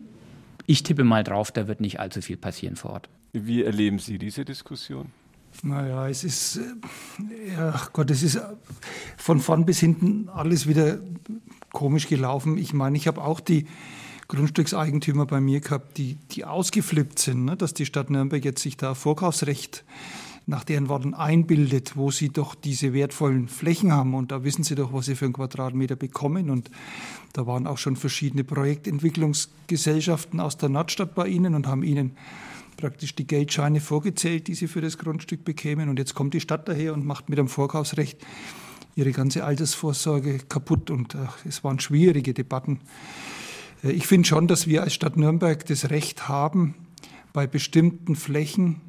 ich 0.67 0.83
tippe 0.83 1.03
mal 1.03 1.23
drauf, 1.23 1.51
da 1.51 1.67
wird 1.67 1.81
nicht 1.81 1.99
allzu 1.99 2.21
viel 2.21 2.37
passieren 2.37 2.75
vor 2.75 2.91
Ort. 2.91 3.09
Wie 3.33 3.63
erleben 3.63 3.97
Sie 3.97 4.19
diese 4.19 4.45
Diskussion? 4.45 5.07
Naja, 5.63 6.07
es 6.07 6.23
ist, 6.23 6.59
ach 7.57 7.93
Gott, 7.93 8.09
es 8.09 8.23
ist 8.23 8.39
von 9.17 9.39
vorn 9.39 9.65
bis 9.65 9.79
hinten 9.79 10.29
alles 10.29 10.67
wieder 10.67 10.99
komisch 11.71 12.07
gelaufen. 12.07 12.57
Ich 12.57 12.73
meine, 12.73 12.97
ich 12.97 13.07
habe 13.07 13.23
auch 13.23 13.39
die 13.39 13.67
Grundstückseigentümer 14.27 15.25
bei 15.25 15.41
mir 15.41 15.59
gehabt, 15.59 15.97
die, 15.97 16.15
die 16.31 16.45
ausgeflippt 16.45 17.19
sind, 17.19 17.45
ne, 17.45 17.57
dass 17.57 17.73
die 17.73 17.85
Stadt 17.85 18.09
Nürnberg 18.09 18.43
jetzt 18.43 18.61
sich 18.61 18.77
da 18.77 18.93
Vorkaufsrecht 18.93 19.83
nach 20.47 20.63
deren 20.63 20.89
Worten 20.89 21.13
einbildet, 21.13 21.95
wo 21.95 22.11
sie 22.11 22.29
doch 22.29 22.55
diese 22.55 22.93
wertvollen 22.93 23.47
Flächen 23.47 23.91
haben. 23.91 24.15
Und 24.15 24.31
da 24.31 24.43
wissen 24.43 24.63
sie 24.63 24.75
doch, 24.75 24.93
was 24.93 25.05
sie 25.05 25.15
für 25.15 25.25
einen 25.25 25.33
Quadratmeter 25.33 25.95
bekommen. 25.95 26.49
Und 26.49 26.71
da 27.33 27.45
waren 27.45 27.67
auch 27.67 27.77
schon 27.77 27.95
verschiedene 27.95 28.43
Projektentwicklungsgesellschaften 28.43 30.39
aus 30.39 30.57
der 30.57 30.69
Nordstadt 30.69 31.13
bei 31.13 31.27
ihnen 31.27 31.53
und 31.53 31.67
haben 31.67 31.83
ihnen 31.83 32.17
praktisch 32.81 33.15
die 33.15 33.27
Geldscheine 33.27 33.79
vorgezählt, 33.79 34.47
die 34.47 34.55
sie 34.55 34.67
für 34.67 34.81
das 34.81 34.97
Grundstück 34.97 35.45
bekämen. 35.45 35.87
Und 35.87 35.99
jetzt 35.99 36.15
kommt 36.15 36.33
die 36.33 36.41
Stadt 36.41 36.67
daher 36.67 36.93
und 36.93 37.05
macht 37.05 37.29
mit 37.29 37.37
dem 37.37 37.47
Vorkaufsrecht 37.47 38.17
ihre 38.95 39.11
ganze 39.11 39.45
Altersvorsorge 39.45 40.39
kaputt. 40.49 40.89
Und 40.89 41.15
ach, 41.15 41.37
es 41.45 41.63
waren 41.63 41.79
schwierige 41.79 42.33
Debatten. 42.33 42.79
Äh, 43.83 43.91
ich 43.91 44.07
finde 44.07 44.27
schon, 44.27 44.47
dass 44.47 44.67
wir 44.67 44.83
als 44.83 44.93
Stadt 44.93 45.15
Nürnberg 45.15 45.65
das 45.65 45.89
Recht 45.89 46.27
haben, 46.27 46.75
bei 47.33 47.47
bestimmten 47.47 48.15
Flächen, 48.15 48.81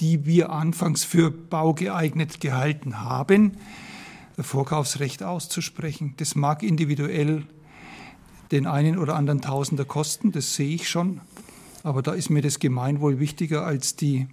die 0.00 0.26
wir 0.26 0.50
anfangs 0.50 1.04
für 1.04 1.30
baugeeignet 1.30 2.40
gehalten 2.40 3.00
haben, 3.00 3.52
Vorkaufsrecht 4.38 5.22
auszusprechen. 5.22 6.14
Das 6.16 6.34
mag 6.34 6.62
individuell 6.62 7.44
den 8.50 8.66
einen 8.66 8.98
oder 8.98 9.14
anderen 9.14 9.40
Tausender 9.40 9.84
kosten, 9.84 10.32
das 10.32 10.54
sehe 10.54 10.74
ich 10.74 10.88
schon. 10.88 11.20
Aber 11.88 12.02
da 12.02 12.12
ist 12.12 12.28
mir 12.28 12.42
das 12.42 12.58
Gemeinwohl 12.58 13.18
wichtiger 13.18 13.64
als 13.64 13.96
die 13.96 14.26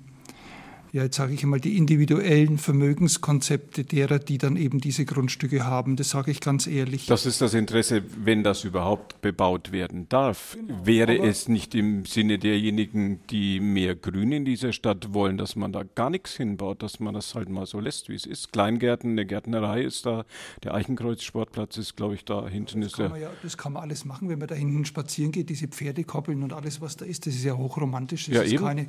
ja, 0.95 1.03
jetzt 1.03 1.17
sage 1.17 1.33
ich 1.33 1.43
einmal, 1.43 1.59
die 1.59 1.75
individuellen 1.75 2.57
Vermögenskonzepte 2.57 3.83
derer, 3.83 4.17
die 4.17 4.37
dann 4.37 4.55
eben 4.55 4.79
diese 4.79 5.03
Grundstücke 5.03 5.65
haben. 5.65 5.97
Das 5.97 6.11
sage 6.11 6.31
ich 6.31 6.39
ganz 6.39 6.67
ehrlich. 6.67 7.05
Das 7.05 7.25
ist 7.25 7.41
das 7.41 7.53
Interesse, 7.53 8.01
wenn 8.23 8.43
das 8.43 8.63
überhaupt 8.63 9.19
bebaut 9.19 9.73
werden 9.73 10.07
darf. 10.07 10.55
Genau, 10.55 10.85
Wäre 10.85 11.17
es 11.17 11.49
nicht 11.49 11.75
im 11.75 12.05
Sinne 12.05 12.39
derjenigen, 12.39 13.19
die 13.29 13.59
mehr 13.59 13.93
Grün 13.93 14.31
in 14.31 14.45
dieser 14.45 14.71
Stadt 14.71 15.13
wollen, 15.13 15.37
dass 15.37 15.57
man 15.57 15.73
da 15.73 15.83
gar 15.83 16.09
nichts 16.09 16.37
hinbaut, 16.37 16.81
dass 16.81 17.01
man 17.01 17.13
das 17.13 17.35
halt 17.35 17.49
mal 17.49 17.65
so 17.65 17.81
lässt, 17.81 18.07
wie 18.07 18.15
es 18.15 18.25
ist? 18.25 18.53
Kleingärten, 18.53 19.11
eine 19.11 19.25
Gärtnerei 19.25 19.81
ist 19.81 20.05
da, 20.05 20.23
der 20.63 20.75
Eichenkreuz-Sportplatz 20.75 21.75
ist, 21.75 21.97
glaube 21.97 22.15
ich, 22.15 22.23
da 22.23 22.47
hinten. 22.47 22.79
Das, 22.79 22.91
ist 22.91 22.95
kann 22.95 23.19
ja, 23.19 23.31
das 23.43 23.57
kann 23.57 23.73
man 23.73 23.83
alles 23.83 24.05
machen, 24.05 24.29
wenn 24.29 24.39
man 24.39 24.47
da 24.47 24.55
hinten 24.55 24.85
spazieren 24.85 25.33
geht, 25.33 25.49
diese 25.49 25.67
Pferde 25.67 26.05
koppeln 26.05 26.41
und 26.41 26.53
alles, 26.53 26.79
was 26.79 26.95
da 26.95 27.03
ist. 27.03 27.27
Das 27.27 27.35
ist 27.35 27.43
ja 27.43 27.57
hochromantisch, 27.57 28.27
das 28.27 28.35
ja, 28.35 28.41
ist 28.43 28.53
eben. 28.53 28.63
keine, 28.63 28.87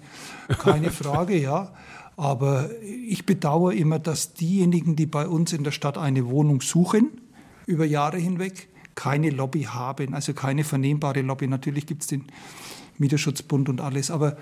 keine 0.61 0.93
Frage, 0.93 1.37
ja. 1.37 1.75
Aber 2.17 2.71
ich 2.83 3.27
bedauere 3.27 3.75
immer, 3.75 3.99
dass 3.99 4.33
diejenigen, 4.33 4.97
die 4.97 5.07
bei 5.07 5.29
uns 5.29 5.53
in 5.53 5.65
der 5.65 5.71
Stadt 5.71 5.99
eine 5.99 6.27
Wohnung 6.27 6.63
suchen, 6.63 7.11
über 7.67 7.85
Jahre 7.85 8.19
hinweg, 8.19 8.69
keine 8.95 9.31
Lobby 9.31 9.65
haben, 9.65 10.15
also 10.15 10.33
keine 10.33 10.65
vernehmbare 10.65 11.21
Lobby. 11.21 11.47
Natürlich 11.47 11.87
gibt 11.87 12.03
es 12.03 12.09
den 12.09 12.25
Mieterschutzbund 12.99 13.69
und 13.69 13.81
alles, 13.81 14.11
aber 14.11 14.39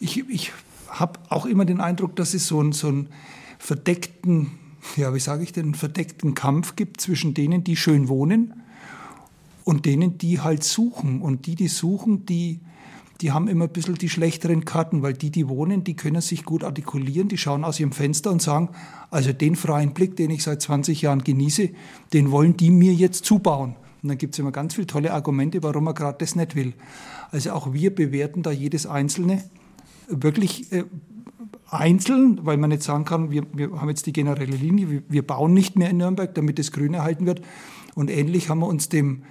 ich, 0.00 0.28
ich 0.28 0.52
habe 0.88 1.18
auch 1.30 1.46
immer 1.46 1.64
den 1.64 1.80
Eindruck, 1.80 2.14
dass 2.16 2.34
es 2.34 2.46
so 2.46 2.60
einen, 2.60 2.72
so 2.72 2.88
einen 2.88 3.08
verdeckten, 3.58 4.52
ja, 4.96 5.14
wie 5.14 5.20
sage 5.20 5.42
ich 5.42 5.52
denn, 5.52 5.64
einen 5.64 5.74
verdeckten 5.74 6.34
Kampf 6.34 6.76
gibt 6.76 7.00
zwischen 7.00 7.32
denen, 7.32 7.64
die 7.64 7.76
schön 7.76 8.08
wohnen 8.08 8.62
und 9.64 9.86
denen, 9.86 10.18
die 10.18 10.40
halt 10.40 10.62
suchen. 10.62 11.22
Und 11.22 11.46
die, 11.46 11.54
die 11.54 11.68
suchen, 11.68 12.26
die 12.26 12.60
die 13.20 13.32
haben 13.32 13.48
immer 13.48 13.66
ein 13.66 13.72
bisschen 13.72 13.94
die 13.94 14.08
schlechteren 14.08 14.64
Karten, 14.64 15.02
weil 15.02 15.12
die, 15.12 15.30
die 15.30 15.48
wohnen, 15.48 15.84
die 15.84 15.94
können 15.94 16.20
sich 16.20 16.44
gut 16.44 16.64
artikulieren, 16.64 17.28
die 17.28 17.38
schauen 17.38 17.64
aus 17.64 17.78
ihrem 17.78 17.92
Fenster 17.92 18.30
und 18.30 18.42
sagen, 18.42 18.70
also 19.10 19.32
den 19.32 19.56
freien 19.56 19.94
Blick, 19.94 20.16
den 20.16 20.30
ich 20.30 20.42
seit 20.42 20.60
20 20.60 21.02
Jahren 21.02 21.22
genieße, 21.22 21.70
den 22.12 22.30
wollen 22.30 22.56
die 22.56 22.70
mir 22.70 22.92
jetzt 22.92 23.24
zubauen. 23.24 23.76
Und 24.02 24.08
dann 24.08 24.18
gibt 24.18 24.34
es 24.34 24.38
immer 24.38 24.52
ganz 24.52 24.74
viele 24.74 24.86
tolle 24.86 25.12
Argumente, 25.12 25.62
warum 25.62 25.84
man 25.84 25.94
gerade 25.94 26.18
das 26.18 26.36
nicht 26.36 26.56
will. 26.56 26.74
Also 27.30 27.52
auch 27.52 27.72
wir 27.72 27.94
bewerten 27.94 28.42
da 28.42 28.50
jedes 28.50 28.86
Einzelne 28.86 29.42
wirklich 30.08 30.70
äh, 30.72 30.84
einzeln, 31.70 32.44
weil 32.44 32.56
man 32.56 32.70
nicht 32.70 32.82
sagen 32.82 33.04
kann, 33.04 33.30
wir, 33.30 33.44
wir 33.52 33.80
haben 33.80 33.88
jetzt 33.88 34.06
die 34.06 34.12
generelle 34.12 34.56
Linie, 34.56 34.90
wir, 34.90 35.02
wir 35.08 35.26
bauen 35.26 35.54
nicht 35.54 35.76
mehr 35.76 35.90
in 35.90 35.96
Nürnberg, 35.98 36.34
damit 36.34 36.58
das 36.58 36.72
Grün 36.72 36.94
erhalten 36.94 37.26
wird. 37.26 37.42
Und 37.94 38.10
ähnlich 38.10 38.48
haben 38.48 38.58
wir 38.58 38.66
uns 38.66 38.88
dem 38.88 39.22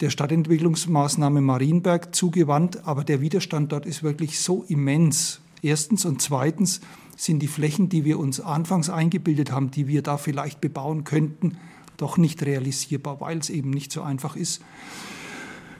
der 0.00 0.10
Stadtentwicklungsmaßnahme 0.10 1.40
Marienberg 1.40 2.14
zugewandt, 2.14 2.86
aber 2.86 3.04
der 3.04 3.20
Widerstand 3.20 3.72
dort 3.72 3.86
ist 3.86 4.02
wirklich 4.02 4.40
so 4.40 4.64
immens. 4.68 5.40
Erstens 5.62 6.04
und 6.04 6.20
zweitens 6.20 6.80
sind 7.16 7.40
die 7.40 7.48
Flächen, 7.48 7.88
die 7.88 8.04
wir 8.04 8.18
uns 8.18 8.40
anfangs 8.40 8.90
eingebildet 8.90 9.50
haben, 9.50 9.70
die 9.70 9.88
wir 9.88 10.02
da 10.02 10.18
vielleicht 10.18 10.60
bebauen 10.60 11.04
könnten, 11.04 11.56
doch 11.96 12.18
nicht 12.18 12.44
realisierbar, 12.44 13.20
weil 13.20 13.38
es 13.38 13.48
eben 13.48 13.70
nicht 13.70 13.90
so 13.90 14.02
einfach 14.02 14.36
ist. 14.36 14.62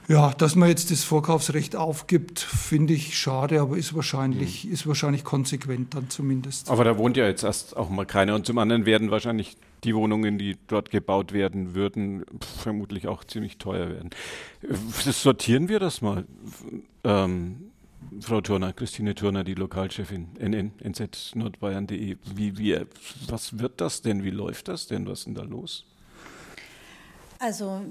Ja, 0.08 0.32
dass 0.32 0.54
man 0.54 0.68
jetzt 0.68 0.92
das 0.92 1.02
Vorkaufsrecht 1.02 1.74
aufgibt, 1.74 2.38
finde 2.38 2.94
ich 2.94 3.18
schade, 3.18 3.60
aber 3.60 3.76
ist 3.76 3.94
wahrscheinlich, 3.94 4.64
mhm. 4.64 4.72
ist 4.72 4.86
wahrscheinlich 4.86 5.24
konsequent 5.24 5.94
dann 5.94 6.08
zumindest. 6.10 6.70
Aber 6.70 6.84
da 6.84 6.96
wohnt 6.96 7.16
ja 7.16 7.26
jetzt 7.26 7.42
erst 7.42 7.76
auch 7.76 7.90
mal 7.90 8.06
keiner. 8.06 8.36
Und 8.36 8.46
zum 8.46 8.56
anderen 8.58 8.86
werden 8.86 9.10
wahrscheinlich 9.10 9.56
die 9.84 9.94
Wohnungen, 9.94 10.38
die 10.38 10.56
dort 10.66 10.90
gebaut 10.90 11.32
werden 11.32 11.74
würden, 11.74 12.24
vermutlich 12.40 13.08
auch 13.08 13.24
ziemlich 13.24 13.58
teuer 13.58 13.88
werden. 13.88 14.10
Das 15.04 15.22
sortieren 15.22 15.68
wir 15.68 15.78
das 15.78 16.00
mal. 16.00 16.24
Ähm, 17.04 17.70
Frau 18.20 18.40
Turner, 18.40 18.72
Christine 18.72 19.14
Turner, 19.14 19.44
die 19.44 19.54
Lokalchefin 19.54 20.28
NN. 20.38 20.72
Wie, 22.34 22.58
wie, 22.58 22.80
was 23.28 23.58
wird 23.58 23.80
das 23.80 24.02
denn? 24.02 24.24
Wie 24.24 24.30
läuft 24.30 24.68
das 24.68 24.86
denn? 24.86 25.06
Was 25.06 25.20
ist 25.20 25.26
denn 25.26 25.34
da 25.34 25.42
los? 25.42 25.84
Also, 27.38 27.82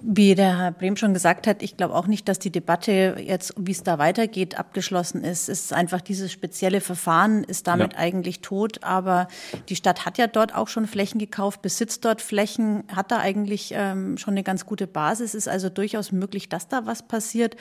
wie 0.00 0.34
der 0.34 0.58
Herr 0.58 0.72
Brehm 0.72 0.96
schon 0.96 1.12
gesagt 1.12 1.46
hat, 1.46 1.62
ich 1.62 1.76
glaube 1.76 1.94
auch 1.94 2.06
nicht, 2.06 2.28
dass 2.28 2.38
die 2.38 2.50
Debatte 2.50 3.16
jetzt, 3.20 3.52
wie 3.58 3.72
es 3.72 3.82
da 3.82 3.98
weitergeht, 3.98 4.58
abgeschlossen 4.58 5.22
ist. 5.22 5.48
Es 5.48 5.64
ist 5.64 5.72
einfach 5.72 6.00
dieses 6.00 6.32
spezielle 6.32 6.80
Verfahren 6.80 7.44
ist 7.44 7.66
damit 7.66 7.92
ja. 7.92 7.98
eigentlich 7.98 8.40
tot. 8.40 8.82
Aber 8.82 9.28
die 9.68 9.76
Stadt 9.76 10.06
hat 10.06 10.16
ja 10.16 10.26
dort 10.26 10.54
auch 10.54 10.68
schon 10.68 10.86
Flächen 10.86 11.18
gekauft, 11.18 11.60
besitzt 11.60 12.04
dort 12.04 12.22
Flächen, 12.22 12.84
hat 12.94 13.10
da 13.10 13.18
eigentlich 13.18 13.72
ähm, 13.74 14.16
schon 14.16 14.32
eine 14.32 14.42
ganz 14.42 14.64
gute 14.64 14.86
Basis. 14.86 15.34
Es 15.34 15.34
ist 15.34 15.48
also 15.48 15.68
durchaus 15.68 16.12
möglich, 16.12 16.48
dass 16.48 16.68
da 16.68 16.86
was 16.86 17.06
passiert. 17.06 17.56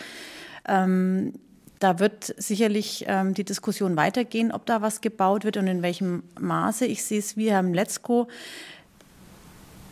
Ähm, 0.68 1.34
da 1.80 2.00
wird 2.00 2.34
sicherlich 2.38 3.06
ähm, 3.08 3.34
die 3.34 3.44
Diskussion 3.44 3.98
weitergehen, 3.98 4.52
ob 4.52 4.66
da 4.66 4.82
was 4.82 5.02
gebaut 5.02 5.44
wird 5.44 5.58
und 5.58 5.68
in 5.68 5.82
welchem 5.82 6.24
Maße. 6.40 6.86
Ich 6.86 7.04
sehe 7.04 7.20
es 7.20 7.36
wie 7.36 7.52
Herr 7.52 7.64
Letzko. 7.64 8.28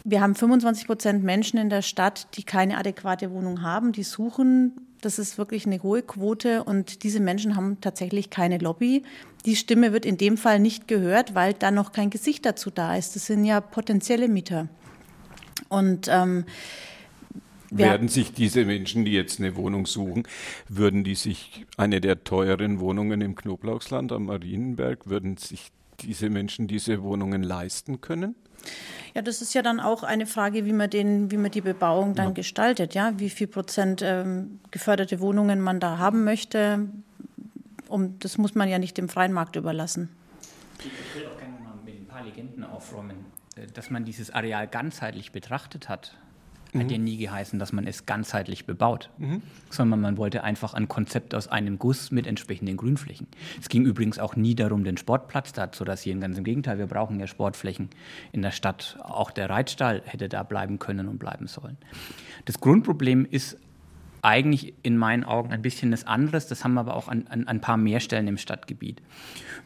Wir 0.06 0.20
haben 0.20 0.36
25 0.36 0.86
Prozent 0.86 1.24
Menschen 1.24 1.58
in 1.58 1.70
der 1.70 1.82
Stadt, 1.82 2.28
die 2.36 2.44
keine 2.44 2.78
adäquate 2.78 3.32
Wohnung 3.32 3.62
haben, 3.62 3.94
die 3.94 4.04
suchen. 4.04 4.74
Das 5.00 5.18
ist 5.18 5.38
wirklich 5.38 5.66
eine 5.66 5.82
hohe 5.82 6.02
Quote 6.02 6.64
und 6.64 7.04
diese 7.04 7.20
Menschen 7.20 7.56
haben 7.56 7.80
tatsächlich 7.80 8.30
keine 8.30 8.58
Lobby. 8.58 9.04
Die 9.46 9.56
Stimme 9.56 9.94
wird 9.94 10.06
in 10.06 10.18
dem 10.18 10.38
Fall 10.38 10.60
nicht 10.60 10.88
gehört, 10.88 11.36
weil 11.36 11.54
da 11.54 11.72
noch 11.72 11.92
kein 11.94 12.10
Gesicht 12.10 12.46
dazu 12.46 12.70
da 12.70 12.96
ist. 12.96 13.16
Das 13.16 13.26
sind 13.26 13.46
ja 13.46 13.62
potenzielle 13.62 14.28
Mieter. 14.28 14.68
Und 15.70 16.08
ähm, 16.10 16.46
werden 17.70 18.08
sich 18.08 18.34
diese 18.34 18.66
Menschen, 18.66 19.06
die 19.06 19.14
jetzt 19.14 19.40
eine 19.40 19.56
Wohnung 19.56 19.86
suchen, 19.86 20.28
würden 20.70 21.04
die 21.04 21.16
sich 21.16 21.66
eine 21.78 22.02
der 22.02 22.24
teuren 22.24 22.80
Wohnungen 22.80 23.22
im 23.22 23.36
Knoblauchsland 23.36 24.12
am 24.12 24.26
Marienberg, 24.26 25.08
würden 25.08 25.38
sich 25.38 25.72
diese 26.02 26.30
Menschen 26.30 26.68
diese 26.68 27.02
Wohnungen 27.04 27.42
leisten 27.42 28.02
können? 28.02 28.36
Ja, 29.14 29.22
das 29.22 29.42
ist 29.42 29.54
ja 29.54 29.62
dann 29.62 29.80
auch 29.80 30.04
eine 30.04 30.26
Frage, 30.26 30.66
wie 30.66 30.74
man, 30.74 30.90
den, 30.90 31.30
wie 31.30 31.38
man 31.38 31.52
die 31.52 31.62
Bebauung 31.62 32.16
dann 32.16 32.30
ja. 32.30 32.32
gestaltet. 32.34 32.96
Ja? 32.96 33.14
Wie 33.18 33.30
viel 33.30 33.48
Prozent 33.48 34.02
ähm, 34.04 34.60
geförderte 34.72 35.20
Wohnungen 35.20 35.62
man 35.62 35.80
da 35.80 35.98
haben 35.98 36.24
möchte. 36.24 36.88
Um, 37.88 38.18
das 38.20 38.40
muss 38.40 38.56
man 38.56 38.70
ja 38.70 38.80
nicht 38.80 38.98
dem 38.98 39.08
freien 39.08 39.34
Markt 39.34 39.56
überlassen. 39.56 40.10
Ich 40.80 40.86
will 41.16 41.28
auch 41.28 41.38
gerne 41.38 41.54
mal 41.64 41.76
mit 41.86 41.96
ein 41.96 42.08
paar 42.08 42.24
Legenden 42.24 42.64
aufräumen, 42.64 43.26
äh, 43.56 43.68
dass 43.68 43.92
man 43.92 44.04
dieses 44.04 44.32
Areal 44.32 44.68
ganzheitlich 44.68 45.32
betrachtet 45.32 45.90
hat 45.90 46.16
hat 46.74 46.92
ja 46.92 46.98
mhm. 46.98 47.04
nie 47.04 47.18
geheißen, 47.18 47.60
dass 47.60 47.72
man 47.72 47.86
es 47.88 48.06
ganzheitlich 48.06 48.66
bebaut, 48.66 49.10
mhm. 49.18 49.42
sondern 49.70 50.02
man 50.02 50.18
wollte 50.18 50.44
einfach 50.44 50.74
ein 50.74 50.88
Konzept 50.88 51.36
aus 51.36 51.48
einem 51.48 51.78
Guss 51.78 52.12
mit 52.12 52.28
entsprechenden 52.28 52.78
Grünflächen. 52.78 53.28
Es 53.60 53.70
ging 53.70 53.86
übrigens 53.86 54.20
auch 54.20 54.36
nie 54.36 54.56
darum, 54.56 54.84
den 54.84 54.98
Sportplatz 54.98 55.54
da 55.54 55.72
zu 55.72 55.84
rasieren. 55.84 56.20
Ganz 56.20 56.38
im 56.38 56.44
Gegenteil, 56.44 56.78
wir 56.78 56.88
brauchen 56.88 57.20
ja 57.20 57.28
Sportflächen 57.28 57.90
in 58.32 58.42
der 58.42 58.52
Stadt. 58.52 58.98
Auch 59.04 59.32
der 59.32 59.50
Reitstall 59.50 60.02
hätte 60.06 60.30
da 60.30 60.44
bleiben 60.44 60.80
können 60.80 61.08
und 61.08 61.20
bleiben 61.20 61.48
sollen. 61.48 61.78
Das 62.46 62.60
Grundproblem 62.60 63.26
ist 63.30 63.58
eigentlich 64.24 64.74
in 64.84 64.98
meinen 64.98 65.26
Augen 65.26 65.52
ein 65.52 65.62
bisschen 65.62 65.92
das 65.92 66.08
anderes. 66.08 66.48
Das 66.48 66.64
haben 66.64 66.74
wir 66.74 66.80
aber 66.80 66.96
auch 66.96 67.10
an, 67.10 67.28
an, 67.28 67.42
an 67.42 67.48
ein 67.48 67.62
paar 67.62 67.78
mehr 67.78 68.00
Stellen 68.00 68.28
im 68.28 68.38
Stadtgebiet. 68.38 69.02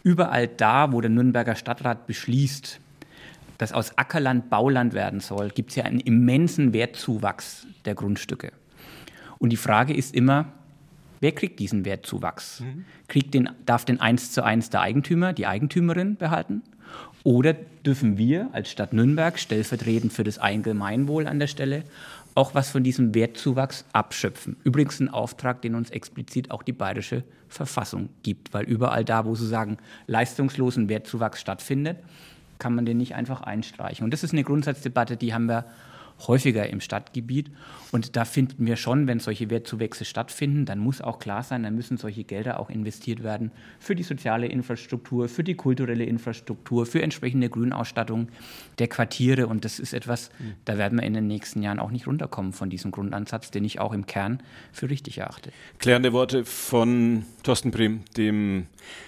Überall 0.03 0.47
da, 0.47 0.91
wo 0.91 0.99
der 0.99 1.11
Nürnberger 1.11 1.55
Stadtrat 1.55 2.07
beschließt, 2.07 2.79
das 3.57 3.73
aus 3.73 3.97
Ackerland 3.97 4.49
Bauland 4.49 4.93
werden 4.93 5.19
soll, 5.19 5.49
gibt 5.49 5.71
es 5.71 5.75
ja 5.77 5.83
einen 5.83 5.99
immensen 5.99 6.73
Wertzuwachs 6.73 7.67
der 7.85 7.95
Grundstücke. 7.95 8.51
Und 9.39 9.51
die 9.51 9.57
Frage 9.57 9.93
ist 9.93 10.15
immer, 10.15 10.53
wer 11.19 11.31
kriegt 11.31 11.59
diesen 11.59 11.85
Wertzuwachs? 11.85 12.61
Mhm. 12.61 12.85
Kriegt 13.07 13.33
den, 13.33 13.49
darf 13.65 13.85
den 13.85 13.99
eins 13.99 14.31
zu 14.31 14.43
eins 14.43 14.69
der 14.69 14.81
Eigentümer, 14.81 15.33
die 15.33 15.47
Eigentümerin 15.47 16.15
behalten? 16.15 16.63
Oder 17.23 17.53
dürfen 17.85 18.17
wir 18.17 18.49
als 18.53 18.71
Stadt 18.71 18.93
Nürnberg 18.93 19.37
stellvertretend 19.37 20.13
für 20.13 20.23
das 20.23 20.37
Allgemeinwohl 20.37 21.27
an 21.27 21.39
der 21.39 21.47
Stelle 21.47 21.83
auch 22.35 22.53
was 22.53 22.69
von 22.69 22.83
diesem 22.83 23.15
Wertzuwachs 23.15 23.85
abschöpfen? 23.93 24.57
Übrigens 24.63 24.99
ein 24.99 25.09
Auftrag, 25.09 25.61
den 25.61 25.75
uns 25.75 25.89
explizit 25.89 26.51
auch 26.51 26.63
die 26.63 26.71
bayerische 26.71 27.23
Verfassung 27.49 28.09
gibt, 28.23 28.53
weil 28.53 28.65
überall 28.65 29.03
da, 29.03 29.25
wo 29.25 29.35
sozusagen 29.35 29.77
leistungslosen 30.05 30.87
Wertzuwachs 30.87 31.41
stattfindet, 31.41 31.97
kann 32.59 32.75
man 32.75 32.85
den 32.85 32.97
nicht 32.97 33.15
einfach 33.15 33.41
einstreichen. 33.41 34.03
Und 34.03 34.11
das 34.11 34.23
ist 34.23 34.33
eine 34.33 34.43
Grundsatzdebatte, 34.43 35.17
die 35.17 35.33
haben 35.33 35.47
wir 35.47 35.65
häufiger 36.25 36.69
im 36.69 36.81
Stadtgebiet. 36.81 37.51
Und 37.91 38.15
da 38.15 38.25
finden 38.25 38.65
wir 38.65 38.75
schon, 38.75 39.07
wenn 39.07 39.19
solche 39.19 39.49
Wertzuwächse 39.49 40.05
stattfinden, 40.05 40.65
dann 40.65 40.79
muss 40.79 41.01
auch 41.01 41.19
klar 41.19 41.43
sein, 41.43 41.63
dann 41.63 41.75
müssen 41.75 41.97
solche 41.97 42.23
Gelder 42.23 42.59
auch 42.59 42.69
investiert 42.69 43.23
werden 43.23 43.51
für 43.79 43.95
die 43.95 44.03
soziale 44.03 44.47
Infrastruktur, 44.47 45.29
für 45.29 45.43
die 45.43 45.55
kulturelle 45.55 46.03
Infrastruktur, 46.03 46.85
für 46.85 47.01
entsprechende 47.01 47.49
Grünausstattung 47.49 48.29
der 48.79 48.87
Quartiere. 48.87 49.47
Und 49.47 49.63
das 49.63 49.79
ist 49.79 49.93
etwas, 49.93 50.31
da 50.65 50.77
werden 50.77 50.99
wir 50.99 51.05
in 51.05 51.13
den 51.13 51.27
nächsten 51.27 51.61
Jahren 51.61 51.79
auch 51.79 51.91
nicht 51.91 52.07
runterkommen 52.07 52.53
von 52.53 52.69
diesem 52.69 52.91
Grundansatz, 52.91 53.51
den 53.51 53.63
ich 53.63 53.79
auch 53.79 53.93
im 53.93 54.05
Kern 54.05 54.41
für 54.71 54.89
richtig 54.89 55.19
erachte. 55.19 55.51
Klärende 55.79 56.13
Worte 56.13 56.45
von 56.45 57.25
Thorsten 57.43 57.71
Brehm, 57.71 58.01
dem 58.15 58.67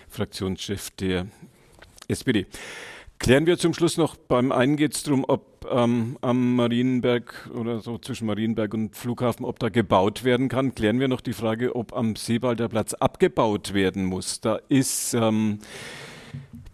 Fraktionschef 0.09 0.91
der 0.91 1.25
SPD. 2.07 2.45
Klären 3.19 3.45
wir 3.45 3.57
zum 3.57 3.73
Schluss 3.73 3.97
noch, 3.97 4.15
beim 4.15 4.53
einen 4.53 4.77
geht 4.77 4.95
es 4.95 5.03
darum, 5.03 5.25
ob 5.27 5.67
ähm, 5.69 6.17
am 6.21 6.55
Marienberg 6.55 7.49
oder 7.53 7.81
so 7.81 7.97
zwischen 7.97 8.27
Marienberg 8.27 8.73
und 8.73 8.95
Flughafen, 8.95 9.45
ob 9.45 9.59
da 9.59 9.67
gebaut 9.67 10.23
werden 10.23 10.47
kann. 10.47 10.73
Klären 10.73 11.01
wir 11.01 11.09
noch 11.09 11.19
die 11.19 11.33
Frage, 11.33 11.75
ob 11.75 11.93
am 11.93 12.15
Seebalder 12.15 12.69
Platz 12.69 12.93
abgebaut 12.93 13.73
werden 13.73 14.05
muss. 14.05 14.39
Da 14.39 14.55
ist 14.69 15.13
ähm, 15.13 15.59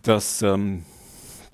das 0.03 0.43
ähm, 0.43 0.85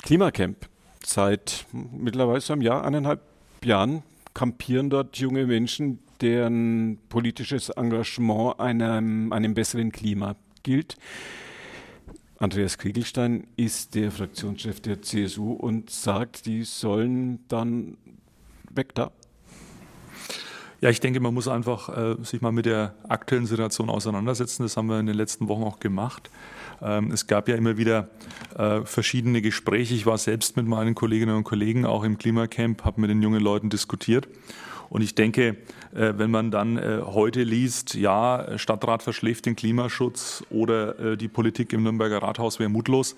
Klimacamp 0.04 0.58
seit 1.06 1.66
mittlerweile 1.72 2.44
einem 2.50 2.62
Jahr, 2.62 2.84
eineinhalb 2.84 3.22
Jahren, 3.64 4.04
kampieren 4.34 4.90
dort 4.90 5.18
junge 5.18 5.48
Menschen, 5.48 6.00
deren 6.20 7.00
politisches 7.08 7.70
Engagement 7.70 8.60
einem, 8.60 9.32
einem 9.32 9.54
besseren 9.54 9.94
Klima 9.94 10.36
gilt. 10.64 10.98
Andreas 12.42 12.80
Kriegelstein 12.80 13.46
ist 13.56 13.94
der 13.94 14.12
Fraktionschef 14.12 14.82
der 14.82 15.04
CSU 15.04 15.54
und 15.54 15.92
sagt, 15.92 16.48
die 16.48 16.64
sollen 16.64 17.48
dann 17.48 17.98
weg 18.72 18.96
da. 18.96 19.12
Ja, 20.82 20.90
ich 20.90 21.00
denke, 21.00 21.20
man 21.20 21.36
muss 21.36 21.48
einfach 21.48 21.96
äh, 21.96 22.16
sich 22.24 22.42
mal 22.42 22.52
mit 22.52 22.66
der 22.66 22.96
aktuellen 23.08 23.46
Situation 23.46 23.92
auseinandersetzen. 23.92 24.64
Das 24.64 24.76
haben 24.76 24.88
wir 24.88 25.00
in 25.00 25.06
den 25.06 25.16
letzten 25.16 25.50
Wochen 25.50 25.62
auch 25.62 25.80
gemacht. 25.80 26.32
Ähm, 26.82 27.12
es 27.12 27.28
gab 27.28 27.48
ja 27.48 27.54
immer 27.54 27.78
wieder 27.78 28.10
äh, 28.58 28.82
verschiedene 28.86 29.44
Gespräche. 29.44 29.94
Ich 29.94 30.08
war 30.08 30.18
selbst 30.18 30.58
mit 30.58 30.66
meinen 30.66 30.96
Kolleginnen 30.96 31.36
und 31.36 31.44
Kollegen 31.44 31.86
auch 31.86 32.04
im 32.04 32.18
Klimacamp, 32.18 32.84
habe 32.84 33.02
mit 33.02 33.12
den 33.12 33.22
jungen 33.22 33.40
Leuten 33.40 33.70
diskutiert. 33.70 34.28
Und 34.92 35.02
ich 35.02 35.16
denke, 35.16 35.56
äh, 35.96 36.14
wenn 36.18 36.30
man 36.32 36.52
dann 36.52 36.78
äh, 36.78 37.00
heute 37.06 37.44
liest, 37.44 37.94
ja, 37.94 38.58
Stadtrat 38.58 39.02
verschläft 39.02 39.46
den 39.46 39.56
Klimaschutz 39.56 40.44
oder 40.50 41.00
äh, 41.00 41.18
die 41.18 41.30
Politik 41.30 41.72
im 41.72 41.84
Nürnberger 41.84 42.22
Rathaus 42.22 42.60
wäre 42.60 42.70
mutlos, 42.70 43.16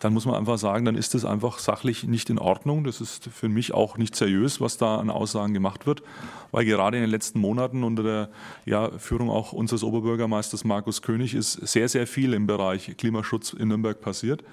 dann 0.00 0.12
muss 0.12 0.26
man 0.26 0.34
einfach 0.34 0.58
sagen, 0.58 0.84
dann 0.84 0.96
ist 0.96 1.14
das 1.14 1.24
einfach 1.24 1.58
sachlich 1.58 2.04
nicht 2.04 2.30
in 2.30 2.38
Ordnung. 2.38 2.84
Das 2.84 3.00
ist 3.00 3.28
für 3.32 3.48
mich 3.48 3.74
auch 3.74 3.96
nicht 3.98 4.14
seriös, 4.14 4.60
was 4.60 4.76
da 4.76 4.96
an 4.96 5.10
Aussagen 5.10 5.54
gemacht 5.54 5.86
wird, 5.86 6.02
weil 6.50 6.64
gerade 6.64 6.96
in 6.96 7.02
den 7.02 7.10
letzten 7.10 7.40
Monaten 7.40 7.84
unter 7.84 8.02
der 8.02 8.28
ja, 8.64 8.90
Führung 8.98 9.30
auch 9.30 9.52
unseres 9.52 9.82
Oberbürgermeisters 9.82 10.64
Markus 10.64 11.02
König 11.02 11.34
ist 11.34 11.52
sehr, 11.66 11.88
sehr 11.88 12.06
viel 12.06 12.32
im 12.32 12.46
Bereich 12.46 12.96
Klimaschutz 12.96 13.52
in 13.52 13.68
Nürnberg 13.68 14.00
passiert. 14.00 14.44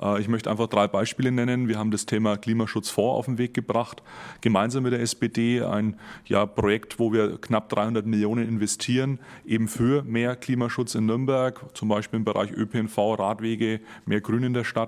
Äh, 0.00 0.20
ich 0.20 0.28
möchte 0.28 0.50
einfach 0.50 0.66
drei 0.66 0.88
Beispiele 0.88 1.32
nennen. 1.32 1.68
Wir 1.68 1.78
haben 1.78 1.90
das 1.90 2.06
Thema 2.06 2.36
Klimaschutzfonds 2.36 3.18
auf 3.18 3.26
den 3.26 3.38
Weg 3.38 3.54
gebracht, 3.54 4.02
gemeinsam 4.40 4.84
mit 4.84 4.92
der 4.92 5.00
SPD 5.00 5.62
ein 5.62 5.98
ja, 6.26 6.46
Projekt, 6.46 6.98
wo 6.98 7.12
wir 7.12 7.38
knapp 7.38 7.68
300 7.68 8.06
Millionen 8.06 8.46
investieren, 8.48 9.18
eben 9.44 9.68
für 9.68 10.02
mehr 10.02 10.36
Klimaschutz 10.36 10.94
in 10.94 11.06
Nürnberg, 11.06 11.60
zum 11.74 11.88
Beispiel 11.88 12.18
im 12.18 12.24
Bereich 12.24 12.52
ÖPNV, 12.52 13.18
Radwege, 13.18 13.80
mehr 14.04 14.20
Grün 14.20 14.42
in 14.42 14.54
der 14.54 14.64
Stadt. 14.64 14.85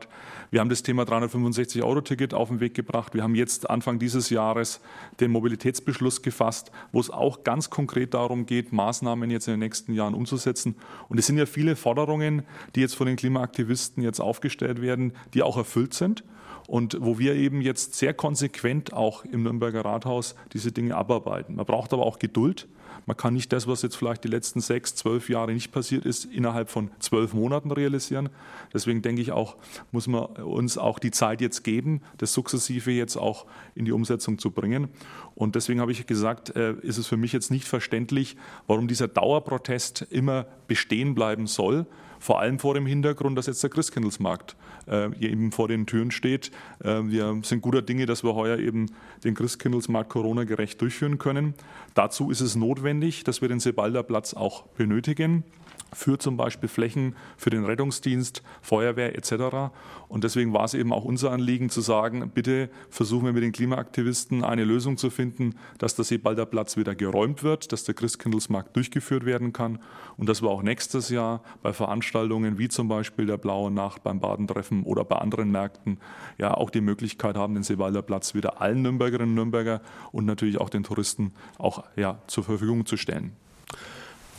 Wir 0.50 0.60
haben 0.60 0.68
das 0.68 0.82
Thema 0.82 1.04
365-Euro-Ticket 1.04 2.34
auf 2.34 2.48
den 2.48 2.60
Weg 2.60 2.74
gebracht. 2.74 3.14
Wir 3.14 3.22
haben 3.22 3.34
jetzt 3.34 3.68
Anfang 3.68 3.98
dieses 3.98 4.30
Jahres 4.30 4.80
den 5.20 5.30
Mobilitätsbeschluss 5.30 6.22
gefasst, 6.22 6.70
wo 6.92 7.00
es 7.00 7.10
auch 7.10 7.42
ganz 7.44 7.70
konkret 7.70 8.14
darum 8.14 8.46
geht, 8.46 8.72
Maßnahmen 8.72 9.30
jetzt 9.30 9.48
in 9.48 9.54
den 9.54 9.60
nächsten 9.60 9.92
Jahren 9.92 10.14
umzusetzen. 10.14 10.76
Und 11.08 11.18
es 11.18 11.26
sind 11.26 11.38
ja 11.38 11.46
viele 11.46 11.76
Forderungen, 11.76 12.42
die 12.74 12.80
jetzt 12.80 12.94
von 12.94 13.06
den 13.06 13.16
Klimaaktivisten 13.16 14.02
jetzt 14.02 14.20
aufgestellt 14.20 14.80
werden, 14.80 15.12
die 15.34 15.42
auch 15.42 15.56
erfüllt 15.56 15.94
sind 15.94 16.24
und 16.68 16.98
wo 17.00 17.18
wir 17.18 17.34
eben 17.34 17.62
jetzt 17.62 17.94
sehr 17.94 18.14
konsequent 18.14 18.92
auch 18.92 19.24
im 19.24 19.42
Nürnberger 19.42 19.84
Rathaus 19.84 20.34
diese 20.52 20.70
Dinge 20.70 20.96
abarbeiten. 20.96 21.56
Man 21.56 21.66
braucht 21.66 21.92
aber 21.92 22.04
auch 22.04 22.18
Geduld. 22.18 22.68
Man 23.06 23.16
kann 23.16 23.34
nicht 23.34 23.52
das, 23.52 23.66
was 23.66 23.82
jetzt 23.82 23.96
vielleicht 23.96 24.24
die 24.24 24.28
letzten 24.28 24.60
sechs, 24.60 24.94
zwölf 24.94 25.28
Jahre 25.28 25.52
nicht 25.52 25.72
passiert 25.72 26.04
ist, 26.04 26.24
innerhalb 26.24 26.68
von 26.68 26.90
zwölf 26.98 27.32
Monaten 27.32 27.70
realisieren. 27.70 28.28
Deswegen 28.72 29.02
denke 29.02 29.22
ich 29.22 29.32
auch, 29.32 29.56
muss 29.92 30.06
man 30.06 30.24
uns 30.24 30.78
auch 30.78 30.98
die 30.98 31.10
Zeit 31.10 31.40
jetzt 31.40 31.64
geben, 31.64 32.02
das 32.18 32.32
sukzessive 32.32 32.90
jetzt 32.90 33.16
auch 33.16 33.46
in 33.74 33.84
die 33.84 33.92
Umsetzung 33.92 34.38
zu 34.38 34.50
bringen. 34.50 34.88
Und 35.34 35.54
deswegen 35.54 35.80
habe 35.80 35.92
ich 35.92 36.06
gesagt, 36.06 36.54
äh, 36.56 36.74
ist 36.82 36.98
es 36.98 37.06
für 37.06 37.16
mich 37.16 37.32
jetzt 37.32 37.50
nicht 37.50 37.66
verständlich, 37.66 38.36
warum 38.66 38.88
dieser 38.88 39.08
Dauerprotest 39.08 40.06
immer 40.10 40.46
bestehen 40.68 41.14
bleiben 41.14 41.48
soll. 41.48 41.86
Vor 42.20 42.40
allem 42.40 42.58
vor 42.58 42.74
dem 42.74 42.86
Hintergrund, 42.86 43.38
dass 43.38 43.46
jetzt 43.46 43.62
der 43.62 43.70
Christkindlesmarkt 43.70 44.56
äh, 44.88 45.10
eben 45.20 45.52
vor 45.52 45.68
den 45.68 45.86
Türen 45.86 46.10
steht. 46.10 46.50
Äh, 46.82 47.02
wir 47.04 47.40
sind 47.42 47.62
guter 47.62 47.82
Dinge, 47.82 48.06
dass 48.06 48.24
wir 48.24 48.34
heuer 48.34 48.58
eben 48.58 48.86
den 49.24 49.34
Christkindlesmarkt 49.34 50.10
Corona-gerecht 50.10 50.80
durchführen 50.80 51.18
können. 51.18 51.54
Dazu 51.94 52.30
ist 52.30 52.40
es 52.40 52.56
notwendig, 52.56 53.24
dass 53.24 53.40
wir 53.40 53.48
den 53.48 53.60
Sebalder 53.60 54.02
Platz 54.02 54.34
auch 54.34 54.66
benötigen 54.68 55.44
für 55.92 56.18
zum 56.18 56.36
Beispiel 56.36 56.68
Flächen 56.68 57.16
für 57.36 57.50
den 57.50 57.64
Rettungsdienst, 57.64 58.42
Feuerwehr 58.60 59.16
etc. 59.16 59.72
Und 60.08 60.24
deswegen 60.24 60.52
war 60.52 60.64
es 60.64 60.74
eben 60.74 60.92
auch 60.92 61.04
unser 61.04 61.30
Anliegen 61.30 61.70
zu 61.70 61.80
sagen, 61.80 62.30
bitte 62.34 62.70
versuchen 62.90 63.26
wir 63.26 63.32
mit 63.32 63.42
den 63.42 63.52
Klimaaktivisten 63.52 64.44
eine 64.44 64.64
Lösung 64.64 64.96
zu 64.96 65.10
finden, 65.10 65.54
dass 65.78 65.94
der 65.94 66.04
Seebalder 66.04 66.46
Platz 66.46 66.76
wieder 66.76 66.94
geräumt 66.94 67.42
wird, 67.42 67.72
dass 67.72 67.84
der 67.84 67.94
Christkindlesmarkt 67.94 68.76
durchgeführt 68.76 69.24
werden 69.24 69.52
kann 69.52 69.78
und 70.16 70.28
dass 70.28 70.42
wir 70.42 70.48
auch 70.48 70.62
nächstes 70.62 71.08
Jahr 71.08 71.42
bei 71.62 71.72
Veranstaltungen 71.72 72.58
wie 72.58 72.68
zum 72.68 72.88
Beispiel 72.88 73.26
der 73.26 73.38
Blaue 73.38 73.70
Nacht 73.70 74.02
beim 74.02 74.20
Badentreffen 74.20 74.82
oder 74.84 75.04
bei 75.04 75.16
anderen 75.16 75.50
Märkten 75.50 75.98
ja 76.38 76.54
auch 76.54 76.70
die 76.70 76.80
Möglichkeit 76.80 77.36
haben, 77.36 77.54
den 77.54 77.62
Seebalder 77.62 78.02
Platz 78.02 78.34
wieder 78.34 78.60
allen 78.60 78.82
Nürnbergerinnen 78.82 79.30
und 79.30 79.34
Nürnberger 79.34 79.80
und 80.12 80.24
natürlich 80.24 80.58
auch 80.58 80.70
den 80.70 80.84
Touristen 80.84 81.32
auch 81.58 81.84
ja, 81.96 82.22
zur 82.26 82.44
Verfügung 82.44 82.86
zu 82.86 82.96
stellen. 82.96 83.32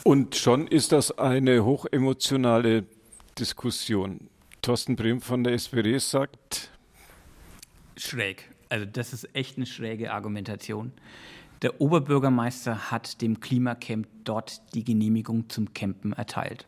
Und 0.03 0.35
schon 0.35 0.67
ist 0.67 0.91
das 0.91 1.17
eine 1.17 1.65
hochemotionale 1.65 2.85
Diskussion. 3.37 4.29
Thorsten 4.61 4.95
Brehm 4.95 5.21
von 5.21 5.43
der 5.43 5.53
SPD 5.53 5.97
sagt. 5.99 6.71
Schräg. 7.97 8.49
Also, 8.69 8.85
das 8.85 9.13
ist 9.13 9.35
echt 9.35 9.57
eine 9.57 9.65
schräge 9.65 10.13
Argumentation. 10.13 10.91
Der 11.61 11.81
Oberbürgermeister 11.81 12.91
hat 12.91 13.21
dem 13.21 13.41
Klimacamp 13.41 14.07
dort 14.23 14.61
die 14.73 14.85
Genehmigung 14.85 15.49
zum 15.49 15.73
Campen 15.73 16.13
erteilt. 16.13 16.65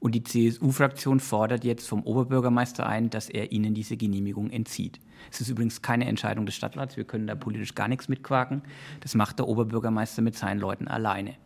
Und 0.00 0.14
die 0.14 0.22
CSU-Fraktion 0.22 1.20
fordert 1.20 1.64
jetzt 1.64 1.88
vom 1.88 2.02
Oberbürgermeister 2.02 2.86
ein, 2.86 3.10
dass 3.10 3.28
er 3.28 3.52
ihnen 3.52 3.74
diese 3.74 3.96
Genehmigung 3.96 4.50
entzieht. 4.50 5.00
Es 5.30 5.40
ist 5.40 5.48
übrigens 5.48 5.82
keine 5.82 6.06
Entscheidung 6.06 6.46
des 6.46 6.54
Stadtrats, 6.54 6.96
wir 6.96 7.04
können 7.04 7.26
da 7.26 7.34
politisch 7.34 7.74
gar 7.74 7.88
nichts 7.88 8.08
mitquaken. 8.08 8.62
Das 9.00 9.14
macht 9.14 9.38
der 9.38 9.48
Oberbürgermeister 9.48 10.20
mit 10.20 10.36
seinen 10.36 10.60
Leuten 10.60 10.88
alleine. 10.88 11.36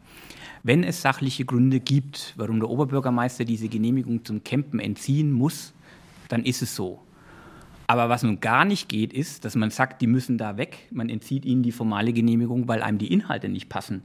Wenn 0.68 0.84
es 0.84 1.00
sachliche 1.00 1.46
Gründe 1.46 1.80
gibt, 1.80 2.34
warum 2.36 2.60
der 2.60 2.68
Oberbürgermeister 2.68 3.46
diese 3.46 3.70
Genehmigung 3.70 4.26
zum 4.26 4.44
Campen 4.44 4.80
entziehen 4.80 5.32
muss, 5.32 5.72
dann 6.28 6.44
ist 6.44 6.60
es 6.60 6.76
so. 6.76 7.00
Aber 7.86 8.10
was 8.10 8.22
nun 8.22 8.40
gar 8.40 8.66
nicht 8.66 8.86
geht, 8.86 9.14
ist, 9.14 9.46
dass 9.46 9.56
man 9.56 9.70
sagt, 9.70 10.02
die 10.02 10.06
müssen 10.06 10.36
da 10.36 10.58
weg. 10.58 10.88
Man 10.90 11.08
entzieht 11.08 11.46
ihnen 11.46 11.62
die 11.62 11.72
formale 11.72 12.12
Genehmigung, 12.12 12.68
weil 12.68 12.82
einem 12.82 12.98
die 12.98 13.10
Inhalte 13.10 13.48
nicht 13.48 13.70
passen, 13.70 14.02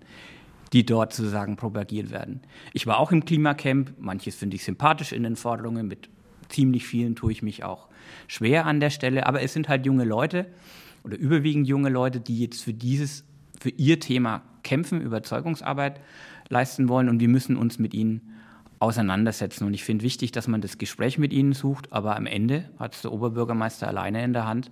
die 0.71 0.85
dort 0.85 1.11
sozusagen 1.11 1.57
propagiert 1.57 2.11
werden. 2.11 2.39
Ich 2.71 2.87
war 2.87 2.97
auch 2.97 3.11
im 3.11 3.25
Klimacamp. 3.25 3.95
Manches 3.99 4.35
finde 4.35 4.55
ich 4.55 4.63
sympathisch 4.63 5.11
in 5.11 5.23
den 5.23 5.35
Forderungen. 5.35 5.89
Mit 5.89 6.07
ziemlich 6.47 6.85
vielen 6.85 7.17
tue 7.17 7.33
ich 7.33 7.43
mich 7.43 7.65
auch 7.65 7.89
schwer 8.27 8.65
an 8.67 8.79
der 8.79 8.89
Stelle. 8.89 9.27
Aber 9.27 9.41
es 9.41 9.51
sind 9.51 9.67
halt 9.67 9.85
junge 9.85 10.05
Leute 10.05 10.45
oder 11.03 11.17
überwiegend 11.17 11.67
junge 11.67 11.89
Leute, 11.89 12.21
die 12.21 12.39
jetzt 12.39 12.63
für 12.63 12.73
dieses, 12.73 13.25
für 13.59 13.71
ihr 13.71 13.99
Thema 13.99 14.43
kämpfen, 14.63 15.01
Überzeugungsarbeit 15.01 15.99
leisten 16.49 16.89
wollen 16.89 17.09
und 17.09 17.19
wir 17.19 17.29
müssen 17.29 17.57
uns 17.57 17.79
mit 17.79 17.93
ihnen 17.93 18.21
auseinandersetzen. 18.79 19.65
Und 19.65 19.73
ich 19.73 19.83
finde 19.83 20.03
wichtig, 20.03 20.31
dass 20.31 20.47
man 20.47 20.61
das 20.61 20.77
Gespräch 20.77 21.17
mit 21.17 21.33
ihnen 21.33 21.53
sucht, 21.53 21.91
aber 21.91 22.15
am 22.15 22.25
Ende 22.25 22.69
hat 22.77 22.95
es 22.95 23.01
der 23.01 23.13
Oberbürgermeister 23.13 23.87
alleine 23.87 24.23
in 24.23 24.33
der 24.33 24.45
Hand, 24.45 24.71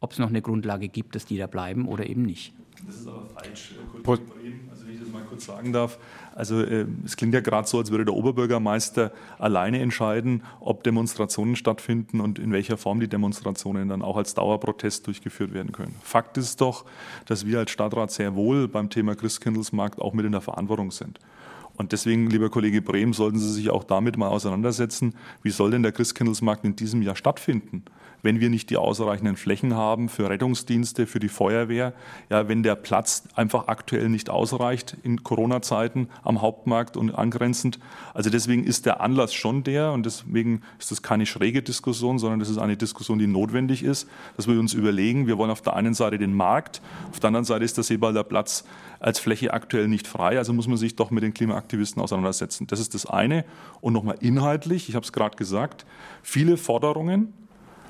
ob 0.00 0.12
es 0.12 0.18
noch 0.18 0.28
eine 0.28 0.42
Grundlage 0.42 0.88
gibt, 0.88 1.14
dass 1.14 1.24
die 1.24 1.38
da 1.38 1.46
bleiben 1.46 1.88
oder 1.88 2.06
eben 2.06 2.22
nicht. 2.22 2.52
Das 2.86 2.96
ist 2.96 3.08
aber 3.08 3.26
falsch, 3.26 3.74
Kollege 4.04 4.60
also 4.70 4.85
mal 5.16 5.24
kurz 5.28 5.46
sagen 5.46 5.72
darf. 5.72 5.98
Also 6.34 6.60
äh, 6.60 6.86
es 7.04 7.16
klingt 7.16 7.34
ja 7.34 7.40
gerade 7.40 7.66
so, 7.66 7.78
als 7.78 7.90
würde 7.90 8.04
der 8.04 8.14
Oberbürgermeister 8.14 9.12
alleine 9.38 9.80
entscheiden, 9.80 10.42
ob 10.60 10.82
Demonstrationen 10.84 11.56
stattfinden 11.56 12.20
und 12.20 12.38
in 12.38 12.52
welcher 12.52 12.76
Form 12.76 13.00
die 13.00 13.08
Demonstrationen 13.08 13.88
dann 13.88 14.02
auch 14.02 14.16
als 14.16 14.34
Dauerprotest 14.34 15.06
durchgeführt 15.06 15.54
werden 15.54 15.72
können. 15.72 15.94
Fakt 16.02 16.36
ist 16.36 16.60
doch, 16.60 16.84
dass 17.26 17.46
wir 17.46 17.58
als 17.58 17.70
Stadtrat 17.70 18.10
sehr 18.10 18.34
wohl 18.34 18.68
beim 18.68 18.90
Thema 18.90 19.14
Christkindlesmarkt 19.14 20.00
auch 20.00 20.12
mit 20.12 20.26
in 20.26 20.32
der 20.32 20.40
Verantwortung 20.40 20.90
sind. 20.90 21.18
Und 21.76 21.92
deswegen, 21.92 22.30
lieber 22.30 22.48
Kollege 22.48 22.80
Brehm, 22.80 23.12
sollten 23.12 23.38
Sie 23.38 23.52
sich 23.52 23.70
auch 23.70 23.84
damit 23.84 24.16
mal 24.16 24.28
auseinandersetzen, 24.28 25.14
wie 25.42 25.50
soll 25.50 25.70
denn 25.70 25.82
der 25.82 25.92
Christkindlesmarkt 25.92 26.64
in 26.64 26.74
diesem 26.74 27.02
Jahr 27.02 27.16
stattfinden? 27.16 27.84
Wenn 28.26 28.40
wir 28.40 28.50
nicht 28.50 28.70
die 28.70 28.76
ausreichenden 28.76 29.36
Flächen 29.36 29.74
haben 29.74 30.08
für 30.08 30.28
Rettungsdienste, 30.28 31.06
für 31.06 31.20
die 31.20 31.28
Feuerwehr, 31.28 31.92
ja, 32.28 32.48
wenn 32.48 32.64
der 32.64 32.74
Platz 32.74 33.22
einfach 33.36 33.68
aktuell 33.68 34.08
nicht 34.08 34.30
ausreicht 34.30 34.96
in 35.04 35.22
Corona-Zeiten 35.22 36.08
am 36.24 36.42
Hauptmarkt 36.42 36.96
und 36.96 37.12
angrenzend. 37.12 37.78
Also 38.14 38.28
deswegen 38.28 38.64
ist 38.64 38.84
der 38.84 39.00
Anlass 39.00 39.32
schon 39.32 39.62
der 39.62 39.92
und 39.92 40.04
deswegen 40.04 40.62
ist 40.80 40.90
das 40.90 41.02
keine 41.02 41.24
schräge 41.24 41.62
Diskussion, 41.62 42.18
sondern 42.18 42.40
das 42.40 42.48
ist 42.48 42.58
eine 42.58 42.76
Diskussion, 42.76 43.20
die 43.20 43.28
notwendig 43.28 43.84
ist, 43.84 44.08
dass 44.36 44.48
wir 44.48 44.58
uns 44.58 44.74
überlegen, 44.74 45.28
wir 45.28 45.38
wollen 45.38 45.52
auf 45.52 45.62
der 45.62 45.76
einen 45.76 45.94
Seite 45.94 46.18
den 46.18 46.34
Markt, 46.34 46.82
auf 47.12 47.20
der 47.20 47.28
anderen 47.28 47.44
Seite 47.44 47.64
ist 47.64 47.76
der 47.76 47.84
Seebalder 47.84 48.24
Platz 48.24 48.64
als 48.98 49.20
Fläche 49.20 49.54
aktuell 49.54 49.86
nicht 49.86 50.08
frei, 50.08 50.36
also 50.36 50.52
muss 50.52 50.66
man 50.66 50.78
sich 50.78 50.96
doch 50.96 51.12
mit 51.12 51.22
den 51.22 51.32
Klimaaktivisten 51.32 52.02
auseinandersetzen. 52.02 52.66
Das 52.66 52.80
ist 52.80 52.94
das 52.94 53.06
eine. 53.06 53.44
Und 53.80 53.92
nochmal 53.92 54.16
inhaltlich, 54.18 54.88
ich 54.88 54.96
habe 54.96 55.04
es 55.04 55.12
gerade 55.12 55.36
gesagt, 55.36 55.86
viele 56.24 56.56
Forderungen, 56.56 57.32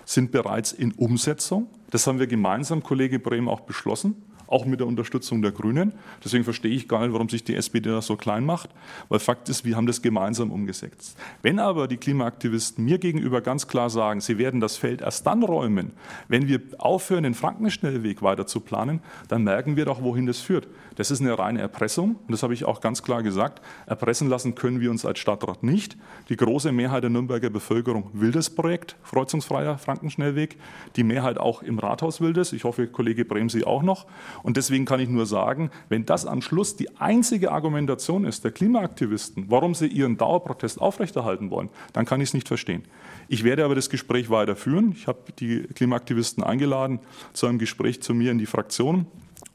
sind 0.06 0.32
bereits 0.32 0.72
in 0.72 0.92
Umsetzung. 0.92 1.68
Das 1.90 2.06
haben 2.06 2.18
wir 2.18 2.26
gemeinsam, 2.26 2.82
Kollege 2.82 3.18
Brehm, 3.18 3.48
auch 3.50 3.60
beschlossen 3.60 4.25
auch 4.46 4.64
mit 4.64 4.80
der 4.80 4.86
Unterstützung 4.86 5.42
der 5.42 5.52
Grünen. 5.52 5.92
Deswegen 6.24 6.44
verstehe 6.44 6.72
ich 6.72 6.88
gar 6.88 7.00
nicht, 7.00 7.12
warum 7.12 7.28
sich 7.28 7.44
die 7.44 7.54
SPD 7.54 7.90
da 7.90 8.02
so 8.02 8.16
klein 8.16 8.44
macht, 8.44 8.70
weil 9.08 9.18
Fakt 9.18 9.48
ist, 9.48 9.64
wir 9.64 9.76
haben 9.76 9.86
das 9.86 10.02
gemeinsam 10.02 10.50
umgesetzt. 10.50 11.16
Wenn 11.42 11.58
aber 11.58 11.88
die 11.88 11.96
Klimaaktivisten 11.96 12.84
mir 12.84 12.98
gegenüber 12.98 13.40
ganz 13.40 13.68
klar 13.68 13.90
sagen, 13.90 14.20
sie 14.20 14.38
werden 14.38 14.60
das 14.60 14.76
Feld 14.76 15.00
erst 15.00 15.26
dann 15.26 15.42
räumen, 15.42 15.92
wenn 16.28 16.48
wir 16.48 16.60
aufhören, 16.78 17.24
den 17.24 17.34
Frankenschnellweg 17.34 18.22
weiter 18.22 18.46
zu 18.46 18.60
planen, 18.60 19.00
dann 19.28 19.44
merken 19.44 19.76
wir 19.76 19.84
doch, 19.84 20.02
wohin 20.02 20.26
das 20.26 20.40
führt. 20.40 20.68
Das 20.96 21.10
ist 21.10 21.20
eine 21.20 21.38
reine 21.38 21.60
Erpressung 21.60 22.16
und 22.26 22.32
das 22.32 22.42
habe 22.42 22.54
ich 22.54 22.64
auch 22.64 22.80
ganz 22.80 23.02
klar 23.02 23.22
gesagt. 23.22 23.60
Erpressen 23.86 24.28
lassen 24.28 24.54
können 24.54 24.80
wir 24.80 24.90
uns 24.90 25.04
als 25.04 25.18
Stadtrat 25.18 25.62
nicht. 25.62 25.96
Die 26.28 26.36
große 26.36 26.72
Mehrheit 26.72 27.02
der 27.02 27.10
Nürnberger 27.10 27.50
Bevölkerung 27.50 28.10
will 28.14 28.32
das 28.32 28.50
Projekt, 28.50 28.96
kreuzungsfreier 29.04 29.78
Frankenschnellweg. 29.78 30.56
Die 30.96 31.04
Mehrheit 31.04 31.38
auch 31.38 31.62
im 31.62 31.78
Rathaus 31.78 32.20
will 32.20 32.32
das. 32.32 32.52
Ich 32.52 32.64
hoffe, 32.64 32.86
Kollege 32.86 33.24
Bremsi 33.24 33.64
auch 33.64 33.82
noch. 33.82 34.06
Und 34.42 34.56
deswegen 34.56 34.84
kann 34.84 35.00
ich 35.00 35.08
nur 35.08 35.26
sagen, 35.26 35.70
wenn 35.88 36.06
das 36.06 36.26
am 36.26 36.42
Schluss 36.42 36.76
die 36.76 36.96
einzige 36.96 37.52
Argumentation 37.52 38.24
ist 38.24 38.44
der 38.44 38.52
Klimaaktivisten, 38.52 39.46
warum 39.48 39.74
sie 39.74 39.86
ihren 39.86 40.16
Dauerprotest 40.16 40.80
aufrechterhalten 40.80 41.50
wollen, 41.50 41.70
dann 41.92 42.04
kann 42.04 42.20
ich 42.20 42.30
es 42.30 42.34
nicht 42.34 42.48
verstehen. 42.48 42.84
Ich 43.28 43.44
werde 43.44 43.64
aber 43.64 43.74
das 43.74 43.90
Gespräch 43.90 44.30
weiterführen. 44.30 44.92
Ich 44.96 45.06
habe 45.06 45.18
die 45.38 45.62
Klimaaktivisten 45.62 46.44
eingeladen 46.44 47.00
zu 47.32 47.46
einem 47.46 47.58
Gespräch 47.58 48.02
zu 48.02 48.14
mir 48.14 48.30
in 48.30 48.38
die 48.38 48.46
Fraktion. 48.46 49.06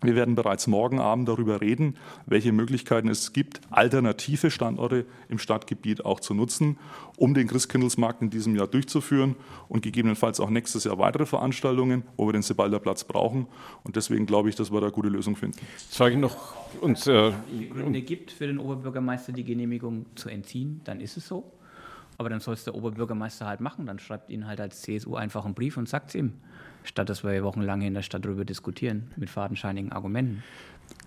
Wir 0.03 0.15
werden 0.15 0.33
bereits 0.33 0.65
morgen 0.65 0.99
Abend 0.99 1.29
darüber 1.29 1.61
reden, 1.61 1.95
welche 2.25 2.51
Möglichkeiten 2.51 3.07
es 3.07 3.33
gibt, 3.33 3.61
alternative 3.69 4.49
Standorte 4.49 5.05
im 5.29 5.37
Stadtgebiet 5.37 6.03
auch 6.05 6.19
zu 6.19 6.33
nutzen, 6.33 6.77
um 7.17 7.35
den 7.35 7.47
Christkindlesmarkt 7.47 8.23
in 8.23 8.31
diesem 8.31 8.55
Jahr 8.55 8.67
durchzuführen 8.67 9.35
und 9.69 9.83
gegebenenfalls 9.83 10.39
auch 10.39 10.49
nächstes 10.49 10.85
Jahr 10.85 10.97
weitere 10.97 11.27
Veranstaltungen, 11.27 12.03
wo 12.17 12.27
wir 12.27 12.33
den 12.33 12.41
Sebalder 12.41 12.79
Platz 12.79 13.03
brauchen. 13.03 13.45
Und 13.83 13.95
deswegen 13.95 14.25
glaube 14.25 14.49
ich, 14.49 14.55
dass 14.55 14.71
wir 14.71 14.79
da 14.79 14.87
eine 14.87 14.93
gute 14.93 15.09
Lösung 15.09 15.35
finden. 15.35 15.59
Sage 15.77 16.15
ich 16.15 16.19
noch 16.19 16.55
uns, 16.81 17.05
äh, 17.05 17.31
Gründe 17.71 18.01
gibt 18.01 18.31
für 18.31 18.47
den 18.47 18.57
Oberbürgermeister 18.57 19.33
die 19.33 19.43
Genehmigung 19.43 20.07
zu 20.15 20.29
entziehen, 20.29 20.81
dann 20.83 20.99
ist 20.99 21.15
es 21.17 21.27
so. 21.27 21.51
Aber 22.17 22.29
dann 22.29 22.39
soll 22.39 22.55
es 22.55 22.63
der 22.63 22.73
Oberbürgermeister 22.73 23.45
halt 23.45 23.61
machen. 23.61 23.85
Dann 23.85 23.99
schreibt 23.99 24.31
ihn 24.31 24.47
halt 24.47 24.59
als 24.61 24.81
CSU 24.81 25.15
einfach 25.15 25.45
einen 25.45 25.53
Brief 25.53 25.77
und 25.77 25.87
sagt 25.87 26.09
es 26.09 26.15
ihm 26.15 26.33
statt 26.83 27.09
dass 27.09 27.23
wir 27.23 27.43
wochenlang 27.43 27.81
in 27.81 27.93
der 27.93 28.01
Stadt 28.01 28.25
darüber 28.25 28.45
diskutieren, 28.45 29.11
mit 29.15 29.29
fadenscheinigen 29.29 29.91
Argumenten. 29.91 30.43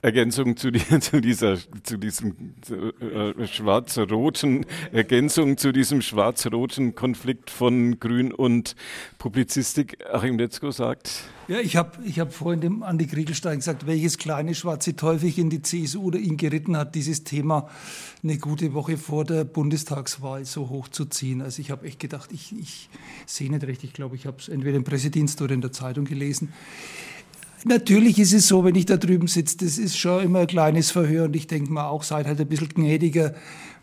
Ergänzung 0.04 0.56
zu, 0.56 0.70
die, 0.70 0.80
zu, 1.00 1.20
dieser, 1.20 1.56
zu 1.82 1.96
diesem 1.96 2.54
äh, 2.70 3.46
schwarz-roten, 3.46 4.66
Ergänzung 4.92 5.56
zu 5.56 5.72
diesem 5.72 6.02
schwarz-roten 6.02 6.94
Konflikt 6.94 7.48
von 7.48 7.98
Grün 7.98 8.30
und 8.30 8.76
Publizistik. 9.16 9.96
Achim 10.12 10.38
Letzko 10.38 10.70
sagt. 10.72 11.24
Ja, 11.48 11.58
ich 11.58 11.76
habe 11.76 12.02
ich 12.04 12.20
hab 12.20 12.34
vorhin 12.34 12.60
dem 12.60 12.82
Andi 12.82 13.06
Kriegelstein 13.06 13.58
gesagt, 13.58 13.86
welches 13.86 14.18
kleine 14.18 14.54
schwarze 14.54 14.94
Teufelchen 14.94 15.48
die 15.48 15.62
CSU 15.62 16.04
oder 16.04 16.18
ihn 16.18 16.36
geritten 16.36 16.76
hat, 16.76 16.94
dieses 16.94 17.24
Thema 17.24 17.70
eine 18.22 18.36
gute 18.38 18.74
Woche 18.74 18.98
vor 18.98 19.24
der 19.24 19.44
Bundestagswahl 19.44 20.44
so 20.44 20.68
hochzuziehen. 20.68 21.40
Also 21.40 21.60
ich 21.60 21.70
habe 21.70 21.86
echt 21.86 21.98
gedacht, 21.98 22.30
ich, 22.32 22.54
ich 22.58 22.90
sehe 23.24 23.50
nicht 23.50 23.64
recht. 23.64 23.84
Ich 23.84 23.94
glaube, 23.94 24.16
ich 24.16 24.26
habe 24.26 24.36
es 24.38 24.48
entweder 24.48 24.76
im 24.76 24.84
Pressedienst 24.84 25.40
oder 25.40 25.54
in 25.54 25.62
der 25.62 25.72
Zeitung 25.72 26.04
gelesen 26.04 26.52
Natürlich 27.66 28.18
ist 28.18 28.34
es 28.34 28.46
so, 28.46 28.62
wenn 28.62 28.74
ich 28.74 28.84
da 28.84 28.98
drüben 28.98 29.26
sitze, 29.26 29.56
das 29.56 29.78
ist 29.78 29.96
schon 29.96 30.22
immer 30.22 30.40
ein 30.40 30.46
kleines 30.46 30.90
Verhör 30.90 31.24
und 31.24 31.34
ich 31.34 31.46
denke 31.46 31.72
mal 31.72 31.86
auch, 31.86 32.02
seid 32.02 32.26
halt 32.26 32.38
ein 32.38 32.46
bisschen 32.46 32.68
gnädiger. 32.68 33.34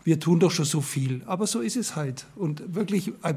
Wir 0.04 0.20
tun 0.20 0.38
doch 0.38 0.52
schon 0.52 0.64
so 0.64 0.80
viel. 0.80 1.22
Aber 1.26 1.48
so 1.48 1.60
ist 1.60 1.76
es 1.76 1.96
halt. 1.96 2.26
Und 2.36 2.62
wirklich, 2.74 3.12
äh, 3.22 3.34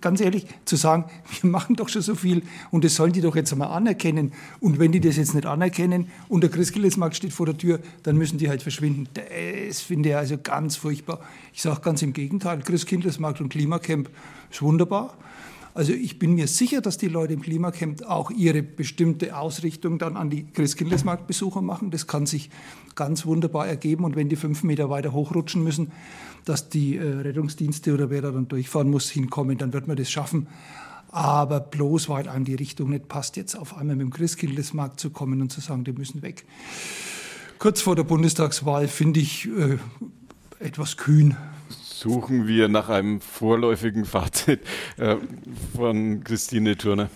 ganz 0.00 0.20
ehrlich, 0.20 0.46
zu 0.64 0.76
sagen, 0.76 1.04
wir 1.40 1.50
machen 1.50 1.76
doch 1.76 1.90
schon 1.90 2.00
so 2.00 2.14
viel 2.14 2.42
und 2.70 2.84
das 2.84 2.94
sollen 2.94 3.12
die 3.12 3.20
doch 3.20 3.36
jetzt 3.36 3.52
einmal 3.52 3.68
anerkennen. 3.68 4.32
Und 4.60 4.78
wenn 4.78 4.92
die 4.92 5.00
das 5.00 5.16
jetzt 5.16 5.34
nicht 5.34 5.46
anerkennen 5.46 6.10
und 6.28 6.40
der 6.40 6.50
Christkindlesmarkt 6.50 7.16
steht 7.16 7.34
vor 7.34 7.44
der 7.44 7.58
Tür, 7.58 7.80
dann 8.02 8.16
müssen 8.16 8.38
die 8.38 8.48
halt 8.48 8.62
verschwinden. 8.62 9.08
Das 9.14 9.80
finde 9.82 10.08
ich 10.10 10.16
also 10.16 10.38
ganz 10.38 10.76
furchtbar. 10.76 11.20
Ich 11.52 11.60
sage 11.60 11.82
ganz 11.82 12.00
im 12.00 12.14
Gegenteil, 12.14 12.60
Christkindlesmarkt 12.60 13.42
und 13.42 13.50
Klimacamp 13.50 14.08
ist 14.50 14.62
wunderbar. 14.62 15.14
Also 15.76 15.92
ich 15.92 16.18
bin 16.18 16.32
mir 16.32 16.46
sicher, 16.46 16.80
dass 16.80 16.96
die 16.96 17.08
Leute 17.08 17.34
im 17.34 17.42
Klimacamp 17.42 18.02
auch 18.06 18.30
ihre 18.30 18.62
bestimmte 18.62 19.36
Ausrichtung 19.36 19.98
dann 19.98 20.16
an 20.16 20.30
die 20.30 20.46
Christkindlesmarktbesucher 20.50 21.60
machen. 21.60 21.90
Das 21.90 22.06
kann 22.06 22.24
sich 22.24 22.48
ganz 22.94 23.26
wunderbar 23.26 23.68
ergeben. 23.68 24.04
Und 24.04 24.16
wenn 24.16 24.30
die 24.30 24.36
fünf 24.36 24.62
Meter 24.62 24.88
weiter 24.88 25.12
hochrutschen 25.12 25.62
müssen, 25.62 25.92
dass 26.46 26.70
die 26.70 26.96
äh, 26.96 27.02
Rettungsdienste 27.06 27.92
oder 27.92 28.08
wer 28.08 28.22
da 28.22 28.30
dann 28.30 28.48
durchfahren 28.48 28.88
muss, 28.88 29.10
hinkommen, 29.10 29.58
dann 29.58 29.74
wird 29.74 29.86
man 29.86 29.98
das 29.98 30.10
schaffen. 30.10 30.46
Aber 31.10 31.60
bloß, 31.60 32.08
weil 32.08 32.26
einem 32.26 32.46
die 32.46 32.54
Richtung 32.54 32.88
nicht 32.88 33.08
passt, 33.08 33.36
jetzt 33.36 33.54
auf 33.54 33.76
einmal 33.76 33.96
mit 33.96 34.06
dem 34.06 34.12
Christkindlesmarkt 34.14 34.98
zu 34.98 35.10
kommen 35.10 35.42
und 35.42 35.52
zu 35.52 35.60
sagen, 35.60 35.84
die 35.84 35.92
müssen 35.92 36.22
weg. 36.22 36.46
Kurz 37.58 37.82
vor 37.82 37.96
der 37.96 38.04
Bundestagswahl 38.04 38.88
finde 38.88 39.20
ich 39.20 39.46
äh, 39.46 39.76
etwas 40.58 40.96
kühn 40.96 41.36
suchen 41.98 42.46
wir 42.46 42.68
nach 42.68 42.88
einem 42.90 43.20
vorläufigen 43.20 44.04
Fazit 44.04 44.60
äh, 44.98 45.16
von 45.74 46.22
Christine 46.22 46.76
Turner. 46.76 47.08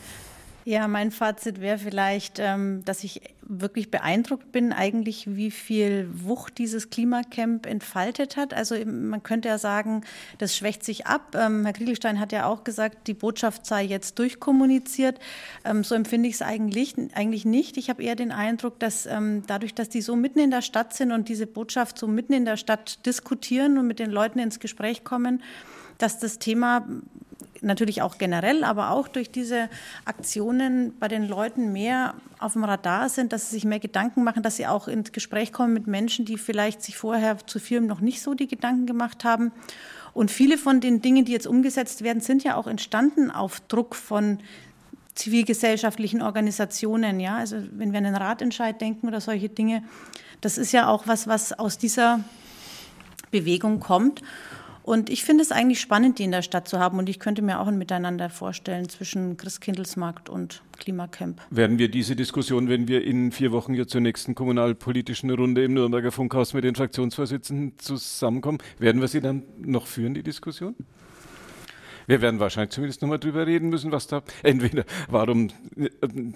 Ja, 0.64 0.88
mein 0.88 1.10
Fazit 1.10 1.60
wäre 1.60 1.78
vielleicht, 1.78 2.38
ähm, 2.38 2.84
dass 2.84 3.02
ich 3.02 3.22
wirklich 3.42 3.90
beeindruckt 3.90 4.52
bin, 4.52 4.72
eigentlich, 4.72 5.34
wie 5.34 5.50
viel 5.50 6.08
Wucht 6.12 6.58
dieses 6.58 6.90
Klimacamp 6.90 7.66
entfaltet 7.66 8.36
hat. 8.36 8.52
Also 8.52 8.76
man 8.84 9.22
könnte 9.22 9.48
ja 9.48 9.58
sagen, 9.58 10.02
das 10.38 10.54
schwächt 10.54 10.84
sich 10.84 11.06
ab. 11.06 11.34
Ähm, 11.34 11.64
Herr 11.64 11.72
Kriegelstein 11.72 12.20
hat 12.20 12.30
ja 12.30 12.44
auch 12.44 12.62
gesagt, 12.62 13.08
die 13.08 13.14
Botschaft 13.14 13.64
sei 13.64 13.84
jetzt 13.84 14.18
durchkommuniziert. 14.18 15.18
Ähm, 15.64 15.82
so 15.82 15.94
empfinde 15.94 16.28
ich 16.28 16.36
es 16.36 16.42
eigentlich, 16.42 16.94
eigentlich 17.14 17.44
nicht. 17.46 17.78
Ich 17.78 17.88
habe 17.88 18.02
eher 18.02 18.14
den 18.14 18.30
Eindruck, 18.30 18.78
dass 18.78 19.08
dadurch, 19.46 19.74
dass 19.74 19.88
die 19.88 20.02
so 20.02 20.14
mitten 20.14 20.38
in 20.38 20.50
der 20.50 20.62
Stadt 20.62 20.94
sind 20.94 21.10
und 21.10 21.28
diese 21.28 21.46
Botschaft 21.46 21.98
so 21.98 22.06
mitten 22.06 22.32
in 22.32 22.44
der 22.44 22.56
Stadt 22.56 23.04
diskutieren 23.06 23.78
und 23.78 23.86
mit 23.86 23.98
den 23.98 24.10
Leuten 24.10 24.38
ins 24.38 24.60
Gespräch 24.60 25.04
kommen, 25.04 25.42
dass 25.98 26.18
das 26.18 26.38
Thema 26.38 26.86
natürlich 27.62 28.02
auch 28.02 28.18
generell, 28.18 28.64
aber 28.64 28.90
auch 28.90 29.08
durch 29.08 29.30
diese 29.30 29.68
Aktionen 30.04 30.94
bei 30.98 31.08
den 31.08 31.26
Leuten 31.28 31.72
mehr 31.72 32.14
auf 32.38 32.54
dem 32.54 32.64
Radar 32.64 33.08
sind, 33.08 33.32
dass 33.32 33.50
sie 33.50 33.56
sich 33.56 33.64
mehr 33.64 33.80
Gedanken 33.80 34.24
machen, 34.24 34.42
dass 34.42 34.56
sie 34.56 34.66
auch 34.66 34.88
ins 34.88 35.12
Gespräch 35.12 35.52
kommen 35.52 35.72
mit 35.74 35.86
Menschen, 35.86 36.24
die 36.24 36.38
vielleicht 36.38 36.82
sich 36.82 36.96
vorher 36.96 37.38
zu 37.46 37.58
Firmen 37.58 37.88
noch 37.88 38.00
nicht 38.00 38.22
so 38.22 38.34
die 38.34 38.48
Gedanken 38.48 38.86
gemacht 38.86 39.24
haben. 39.24 39.52
Und 40.12 40.30
viele 40.30 40.58
von 40.58 40.80
den 40.80 41.02
Dingen, 41.02 41.24
die 41.24 41.32
jetzt 41.32 41.46
umgesetzt 41.46 42.02
werden, 42.02 42.20
sind 42.20 42.42
ja 42.42 42.56
auch 42.56 42.66
entstanden 42.66 43.30
auf 43.30 43.60
Druck 43.60 43.94
von 43.94 44.38
zivilgesellschaftlichen 45.14 46.22
Organisationen. 46.22 47.20
Ja, 47.20 47.36
also 47.36 47.56
wenn 47.72 47.92
wir 47.92 47.98
an 47.98 48.04
den 48.04 48.16
Ratentscheid 48.16 48.80
denken 48.80 49.06
oder 49.06 49.20
solche 49.20 49.48
Dinge, 49.48 49.82
das 50.40 50.58
ist 50.58 50.72
ja 50.72 50.88
auch 50.88 51.06
was, 51.06 51.26
was 51.26 51.52
aus 51.52 51.78
dieser 51.78 52.20
Bewegung 53.30 53.80
kommt. 53.80 54.22
Und 54.82 55.10
ich 55.10 55.24
finde 55.24 55.42
es 55.42 55.52
eigentlich 55.52 55.80
spannend, 55.80 56.18
die 56.18 56.24
in 56.24 56.30
der 56.30 56.42
Stadt 56.42 56.68
zu 56.68 56.78
haben. 56.78 56.98
Und 56.98 57.08
ich 57.08 57.18
könnte 57.18 57.42
mir 57.42 57.60
auch 57.60 57.66
ein 57.66 57.78
Miteinander 57.78 58.30
vorstellen 58.30 58.88
zwischen 58.88 59.36
Christkindlesmarkt 59.36 60.28
und 60.28 60.62
Klimacamp. 60.78 61.40
Werden 61.50 61.78
wir 61.78 61.90
diese 61.90 62.16
Diskussion, 62.16 62.68
wenn 62.68 62.88
wir 62.88 63.04
in 63.04 63.32
vier 63.32 63.52
Wochen 63.52 63.74
hier 63.74 63.86
zur 63.86 64.00
nächsten 64.00 64.34
kommunalpolitischen 64.34 65.30
Runde 65.30 65.64
im 65.64 65.74
Nürnberger 65.74 66.12
Funkhaus 66.12 66.54
mit 66.54 66.64
den 66.64 66.74
Fraktionsvorsitzenden 66.74 67.78
zusammenkommen, 67.78 68.58
werden 68.78 69.00
wir 69.00 69.08
sie 69.08 69.20
dann 69.20 69.42
noch 69.58 69.86
führen, 69.86 70.14
die 70.14 70.22
Diskussion? 70.22 70.74
Wir 72.10 72.20
werden 72.22 72.40
wahrscheinlich 72.40 72.70
zumindest 72.70 73.02
nochmal 73.02 73.20
drüber 73.20 73.46
reden 73.46 73.68
müssen, 73.68 73.92
was 73.92 74.08
da 74.08 74.22
entweder 74.42 74.84
warum 75.08 75.50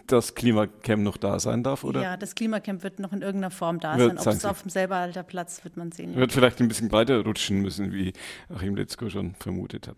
das 0.07 0.37
Klimacamp 0.37 1.03
noch 1.03 1.16
da 1.16 1.41
sein 1.41 1.64
darf 1.64 1.83
oder. 1.83 2.01
Ja, 2.01 2.16
das 2.16 2.37
Klimacamp 2.37 2.85
wird 2.85 3.01
noch 3.01 3.12
in 3.12 3.22
irgendeiner 3.22 3.51
Form 3.51 3.81
da 3.81 3.99
wird, 3.99 4.22
sein. 4.22 4.35
Ob 4.35 4.39
es 4.39 4.45
auf 4.45 4.62
dem 4.62 4.70
selber 4.70 4.95
alter 4.95 5.25
Platz 5.25 5.64
wird 5.64 5.77
man 5.77 5.91
sehen. 5.91 6.14
Wird 6.14 6.33
vielleicht 6.33 6.61
ein 6.61 6.68
bisschen 6.68 6.93
weiter 6.93 7.25
rutschen 7.25 7.61
müssen, 7.61 7.93
wie 7.93 8.12
Achim 8.55 8.77
Letzko 8.77 9.11
schon 9.11 9.35
vermutet 9.35 9.89
hat. 9.89 9.97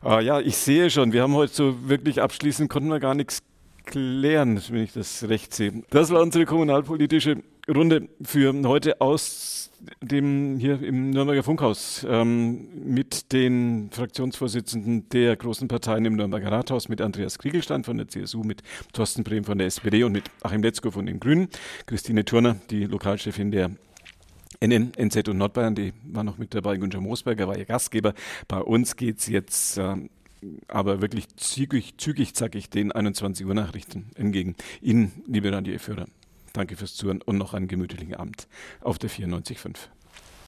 Ah, 0.00 0.20
ja, 0.20 0.40
ich 0.40 0.56
sehe 0.56 0.88
schon, 0.88 1.12
wir 1.12 1.20
haben 1.20 1.34
heute 1.34 1.52
so 1.52 1.86
wirklich 1.86 2.22
abschließend 2.22 2.70
konnten 2.70 2.88
wir 2.88 2.98
gar 2.98 3.14
nichts 3.14 3.42
klären, 3.84 4.58
wenn 4.70 4.84
ich 4.84 4.94
das 4.94 5.28
recht 5.28 5.52
sehe. 5.52 5.82
Das 5.90 6.10
war 6.10 6.22
unsere 6.22 6.46
kommunalpolitische 6.46 7.42
Runde 7.68 8.08
für 8.22 8.52
heute 8.66 9.00
aus 9.00 9.70
dem 10.02 10.58
hier 10.58 10.82
im 10.82 11.10
Nürnberger 11.10 11.42
Funkhaus 11.42 12.06
ähm, 12.08 12.68
mit 12.84 13.32
den 13.32 13.90
Fraktionsvorsitzenden 13.90 15.08
der 15.08 15.36
großen 15.36 15.68
Parteien 15.68 16.04
im 16.04 16.16
Nürnberger 16.16 16.52
Rathaus, 16.52 16.88
mit 16.88 17.00
Andreas 17.00 17.38
Kriegelstein 17.38 17.84
von 17.84 17.96
der 17.96 18.08
CSU, 18.08 18.42
mit 18.42 18.62
Thorsten 18.92 19.24
Brehm 19.24 19.44
von 19.44 19.58
der 19.58 19.66
SPD 19.66 20.04
und 20.04 20.12
mit 20.12 20.24
Achim 20.42 20.62
Letzko 20.62 20.90
von 20.90 21.06
den 21.06 21.20
Grünen, 21.20 21.48
Christine 21.86 22.24
Turner, 22.24 22.56
die 22.70 22.84
Lokalchefin 22.84 23.50
der 23.50 23.70
NN, 24.60 24.92
NZ 24.98 25.28
und 25.28 25.38
Nordbayern, 25.38 25.74
die 25.74 25.92
war 26.04 26.24
noch 26.24 26.38
mit 26.38 26.54
dabei, 26.54 26.76
Günther 26.76 27.00
Moosberger 27.00 27.48
war 27.48 27.56
ihr 27.56 27.66
Gastgeber. 27.66 28.14
Bei 28.46 28.60
uns 28.60 28.96
geht 28.96 29.18
es 29.18 29.26
jetzt 29.26 29.78
äh, 29.78 29.96
aber 30.68 31.00
wirklich 31.00 31.28
zügig, 31.36 31.94
zügig 31.96 32.34
zackig 32.34 32.68
den 32.68 32.92
21 32.92 33.46
Uhr 33.46 33.54
Nachrichten 33.54 34.10
entgegen. 34.16 34.54
Ihnen, 34.80 35.12
liebe 35.26 35.50
Radioführer, 35.50 36.06
Danke 36.54 36.76
fürs 36.76 36.94
Zuhören 36.94 37.20
und 37.20 37.36
noch 37.36 37.52
einen 37.52 37.66
gemütlichen 37.66 38.14
Abend 38.14 38.46
auf 38.80 38.98
der 38.98 39.10
94.5. 39.10 39.88